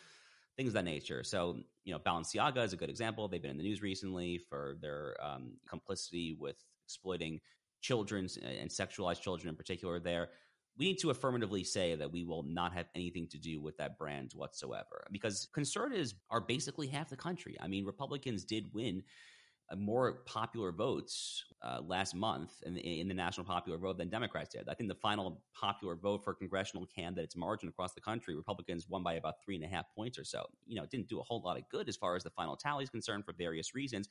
things 0.57 0.69
of 0.69 0.75
that 0.75 0.85
nature. 0.85 1.23
So, 1.23 1.59
you 1.85 1.92
know, 1.92 1.99
Balenciaga 1.99 2.64
is 2.64 2.73
a 2.73 2.77
good 2.77 2.90
example. 2.90 3.29
They've 3.29 3.42
been 3.42 3.51
in 3.51 3.59
the 3.59 3.62
news 3.62 3.83
recently 3.83 4.38
for 4.38 4.77
their 4.81 5.16
um, 5.23 5.53
complicity 5.69 6.37
with 6.38 6.57
exploiting 6.87 7.40
children 7.81 8.29
and 8.42 8.71
sexualized 8.71 9.21
children 9.21 9.49
in 9.49 9.57
particular 9.57 10.01
there. 10.01 10.31
We 10.79 10.87
need 10.87 10.99
to 11.01 11.11
affirmatively 11.11 11.64
say 11.64 11.95
that 11.95 12.11
we 12.11 12.25
will 12.25 12.42
not 12.42 12.75
have 12.75 12.87
anything 12.95 13.29
to 13.29 13.38
do 13.38 13.61
with 13.61 13.77
that 13.79 13.99
brand 13.99 14.33
whatsoever 14.35 15.07
because 15.11 15.49
conservatives 15.55 16.14
are 16.31 16.40
basically 16.40 16.87
half 16.87 17.09
the 17.09 17.16
country. 17.16 17.57
I 17.61 17.69
mean, 17.69 17.87
Republicans 17.87 18.45
did 18.45 18.66
win 18.75 18.99
uh, 18.99 19.03
more 19.75 20.23
popular 20.27 20.71
votes 20.71 21.45
uh, 21.63 21.81
last 21.85 22.15
month 22.15 22.53
in, 22.65 22.77
in, 22.77 23.09
the 23.09 23.15
national 23.15 23.45
popular 23.45 23.79
vote 23.79 23.99
than 23.99 24.09
Democrats 24.09 24.55
did. 24.55 24.69
I 24.69 24.75
think 24.75 24.89
the 24.89 24.95
final 24.95 25.43
popular 25.53 25.97
vote 25.97 26.23
for 26.23 26.35
congressional 26.35 26.87
candidates 26.87 27.35
margin 27.35 27.69
across 27.69 27.93
the 27.93 28.01
country, 28.01 28.37
Republicans 28.37 28.89
won 28.89 29.03
by 29.03 29.15
about 29.15 29.43
three 29.45 29.57
and 29.57 29.65
a 29.65 29.69
half 29.69 29.87
points 29.93 30.19
or 30.19 30.25
so. 30.25 30.47
You 30.67 30.77
know, 30.77 30.85
it 30.85 30.91
didn't 30.91 31.09
do 31.09 31.19
a 31.19 31.25
whole 31.25 31.43
lot 31.45 31.57
of 31.57 31.69
good 31.69 31.89
as 31.89 31.97
far 31.97 32.15
as 32.15 32.23
the 32.23 32.31
final 32.31 32.57
tally 32.57 32.85
is 32.85 32.91
concerned 32.91 33.25
for 33.25 33.33
various 33.33 33.75
reasons. 33.75 34.09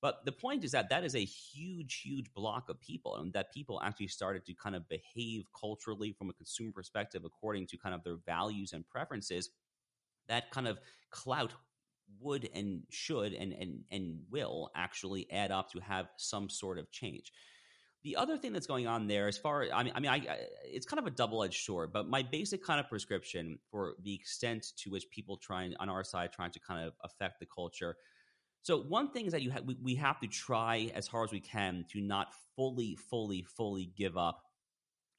But 0.00 0.24
the 0.24 0.32
point 0.32 0.64
is 0.64 0.72
that 0.72 0.88
that 0.90 1.04
is 1.04 1.14
a 1.14 1.24
huge, 1.24 2.00
huge 2.02 2.32
block 2.32 2.68
of 2.68 2.80
people, 2.80 3.16
and 3.16 3.32
that 3.32 3.52
people 3.52 3.80
actually 3.82 4.08
started 4.08 4.44
to 4.46 4.54
kind 4.54 4.76
of 4.76 4.88
behave 4.88 5.44
culturally 5.58 6.12
from 6.12 6.30
a 6.30 6.34
consumer 6.34 6.70
perspective 6.72 7.22
according 7.24 7.66
to 7.68 7.78
kind 7.78 7.94
of 7.94 8.04
their 8.04 8.16
values 8.24 8.72
and 8.72 8.86
preferences. 8.86 9.50
That 10.28 10.50
kind 10.50 10.68
of 10.68 10.78
clout 11.10 11.52
would 12.20 12.48
and 12.54 12.82
should 12.90 13.32
and 13.32 13.52
and 13.52 13.84
and 13.90 14.20
will 14.30 14.70
actually 14.74 15.30
add 15.30 15.50
up 15.50 15.70
to 15.72 15.80
have 15.80 16.08
some 16.16 16.48
sort 16.48 16.78
of 16.78 16.90
change. 16.90 17.32
The 18.04 18.16
other 18.16 18.38
thing 18.38 18.52
that's 18.52 18.68
going 18.68 18.86
on 18.86 19.08
there, 19.08 19.26
as 19.26 19.36
far 19.36 19.66
I 19.74 19.82
mean, 19.82 19.92
I 19.96 20.00
mean, 20.00 20.10
I, 20.10 20.16
I, 20.16 20.38
it's 20.64 20.86
kind 20.86 21.00
of 21.00 21.06
a 21.06 21.10
double 21.10 21.42
edged 21.42 21.64
sword. 21.64 21.92
But 21.92 22.08
my 22.08 22.22
basic 22.22 22.62
kind 22.62 22.78
of 22.78 22.88
prescription 22.88 23.58
for 23.70 23.94
the 24.02 24.14
extent 24.14 24.72
to 24.78 24.90
which 24.90 25.10
people 25.10 25.36
trying 25.36 25.74
on 25.80 25.88
our 25.88 26.04
side 26.04 26.32
trying 26.32 26.52
to 26.52 26.60
kind 26.60 26.86
of 26.86 26.92
affect 27.02 27.40
the 27.40 27.46
culture. 27.46 27.96
So 28.62 28.82
one 28.82 29.10
thing 29.10 29.26
is 29.26 29.32
that 29.32 29.42
you 29.42 29.50
ha- 29.50 29.60
we, 29.64 29.76
we 29.82 29.94
have 29.96 30.20
to 30.20 30.28
try 30.28 30.90
as 30.94 31.06
hard 31.06 31.28
as 31.28 31.32
we 31.32 31.40
can 31.40 31.84
to 31.92 32.00
not 32.00 32.28
fully, 32.54 32.96
fully, 32.96 33.42
fully 33.42 33.92
give 33.96 34.16
up 34.16 34.42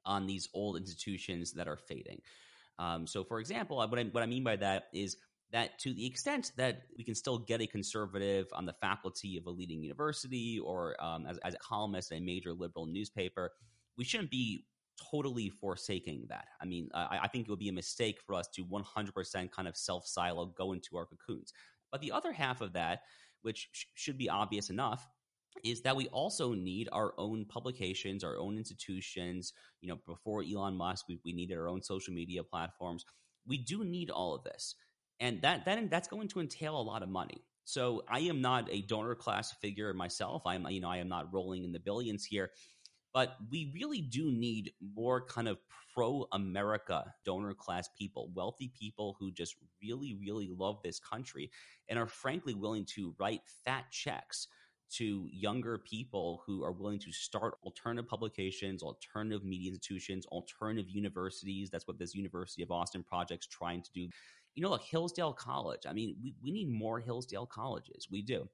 on 0.05 0.25
these 0.25 0.49
old 0.53 0.77
institutions 0.77 1.53
that 1.53 1.67
are 1.67 1.77
fading. 1.77 2.21
Um, 2.79 3.07
so, 3.07 3.23
for 3.23 3.39
example, 3.39 3.77
what 3.77 3.97
I, 3.97 4.03
what 4.03 4.23
I 4.23 4.27
mean 4.27 4.43
by 4.43 4.55
that 4.57 4.87
is 4.93 5.17
that 5.51 5.79
to 5.79 5.93
the 5.93 6.05
extent 6.05 6.51
that 6.57 6.83
we 6.97 7.03
can 7.03 7.15
still 7.15 7.37
get 7.37 7.61
a 7.61 7.67
conservative 7.67 8.47
on 8.53 8.65
the 8.65 8.73
faculty 8.73 9.37
of 9.37 9.45
a 9.45 9.49
leading 9.49 9.81
university 9.81 10.59
or 10.59 11.01
um, 11.01 11.25
as, 11.25 11.37
as 11.39 11.53
a 11.53 11.57
columnist 11.59 12.11
in 12.11 12.17
a 12.17 12.21
major 12.21 12.53
liberal 12.53 12.85
newspaper, 12.85 13.51
we 13.97 14.03
shouldn't 14.03 14.29
be 14.29 14.65
totally 15.11 15.49
forsaking 15.49 16.25
that. 16.29 16.47
I 16.61 16.65
mean, 16.65 16.89
I, 16.93 17.19
I, 17.23 17.27
think 17.27 17.47
it 17.47 17.49
would 17.49 17.59
be 17.59 17.69
a 17.69 17.73
mistake 17.73 18.19
for 18.25 18.35
us 18.35 18.47
to 18.55 18.65
100% 18.65 19.51
kind 19.51 19.67
of 19.67 19.77
self 19.77 20.07
silo, 20.07 20.47
go 20.47 20.73
into 20.73 20.97
our 20.97 21.05
cocoons. 21.05 21.53
But 21.91 22.01
the 22.01 22.11
other 22.11 22.33
half 22.33 22.61
of 22.61 22.73
that, 22.73 23.01
which 23.43 23.69
sh- 23.71 23.85
should 23.93 24.17
be 24.17 24.29
obvious 24.29 24.69
enough, 24.69 25.07
is 25.63 25.81
that 25.81 25.95
we 25.95 26.07
also 26.07 26.53
need 26.53 26.89
our 26.91 27.13
own 27.17 27.45
publications, 27.45 28.23
our 28.23 28.37
own 28.37 28.57
institutions. 28.57 29.53
You 29.81 29.89
know, 29.89 29.99
before 30.05 30.43
Elon 30.43 30.75
Musk, 30.75 31.05
we, 31.07 31.19
we 31.23 31.31
needed 31.33 31.57
our 31.57 31.69
own 31.69 31.81
social 31.81 32.13
media 32.13 32.43
platforms. 32.43 33.05
We 33.47 33.57
do 33.57 33.85
need 33.85 34.09
all 34.09 34.35
of 34.35 34.43
this 34.43 34.75
and 35.19 35.41
that 35.41 35.65
that 35.65 35.89
that's 35.89 36.07
going 36.07 36.27
to 36.29 36.39
entail 36.39 36.79
a 36.79 36.81
lot 36.81 37.03
of 37.03 37.09
money. 37.09 37.43
So 37.65 38.03
I 38.09 38.19
am 38.19 38.41
not 38.41 38.69
a 38.71 38.81
donor 38.81 39.15
class 39.15 39.51
figure 39.61 39.93
myself. 39.93 40.43
I'm 40.45 40.67
you 40.67 40.81
know 40.81 40.89
I 40.89 40.97
am 40.97 41.09
not 41.09 41.33
rolling 41.33 41.63
in 41.63 41.71
the 41.71 41.79
billions 41.79 42.25
here, 42.25 42.51
but 43.13 43.35
we 43.51 43.71
really 43.73 44.01
do 44.01 44.31
need 44.31 44.71
more 44.95 45.25
kind 45.25 45.47
of 45.47 45.57
pro 45.93 46.27
America 46.31 47.13
donor 47.25 47.53
class 47.53 47.89
people, 47.97 48.31
wealthy 48.33 48.71
people 48.79 49.17
who 49.19 49.31
just 49.31 49.55
really 49.81 50.17
really 50.19 50.49
love 50.49 50.79
this 50.83 50.99
country 50.99 51.51
and 51.89 51.99
are 51.99 52.07
frankly 52.07 52.53
willing 52.53 52.85
to 52.85 53.15
write 53.19 53.41
fat 53.65 53.85
checks 53.91 54.47
to 54.89 55.27
younger 55.31 55.77
people 55.77 56.43
who 56.45 56.63
are 56.63 56.71
willing 56.71 56.99
to 56.99 57.11
start 57.11 57.57
alternative 57.63 58.09
publications, 58.09 58.81
alternative 58.81 59.43
media 59.43 59.69
institutions, 59.69 60.25
alternative 60.27 60.89
universities. 60.89 61.69
That's 61.69 61.87
what 61.87 61.99
this 61.99 62.15
University 62.15 62.63
of 62.63 62.71
Austin 62.71 63.03
project's 63.03 63.47
trying 63.47 63.81
to 63.81 63.91
do 63.93 64.07
you 64.57 64.63
know, 64.63 64.71
look, 64.71 64.81
Hillsdale 64.81 65.33
College. 65.33 65.83
I 65.87 65.93
mean, 65.93 66.15
we, 66.21 66.33
we 66.43 66.51
need 66.51 66.67
more 66.67 66.99
Hillsdale 66.99 67.45
colleges. 67.45 68.07
We 68.11 68.23
do. 68.23 68.49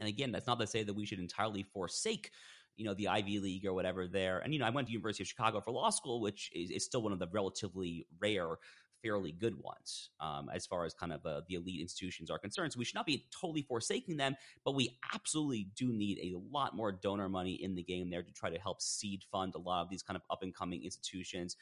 And 0.00 0.08
again, 0.08 0.32
that's 0.32 0.48
not 0.48 0.58
to 0.58 0.66
say 0.66 0.82
that 0.82 0.92
we 0.92 1.06
should 1.06 1.20
entirely 1.20 1.62
forsake, 1.62 2.32
you 2.76 2.84
know, 2.84 2.94
the 2.94 3.06
Ivy 3.06 3.38
League 3.38 3.64
or 3.64 3.72
whatever 3.72 4.08
there. 4.08 4.40
And, 4.40 4.52
you 4.52 4.58
know, 4.58 4.66
I 4.66 4.70
went 4.70 4.88
to 4.88 4.92
University 4.92 5.22
of 5.22 5.28
Chicago 5.28 5.60
for 5.60 5.70
law 5.70 5.90
school, 5.90 6.20
which 6.20 6.50
is, 6.52 6.70
is 6.70 6.84
still 6.84 7.00
one 7.00 7.12
of 7.12 7.20
the 7.20 7.28
relatively 7.30 8.08
rare, 8.20 8.56
fairly 9.02 9.30
good 9.30 9.54
ones 9.62 10.10
um, 10.18 10.50
as 10.52 10.66
far 10.66 10.84
as 10.84 10.94
kind 10.94 11.12
of 11.12 11.24
uh, 11.24 11.42
the 11.48 11.54
elite 11.54 11.80
institutions 11.80 12.28
are 12.28 12.40
concerned. 12.40 12.72
So 12.72 12.80
we 12.80 12.84
should 12.84 12.96
not 12.96 13.06
be 13.06 13.26
totally 13.30 13.62
forsaking 13.62 14.16
them, 14.16 14.34
but 14.64 14.74
we 14.74 14.98
absolutely 15.14 15.68
do 15.76 15.92
need 15.92 16.18
a 16.18 16.36
lot 16.50 16.74
more 16.74 16.90
donor 16.90 17.28
money 17.28 17.52
in 17.52 17.76
the 17.76 17.84
game 17.84 18.10
there 18.10 18.24
to 18.24 18.32
try 18.32 18.50
to 18.50 18.58
help 18.58 18.82
seed 18.82 19.22
fund 19.30 19.54
a 19.54 19.58
lot 19.58 19.82
of 19.82 19.90
these 19.90 20.02
kind 20.02 20.16
of 20.16 20.22
up 20.28 20.42
and 20.42 20.52
coming 20.52 20.82
institutions. 20.82 21.56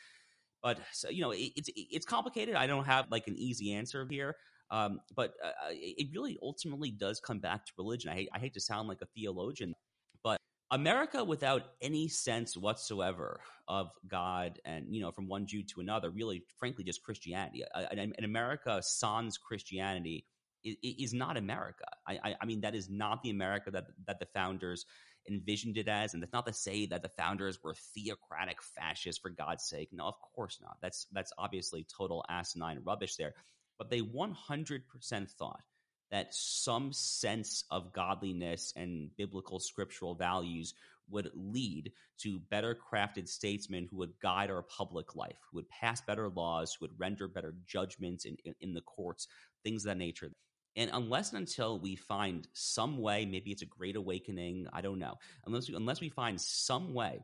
But 0.65 0.81
so, 0.93 1.11
you 1.11 1.21
know, 1.21 1.31
it, 1.31 1.53
it's 1.55 1.71
it's 1.77 2.07
complicated. 2.07 2.57
I 2.57 2.67
don't 2.67 2.87
have 2.87 3.07
like 3.11 3.29
an 3.29 3.37
easy 3.37 3.75
answer 3.75 4.05
here. 4.11 4.35
Um, 4.71 5.01
but 5.15 5.35
uh, 5.45 5.49
uh, 5.49 5.71
it 5.71 6.09
really 6.13 6.39
ultimately 6.43 6.91
does 6.91 7.21
come 7.21 7.39
back 7.39 7.67
to 7.67 7.73
religion. 7.79 8.11
I 8.11 8.15
hate, 8.15 8.29
I 8.35 8.39
hate 8.39 8.55
to 8.55 8.61
sound 8.61 8.89
like 8.89 9.03
a 9.03 9.07
theologian, 9.15 9.75
but 10.23 10.39
America 10.71 11.23
without 11.23 11.63
any 11.83 12.09
sense 12.09 12.57
whatsoever 12.57 13.41
of 13.69 13.91
God 14.09 14.59
and, 14.65 14.87
you 14.91 15.01
know, 15.03 15.13
from 15.13 15.29
one 15.29 15.47
Jew 15.47 15.63
to 15.75 15.81
another, 15.81 16.11
really, 16.11 16.45
frankly, 16.59 16.83
just 16.83 17.03
Christianity. 17.03 17.63
An, 17.75 18.15
America 18.25 18.81
sans 18.83 19.37
Christianity 19.37 20.25
is, 20.65 20.77
is 20.83 21.15
not 21.15 21.37
America. 21.37 21.85
I, 22.09 22.19
I, 22.25 22.35
I, 22.41 22.47
mean, 22.47 22.63
that 22.63 22.75
is 22.75 22.89
not 22.89 23.23
the 23.23 23.31
America 23.31 23.71
that, 23.71 23.85
that 24.07 24.19
the 24.19 24.27
founders 24.35 24.87
envisioned 25.29 25.79
it 25.79 25.89
as. 25.89 26.15
And 26.15 26.23
that's 26.23 26.33
not 26.33 26.47
to 26.47 26.53
say 26.53 26.87
that 26.87 27.03
the 27.03 27.09
founders 27.09 27.63
were 27.63 27.75
theocratic 27.95 28.63
fascists 28.63 29.21
for 29.21 29.31
God's 29.31 29.65
sake. 29.65 29.89
No, 29.93 30.07
of 30.07 30.15
course 30.35 30.59
not. 30.63 30.77
That's 30.83 31.07
that's 31.13 31.33
obviously 31.39 31.87
total 31.97 32.25
asinine 32.29 32.81
rubbish 32.85 33.17
there. 33.17 33.35
But 33.79 33.91
they 33.91 34.01
100% 34.01 34.83
thought 35.31 35.63
that 36.11 36.33
some 36.33 36.93
sense 36.93 37.65
of 37.71 37.93
godliness 37.93 38.73
and 38.77 39.11
biblical 39.17 39.59
scriptural 39.59 40.15
values 40.15 40.75
would 41.11 41.31
lead 41.35 41.93
to 42.19 42.39
better 42.51 42.77
crafted 42.77 43.29
statesmen 43.29 43.89
who 43.91 43.97
would 43.97 44.13
guide 44.23 44.51
our 44.51 44.63
public 44.63 45.17
life, 45.17 45.37
who 45.51 45.57
would 45.57 45.69
pass 45.69 46.01
better 46.01 46.29
laws, 46.29 46.75
who 46.75 46.85
would 46.85 46.99
render 46.99 47.27
better 47.27 47.55
judgments 47.67 48.25
in, 48.25 48.37
in, 48.45 48.55
in 48.61 48.75
the 48.75 48.81
courts, 48.83 49.27
things 49.63 49.85
of 49.85 49.89
that 49.89 49.99
nature. 49.99 50.31
And 50.77 50.91
unless 50.93 51.33
and 51.33 51.41
until 51.41 51.79
we 51.79 51.97
find 51.97 52.49
some 52.53 52.99
way, 52.99 53.27
maybe 53.27 53.51
it's 53.53 53.63
a 53.63 53.67
great 53.67 53.97
awakening, 53.97 54.67
I 54.73 54.81
don't 54.81 54.99
know. 54.99 55.15
Unless 55.47 55.69
we, 55.69 55.77
unless 55.77 56.01
we 56.01 56.09
find 56.09 56.41
some 56.41 56.95
way 56.95 57.21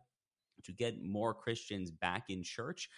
to 0.65 0.73
get 0.73 1.03
more 1.03 1.35
Christians 1.35 1.91
back 1.91 2.31
in 2.31 2.43
church, 2.43 2.89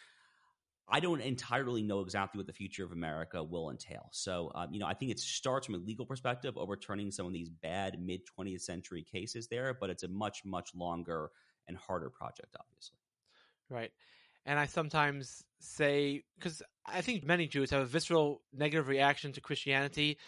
I 0.88 1.00
don't 1.00 1.20
entirely 1.20 1.82
know 1.82 2.00
exactly 2.00 2.38
what 2.38 2.46
the 2.46 2.52
future 2.52 2.84
of 2.84 2.92
America 2.92 3.42
will 3.42 3.70
entail. 3.70 4.08
So, 4.10 4.50
um, 4.54 4.72
you 4.72 4.78
know, 4.78 4.86
I 4.86 4.94
think 4.94 5.10
it 5.10 5.20
starts 5.20 5.66
from 5.66 5.76
a 5.76 5.78
legal 5.78 6.04
perspective, 6.04 6.58
overturning 6.58 7.10
some 7.10 7.26
of 7.26 7.32
these 7.32 7.48
bad 7.48 7.98
mid 8.00 8.22
20th 8.38 8.60
century 8.60 9.02
cases 9.02 9.46
there, 9.48 9.74
but 9.78 9.90
it's 9.90 10.02
a 10.02 10.08
much, 10.08 10.44
much 10.44 10.74
longer 10.74 11.30
and 11.68 11.76
harder 11.76 12.10
project, 12.10 12.56
obviously. 12.58 12.98
Right. 13.70 13.92
And 14.46 14.58
I 14.58 14.66
sometimes 14.66 15.44
say, 15.60 16.22
because 16.36 16.62
I 16.86 17.00
think 17.00 17.24
many 17.24 17.46
Jews 17.46 17.70
have 17.70 17.82
a 17.82 17.86
visceral 17.86 18.42
negative 18.52 18.88
reaction 18.88 19.32
to 19.32 19.40
Christianity 19.40 20.18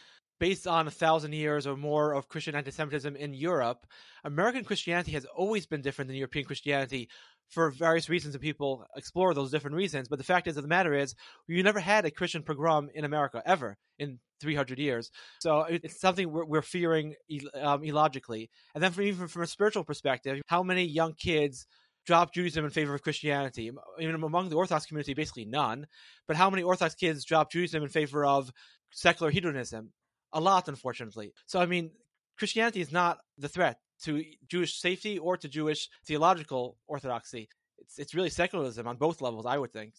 based 0.41 0.67
on 0.67 0.87
a 0.87 0.91
thousand 0.91 1.33
years 1.33 1.67
or 1.67 1.77
more 1.77 2.13
of 2.13 2.29
Christian 2.29 2.55
anti-Semitism 2.55 3.15
in 3.17 3.35
Europe, 3.35 3.87
American 4.25 4.65
Christianity 4.65 5.13
has 5.13 5.25
always 5.25 5.67
been 5.67 5.81
different 5.81 6.09
than 6.09 6.17
European 6.17 6.45
Christianity 6.45 7.09
for 7.49 7.71
various 7.71 8.09
reasons, 8.09 8.35
and 8.35 8.43
people 8.43 8.85
explore 8.97 9.35
those 9.35 9.51
different 9.51 9.77
reasons. 9.77 10.09
But 10.09 10.19
the 10.19 10.25
fact 10.25 10.47
is, 10.47 10.57
of 10.57 10.63
the 10.63 10.69
matter 10.69 10.95
is, 10.95 11.15
you 11.47 11.63
never 11.63 11.81
had 11.81 12.05
a 12.05 12.11
Christian 12.11 12.43
pogrom 12.43 12.91
in 12.95 13.05
America 13.05 13.43
ever 13.45 13.77
in 13.99 14.19
300 14.41 14.79
years. 14.79 15.11
So 15.41 15.61
it's 15.69 16.01
something 16.01 16.31
we're, 16.31 16.45
we're 16.45 16.63
fearing 16.63 17.15
um, 17.61 17.85
illogically. 17.85 18.51
And 18.75 18.83
then, 18.83 18.93
from, 18.93 19.05
even 19.05 19.29
from 19.29 19.43
a 19.43 19.47
spiritual 19.47 19.85
perspective, 19.85 20.41
how 20.47 20.63
many 20.63 20.85
young 20.85 21.15
kids 21.15 21.67
drop 22.07 22.35
Judaism 22.35 22.65
in 22.65 22.71
favor 22.71 22.95
of 22.95 23.03
Christianity? 23.03 23.71
Even 23.99 24.15
among 24.15 24.49
the 24.49 24.57
Orthodox 24.57 24.87
community, 24.87 25.15
basically 25.15 25.45
none. 25.45 25.87
But 26.27 26.37
how 26.37 26.51
many 26.51 26.63
Orthodox 26.63 26.95
kids 26.95 27.25
drop 27.25 27.51
Judaism 27.51 27.83
in 27.83 27.89
favor 27.89 28.25
of 28.25 28.53
secular 28.91 29.31
hedonism? 29.31 29.93
a 30.35 30.41
lot, 30.41 30.69
unfortunately. 30.69 31.33
So, 31.47 31.61
I 31.61 31.67
mean, 31.67 31.93
Christianity 32.37 32.81
is 32.81 32.93
not 32.93 33.19
the 33.39 33.49
threat 33.49 33.79
to 34.03 34.23
Jewish 34.49 34.79
safety 34.79 35.19
or 35.19 35.37
to 35.39 35.49
Jewish 35.49 35.89
theological 36.07 36.77
orthodoxy. 36.87 37.49
It's 37.79 37.99
it's 37.99 38.15
really 38.15 38.31
secularism 38.31 38.87
on 38.87 38.97
both 38.97 39.23
levels, 39.23 39.47
I 39.47 39.57
would 39.57 39.73
think. 39.73 39.95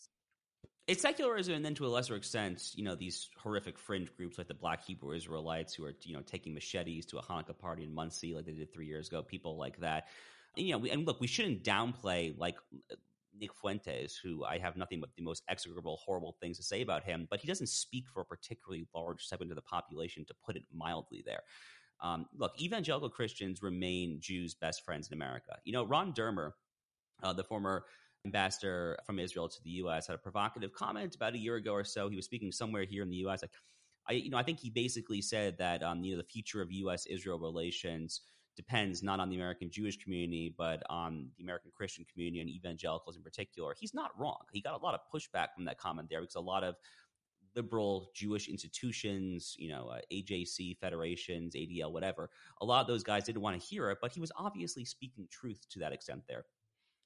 It's 0.87 1.01
secularism, 1.01 1.55
and 1.55 1.65
then 1.65 1.73
to 1.75 1.85
a 1.85 1.87
lesser 1.87 2.15
extent, 2.15 2.61
you 2.75 2.83
know, 2.83 2.93
these 2.93 3.27
horrific 3.41 3.79
fringe 3.79 4.15
groups 4.15 4.37
like 4.37 4.47
the 4.47 4.53
Black 4.53 4.85
Hebrew 4.85 5.15
Israelites 5.15 5.73
who 5.73 5.83
are, 5.85 5.95
you 6.03 6.13
know, 6.13 6.21
taking 6.21 6.53
machetes 6.53 7.07
to 7.07 7.17
a 7.17 7.23
Hanukkah 7.23 7.57
party 7.57 7.83
in 7.83 7.93
Monsey 7.93 8.35
like 8.35 8.45
they 8.45 8.51
did 8.51 8.71
three 8.71 8.85
years 8.85 9.07
ago. 9.07 9.23
People 9.23 9.57
like 9.57 9.79
that. 9.79 10.09
You 10.57 10.73
know, 10.73 10.77
we, 10.79 10.91
and 10.91 11.05
look, 11.05 11.19
we 11.19 11.27
shouldn't 11.27 11.63
downplay 11.63 12.37
like 12.37 12.55
Nick 13.39 13.53
Fuentes, 13.53 14.17
who 14.21 14.43
I 14.43 14.57
have 14.57 14.77
nothing 14.77 14.99
but 14.99 15.09
the 15.15 15.23
most 15.23 15.43
execrable, 15.49 15.99
horrible 16.03 16.35
things 16.41 16.57
to 16.57 16.63
say 16.63 16.81
about 16.81 17.03
him, 17.03 17.27
but 17.29 17.39
he 17.39 17.47
doesn't 17.47 17.67
speak 17.67 18.05
for 18.13 18.21
a 18.21 18.25
particularly 18.25 18.87
large 18.93 19.25
segment 19.25 19.51
of 19.51 19.55
the 19.55 19.61
population, 19.61 20.25
to 20.25 20.33
put 20.45 20.55
it 20.55 20.63
mildly 20.73 21.23
there. 21.25 21.41
Um, 22.01 22.25
look, 22.37 22.53
evangelical 22.59 23.09
Christians 23.09 23.61
remain 23.61 24.19
Jews' 24.19 24.53
best 24.53 24.83
friends 24.83 25.07
in 25.07 25.13
America. 25.13 25.57
You 25.63 25.73
know, 25.73 25.85
Ron 25.85 26.13
Dermer, 26.13 26.51
uh, 27.23 27.33
the 27.33 27.43
former 27.43 27.85
ambassador 28.25 28.97
from 29.05 29.19
Israel 29.19 29.47
to 29.47 29.63
the 29.63 29.69
U.S., 29.71 30.07
had 30.07 30.15
a 30.15 30.19
provocative 30.19 30.73
comment 30.73 31.15
about 31.15 31.35
a 31.35 31.37
year 31.37 31.55
ago 31.55 31.73
or 31.73 31.83
so. 31.83 32.09
He 32.09 32.15
was 32.15 32.25
speaking 32.25 32.51
somewhere 32.51 32.83
here 32.83 33.03
in 33.03 33.09
the 33.09 33.17
U.S. 33.17 33.41
Like, 33.41 33.51
I, 34.09 34.13
you 34.13 34.29
know, 34.29 34.37
I 34.37 34.43
think 34.43 34.59
he 34.59 34.69
basically 34.69 35.21
said 35.21 35.57
that, 35.57 35.83
um, 35.83 36.03
you 36.03 36.11
know, 36.11 36.21
the 36.21 36.27
future 36.27 36.61
of 36.61 36.71
U.S.-Israel 36.71 37.41
relations 37.41 38.21
depends 38.55 39.03
not 39.03 39.19
on 39.19 39.29
the 39.29 39.35
American 39.35 39.69
Jewish 39.69 39.97
community, 39.97 40.53
but 40.57 40.81
on 40.89 41.29
the 41.37 41.43
American 41.43 41.71
Christian 41.75 42.05
community 42.11 42.41
and 42.41 42.49
evangelicals 42.49 43.15
in 43.15 43.23
particular. 43.23 43.75
He's 43.77 43.93
not 43.93 44.11
wrong. 44.17 44.41
He 44.51 44.61
got 44.61 44.73
a 44.73 44.83
lot 44.83 44.93
of 44.93 45.01
pushback 45.13 45.53
from 45.53 45.65
that 45.65 45.77
comment 45.77 46.09
there 46.09 46.21
because 46.21 46.35
a 46.35 46.39
lot 46.39 46.63
of 46.63 46.75
liberal 47.55 48.11
Jewish 48.13 48.49
institutions, 48.49 49.55
you 49.57 49.69
know, 49.69 49.87
uh, 49.87 49.99
AJC 50.11 50.77
federations, 50.77 51.55
ADL, 51.55 51.91
whatever, 51.91 52.29
a 52.61 52.65
lot 52.65 52.81
of 52.81 52.87
those 52.87 53.03
guys 53.03 53.23
didn't 53.23 53.41
want 53.41 53.59
to 53.59 53.65
hear 53.65 53.89
it, 53.89 53.99
but 54.01 54.11
he 54.11 54.19
was 54.19 54.31
obviously 54.37 54.83
speaking 54.85 55.27
truth 55.31 55.65
to 55.69 55.79
that 55.79 55.93
extent 55.93 56.23
there. 56.27 56.45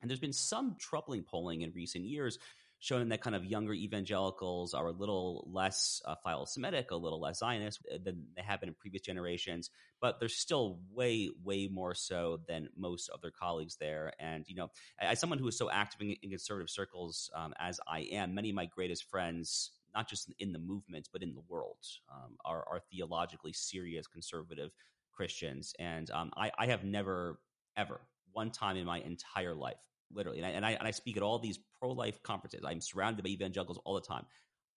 And 0.01 0.09
there's 0.09 0.19
been 0.19 0.33
some 0.33 0.75
troubling 0.79 1.23
polling 1.23 1.61
in 1.61 1.71
recent 1.73 2.05
years 2.05 2.39
showing 2.79 3.09
that 3.09 3.21
kind 3.21 3.35
of 3.35 3.45
younger 3.45 3.73
evangelicals 3.73 4.73
are 4.73 4.87
a 4.87 4.91
little 4.91 5.47
less 5.51 6.01
uh, 6.05 6.15
philo-Semitic, 6.23 6.91
a 6.91 6.95
little 6.95 7.19
less 7.19 7.39
Zionist 7.39 7.79
uh, 7.93 7.97
than 8.03 8.25
they 8.35 8.41
have 8.41 8.61
been 8.61 8.69
in 8.69 8.75
previous 8.75 9.01
generations, 9.01 9.69
but 9.99 10.19
they're 10.19 10.29
still 10.29 10.79
way, 10.91 11.29
way 11.43 11.67
more 11.67 11.93
so 11.93 12.39
than 12.47 12.69
most 12.77 13.09
of 13.09 13.21
their 13.21 13.31
colleagues 13.31 13.75
there. 13.75 14.13
And, 14.19 14.45
you 14.47 14.55
know, 14.55 14.69
as 14.99 15.19
someone 15.19 15.39
who 15.39 15.47
is 15.49 15.57
so 15.57 15.69
active 15.69 16.01
in, 16.01 16.15
in 16.23 16.29
conservative 16.29 16.69
circles 16.69 17.29
um, 17.35 17.53
as 17.59 17.79
I 17.85 18.07
am, 18.11 18.33
many 18.33 18.49
of 18.49 18.55
my 18.55 18.65
greatest 18.65 19.09
friends 19.09 19.71
not 19.93 20.07
just 20.07 20.31
in 20.39 20.53
the 20.53 20.59
movement, 20.59 21.09
but 21.11 21.23
in 21.23 21.33
the 21.33 21.41
world, 21.47 21.77
um, 22.13 22.37
are, 22.45 22.63
are, 22.69 22.79
theologically 22.91 23.51
serious 23.51 24.05
conservative 24.05 24.71
Christians. 25.11 25.73
And 25.79 26.09
um, 26.11 26.31
I, 26.37 26.51
I, 26.57 26.67
have 26.67 26.83
never, 26.83 27.39
ever, 27.75 27.99
one 28.31 28.51
time 28.51 28.77
in 28.77 28.85
my 28.85 28.99
entire 28.99 29.55
life, 29.55 29.77
literally, 30.13 30.39
and 30.39 30.47
I, 30.47 30.49
and 30.51 30.65
I, 30.65 30.71
and 30.71 30.87
I 30.87 30.91
speak 30.91 31.17
at 31.17 31.23
all 31.23 31.39
these 31.39 31.59
pro 31.79 31.91
life 31.91 32.21
conferences, 32.23 32.61
I'm 32.65 32.81
surrounded 32.81 33.23
by 33.23 33.29
evangelicals 33.29 33.79
all 33.85 33.95
the 33.95 34.01
time. 34.01 34.25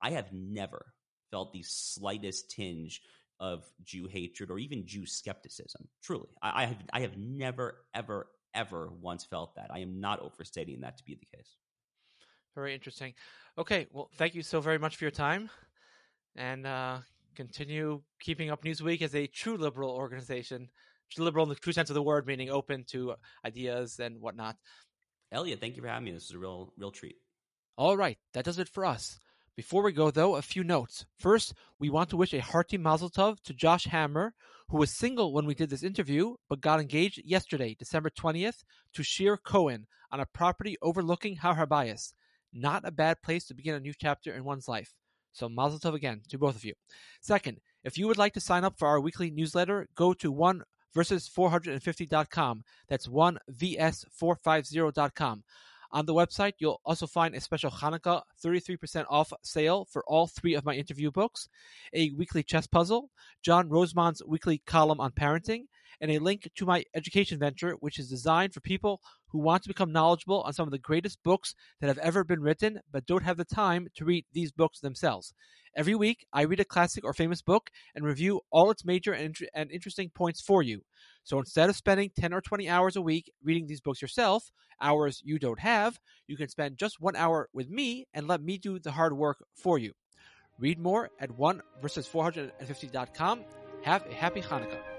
I 0.01 0.11
have 0.11 0.33
never 0.33 0.87
felt 1.31 1.53
the 1.53 1.63
slightest 1.63 2.51
tinge 2.51 3.01
of 3.41 3.65
Jew 3.85 4.07
hatred 4.07 4.51
or 4.51 4.59
even 4.59 4.87
Jew 4.87 5.07
skepticism. 5.07 5.89
Truly, 6.03 6.29
I, 6.43 6.63
I, 6.63 6.67
have 6.67 6.77
I 6.93 7.01
have 7.01 7.17
never 7.17 7.85
ever 7.95 8.29
ever 8.55 8.91
once 9.01 9.25
felt 9.25 9.57
that. 9.57 9.71
I 9.73 9.81
am 9.81 10.01
not 10.01 10.21
overstating 10.21 10.81
that 10.81 10.99
to 10.99 11.05
be 11.05 11.15
the 11.15 11.37
case. 11.37 11.57
Very 12.55 12.75
interesting. 12.75 13.15
Okay, 13.59 13.87
well, 13.93 14.11
thank 14.17 14.35
you 14.35 14.43
so 14.43 14.61
very 14.61 14.79
much 14.79 14.97
for 14.97 15.05
your 15.05 15.11
time, 15.11 15.51
and 16.37 16.67
uh, 16.67 16.99
continue 17.35 18.03
keeping 18.21 18.51
up 18.51 18.63
Newsweek 18.63 19.03
as 19.03 19.15
a 19.15 19.27
true 19.27 19.57
liberal 19.57 19.91
organization, 19.91 20.69
liberal 21.19 21.45
in 21.45 21.49
the 21.49 21.55
true 21.55 21.73
sense 21.73 21.91
of 21.91 21.95
the 21.95 22.03
word, 22.03 22.27
meaning 22.27 22.51
open 22.51 22.85
to 22.89 23.15
ideas 23.45 23.99
and 24.01 24.21
whatnot. 24.21 24.57
Elliot, 25.33 25.61
thank 25.61 25.77
you 25.77 25.83
for 25.83 25.89
having 25.89 26.05
me. 26.05 26.11
This 26.13 26.27
is 26.27 26.33
a 26.33 26.39
real, 26.39 26.73
real 26.77 26.91
treat. 26.91 27.17
All 27.79 27.97
right, 27.97 28.19
that 28.35 28.45
does 28.45 28.59
it 28.59 28.69
for 28.69 28.85
us. 28.85 29.19
Before 29.57 29.83
we 29.83 29.93
go, 29.93 30.11
though, 30.11 30.37
a 30.37 30.43
few 30.43 30.63
notes. 30.63 31.07
First, 31.19 31.55
we 31.79 31.89
want 31.89 32.11
to 32.11 32.19
wish 32.19 32.35
a 32.35 32.41
hearty 32.41 32.77
mazel 32.77 33.09
tov 33.09 33.41
to 33.45 33.55
Josh 33.55 33.85
Hammer, 33.85 34.35
who 34.69 34.77
was 34.77 34.91
single 34.91 35.33
when 35.33 35.47
we 35.47 35.55
did 35.55 35.71
this 35.71 35.83
interview, 35.83 36.35
but 36.51 36.61
got 36.61 36.81
engaged 36.81 37.23
yesterday, 37.25 37.75
December 37.79 38.11
20th, 38.11 38.65
to 38.93 39.03
Shir 39.03 39.39
Cohen 39.39 39.87
on 40.11 40.21
a 40.21 40.27
property 40.27 40.77
overlooking 40.83 41.37
Har 41.37 41.57
Habayis. 41.57 42.13
Not 42.53 42.87
a 42.87 42.91
bad 42.91 43.23
place 43.23 43.47
to 43.47 43.55
begin 43.55 43.75
a 43.75 43.81
new 43.81 43.95
chapter 43.99 44.35
in 44.35 44.45
one's 44.45 44.69
life. 44.69 44.93
So 45.33 45.49
mazel 45.49 45.79
tov 45.79 45.95
again 45.95 46.21
to 46.29 46.39
both 46.39 46.57
of 46.57 46.65
you. 46.65 46.75
Second, 47.23 47.61
if 47.85 47.97
you 47.97 48.07
would 48.07 48.19
like 48.19 48.35
to 48.35 48.41
sign 48.41 48.65
up 48.65 48.79
for 48.79 48.87
our 48.87 49.01
weekly 49.01 49.31
newsletter, 49.31 49.89
go 49.95 50.13
to 50.13 50.31
one 50.31 50.63
versus 50.95 51.29
450.com. 51.29 52.65
That's 52.89 53.07
1vs450.com. 53.07 55.45
On 55.95 56.07
the 56.07 56.15
website, 56.15 56.55
you'll 56.59 56.81
also 56.87 57.07
find 57.07 57.35
a 57.35 57.41
special 57.41 57.71
Hanukkah 57.71 58.23
33% 58.43 59.05
off 59.11 59.31
sale 59.43 59.87
for 59.91 60.03
all 60.07 60.27
three 60.27 60.55
of 60.55 60.65
my 60.65 60.75
interview 60.75 61.11
books, 61.11 61.51
a 61.93 62.11
weekly 62.17 62.43
chess 62.43 62.67
puzzle, 62.67 63.11
John 63.43 63.69
Rosemond's 63.69 64.23
weekly 64.27 64.63
column 64.67 65.01
on 65.01 65.13
parenting, 65.13 65.65
and 66.01 66.11
a 66.11 66.19
link 66.19 66.51
to 66.57 66.65
my 66.65 66.83
education 66.95 67.39
venture, 67.39 67.73
which 67.81 67.99
is 67.99 68.09
designed 68.09 68.55
for 68.55 68.61
people 68.61 69.03
who 69.33 69.39
want 69.39 69.63
to 69.63 69.69
become 69.69 69.91
knowledgeable 69.91 70.43
on 70.43 70.53
some 70.53 70.69
of 70.69 70.73
the 70.73 70.79
greatest 70.79 71.23
books 71.23 71.55
that 71.81 71.89
have 71.89 71.99
ever 71.99 72.23
been 72.23 72.41
written, 72.41 72.81
but 72.93 73.07
don't 73.07 73.25
have 73.25 73.39
the 73.39 73.45
time 73.45 73.89
to 73.97 74.05
read 74.05 74.25
these 74.33 74.53
books 74.53 74.81
themselves. 74.81 75.35
Every 75.75 75.95
week, 75.95 76.27
I 76.33 76.43
read 76.43 76.61
a 76.61 76.67
classic 76.67 77.03
or 77.03 77.15
famous 77.15 77.41
book 77.41 77.71
and 77.95 78.05
review 78.05 78.43
all 78.51 78.71
its 78.71 78.85
major 78.85 79.13
and, 79.13 79.35
and 79.55 79.71
interesting 79.71 80.11
points 80.11 80.43
for 80.43 80.63
you. 80.63 80.83
So 81.25 81.39
instead 81.39 81.71
of 81.71 81.77
spending 81.77 82.11
10 82.15 82.35
or 82.35 82.43
20 82.43 82.69
hours 82.69 82.97
a 82.97 83.03
week 83.03 83.33
reading 83.43 83.67
these 83.67 83.81
books 83.81 84.03
yourself, 84.03 84.51
hours 84.83 85.23
you 85.25 85.39
don't 85.39 85.61
have, 85.61 85.99
you 86.27 86.37
can 86.37 86.49
spend 86.49 86.77
just 86.77 87.01
one 87.01 87.17
hour 87.17 87.49
with 87.55 87.71
me 87.71 88.07
and 88.13 88.29
let 88.29 88.43
me 88.43 88.59
do 88.59 88.79
the 88.79 88.93
hard 88.93 89.17
work 89.17 89.43
for 89.55 89.79
you. 89.79 89.93
Read 90.59 90.79
more 90.79 91.11
at 91.19 91.31
1 91.31 91.63
versus 91.81 92.07
450.com. 92.07 93.45
Have 93.83 94.07
a 94.07 94.15
happy 94.15 94.43
Hanukkah. 94.43 94.92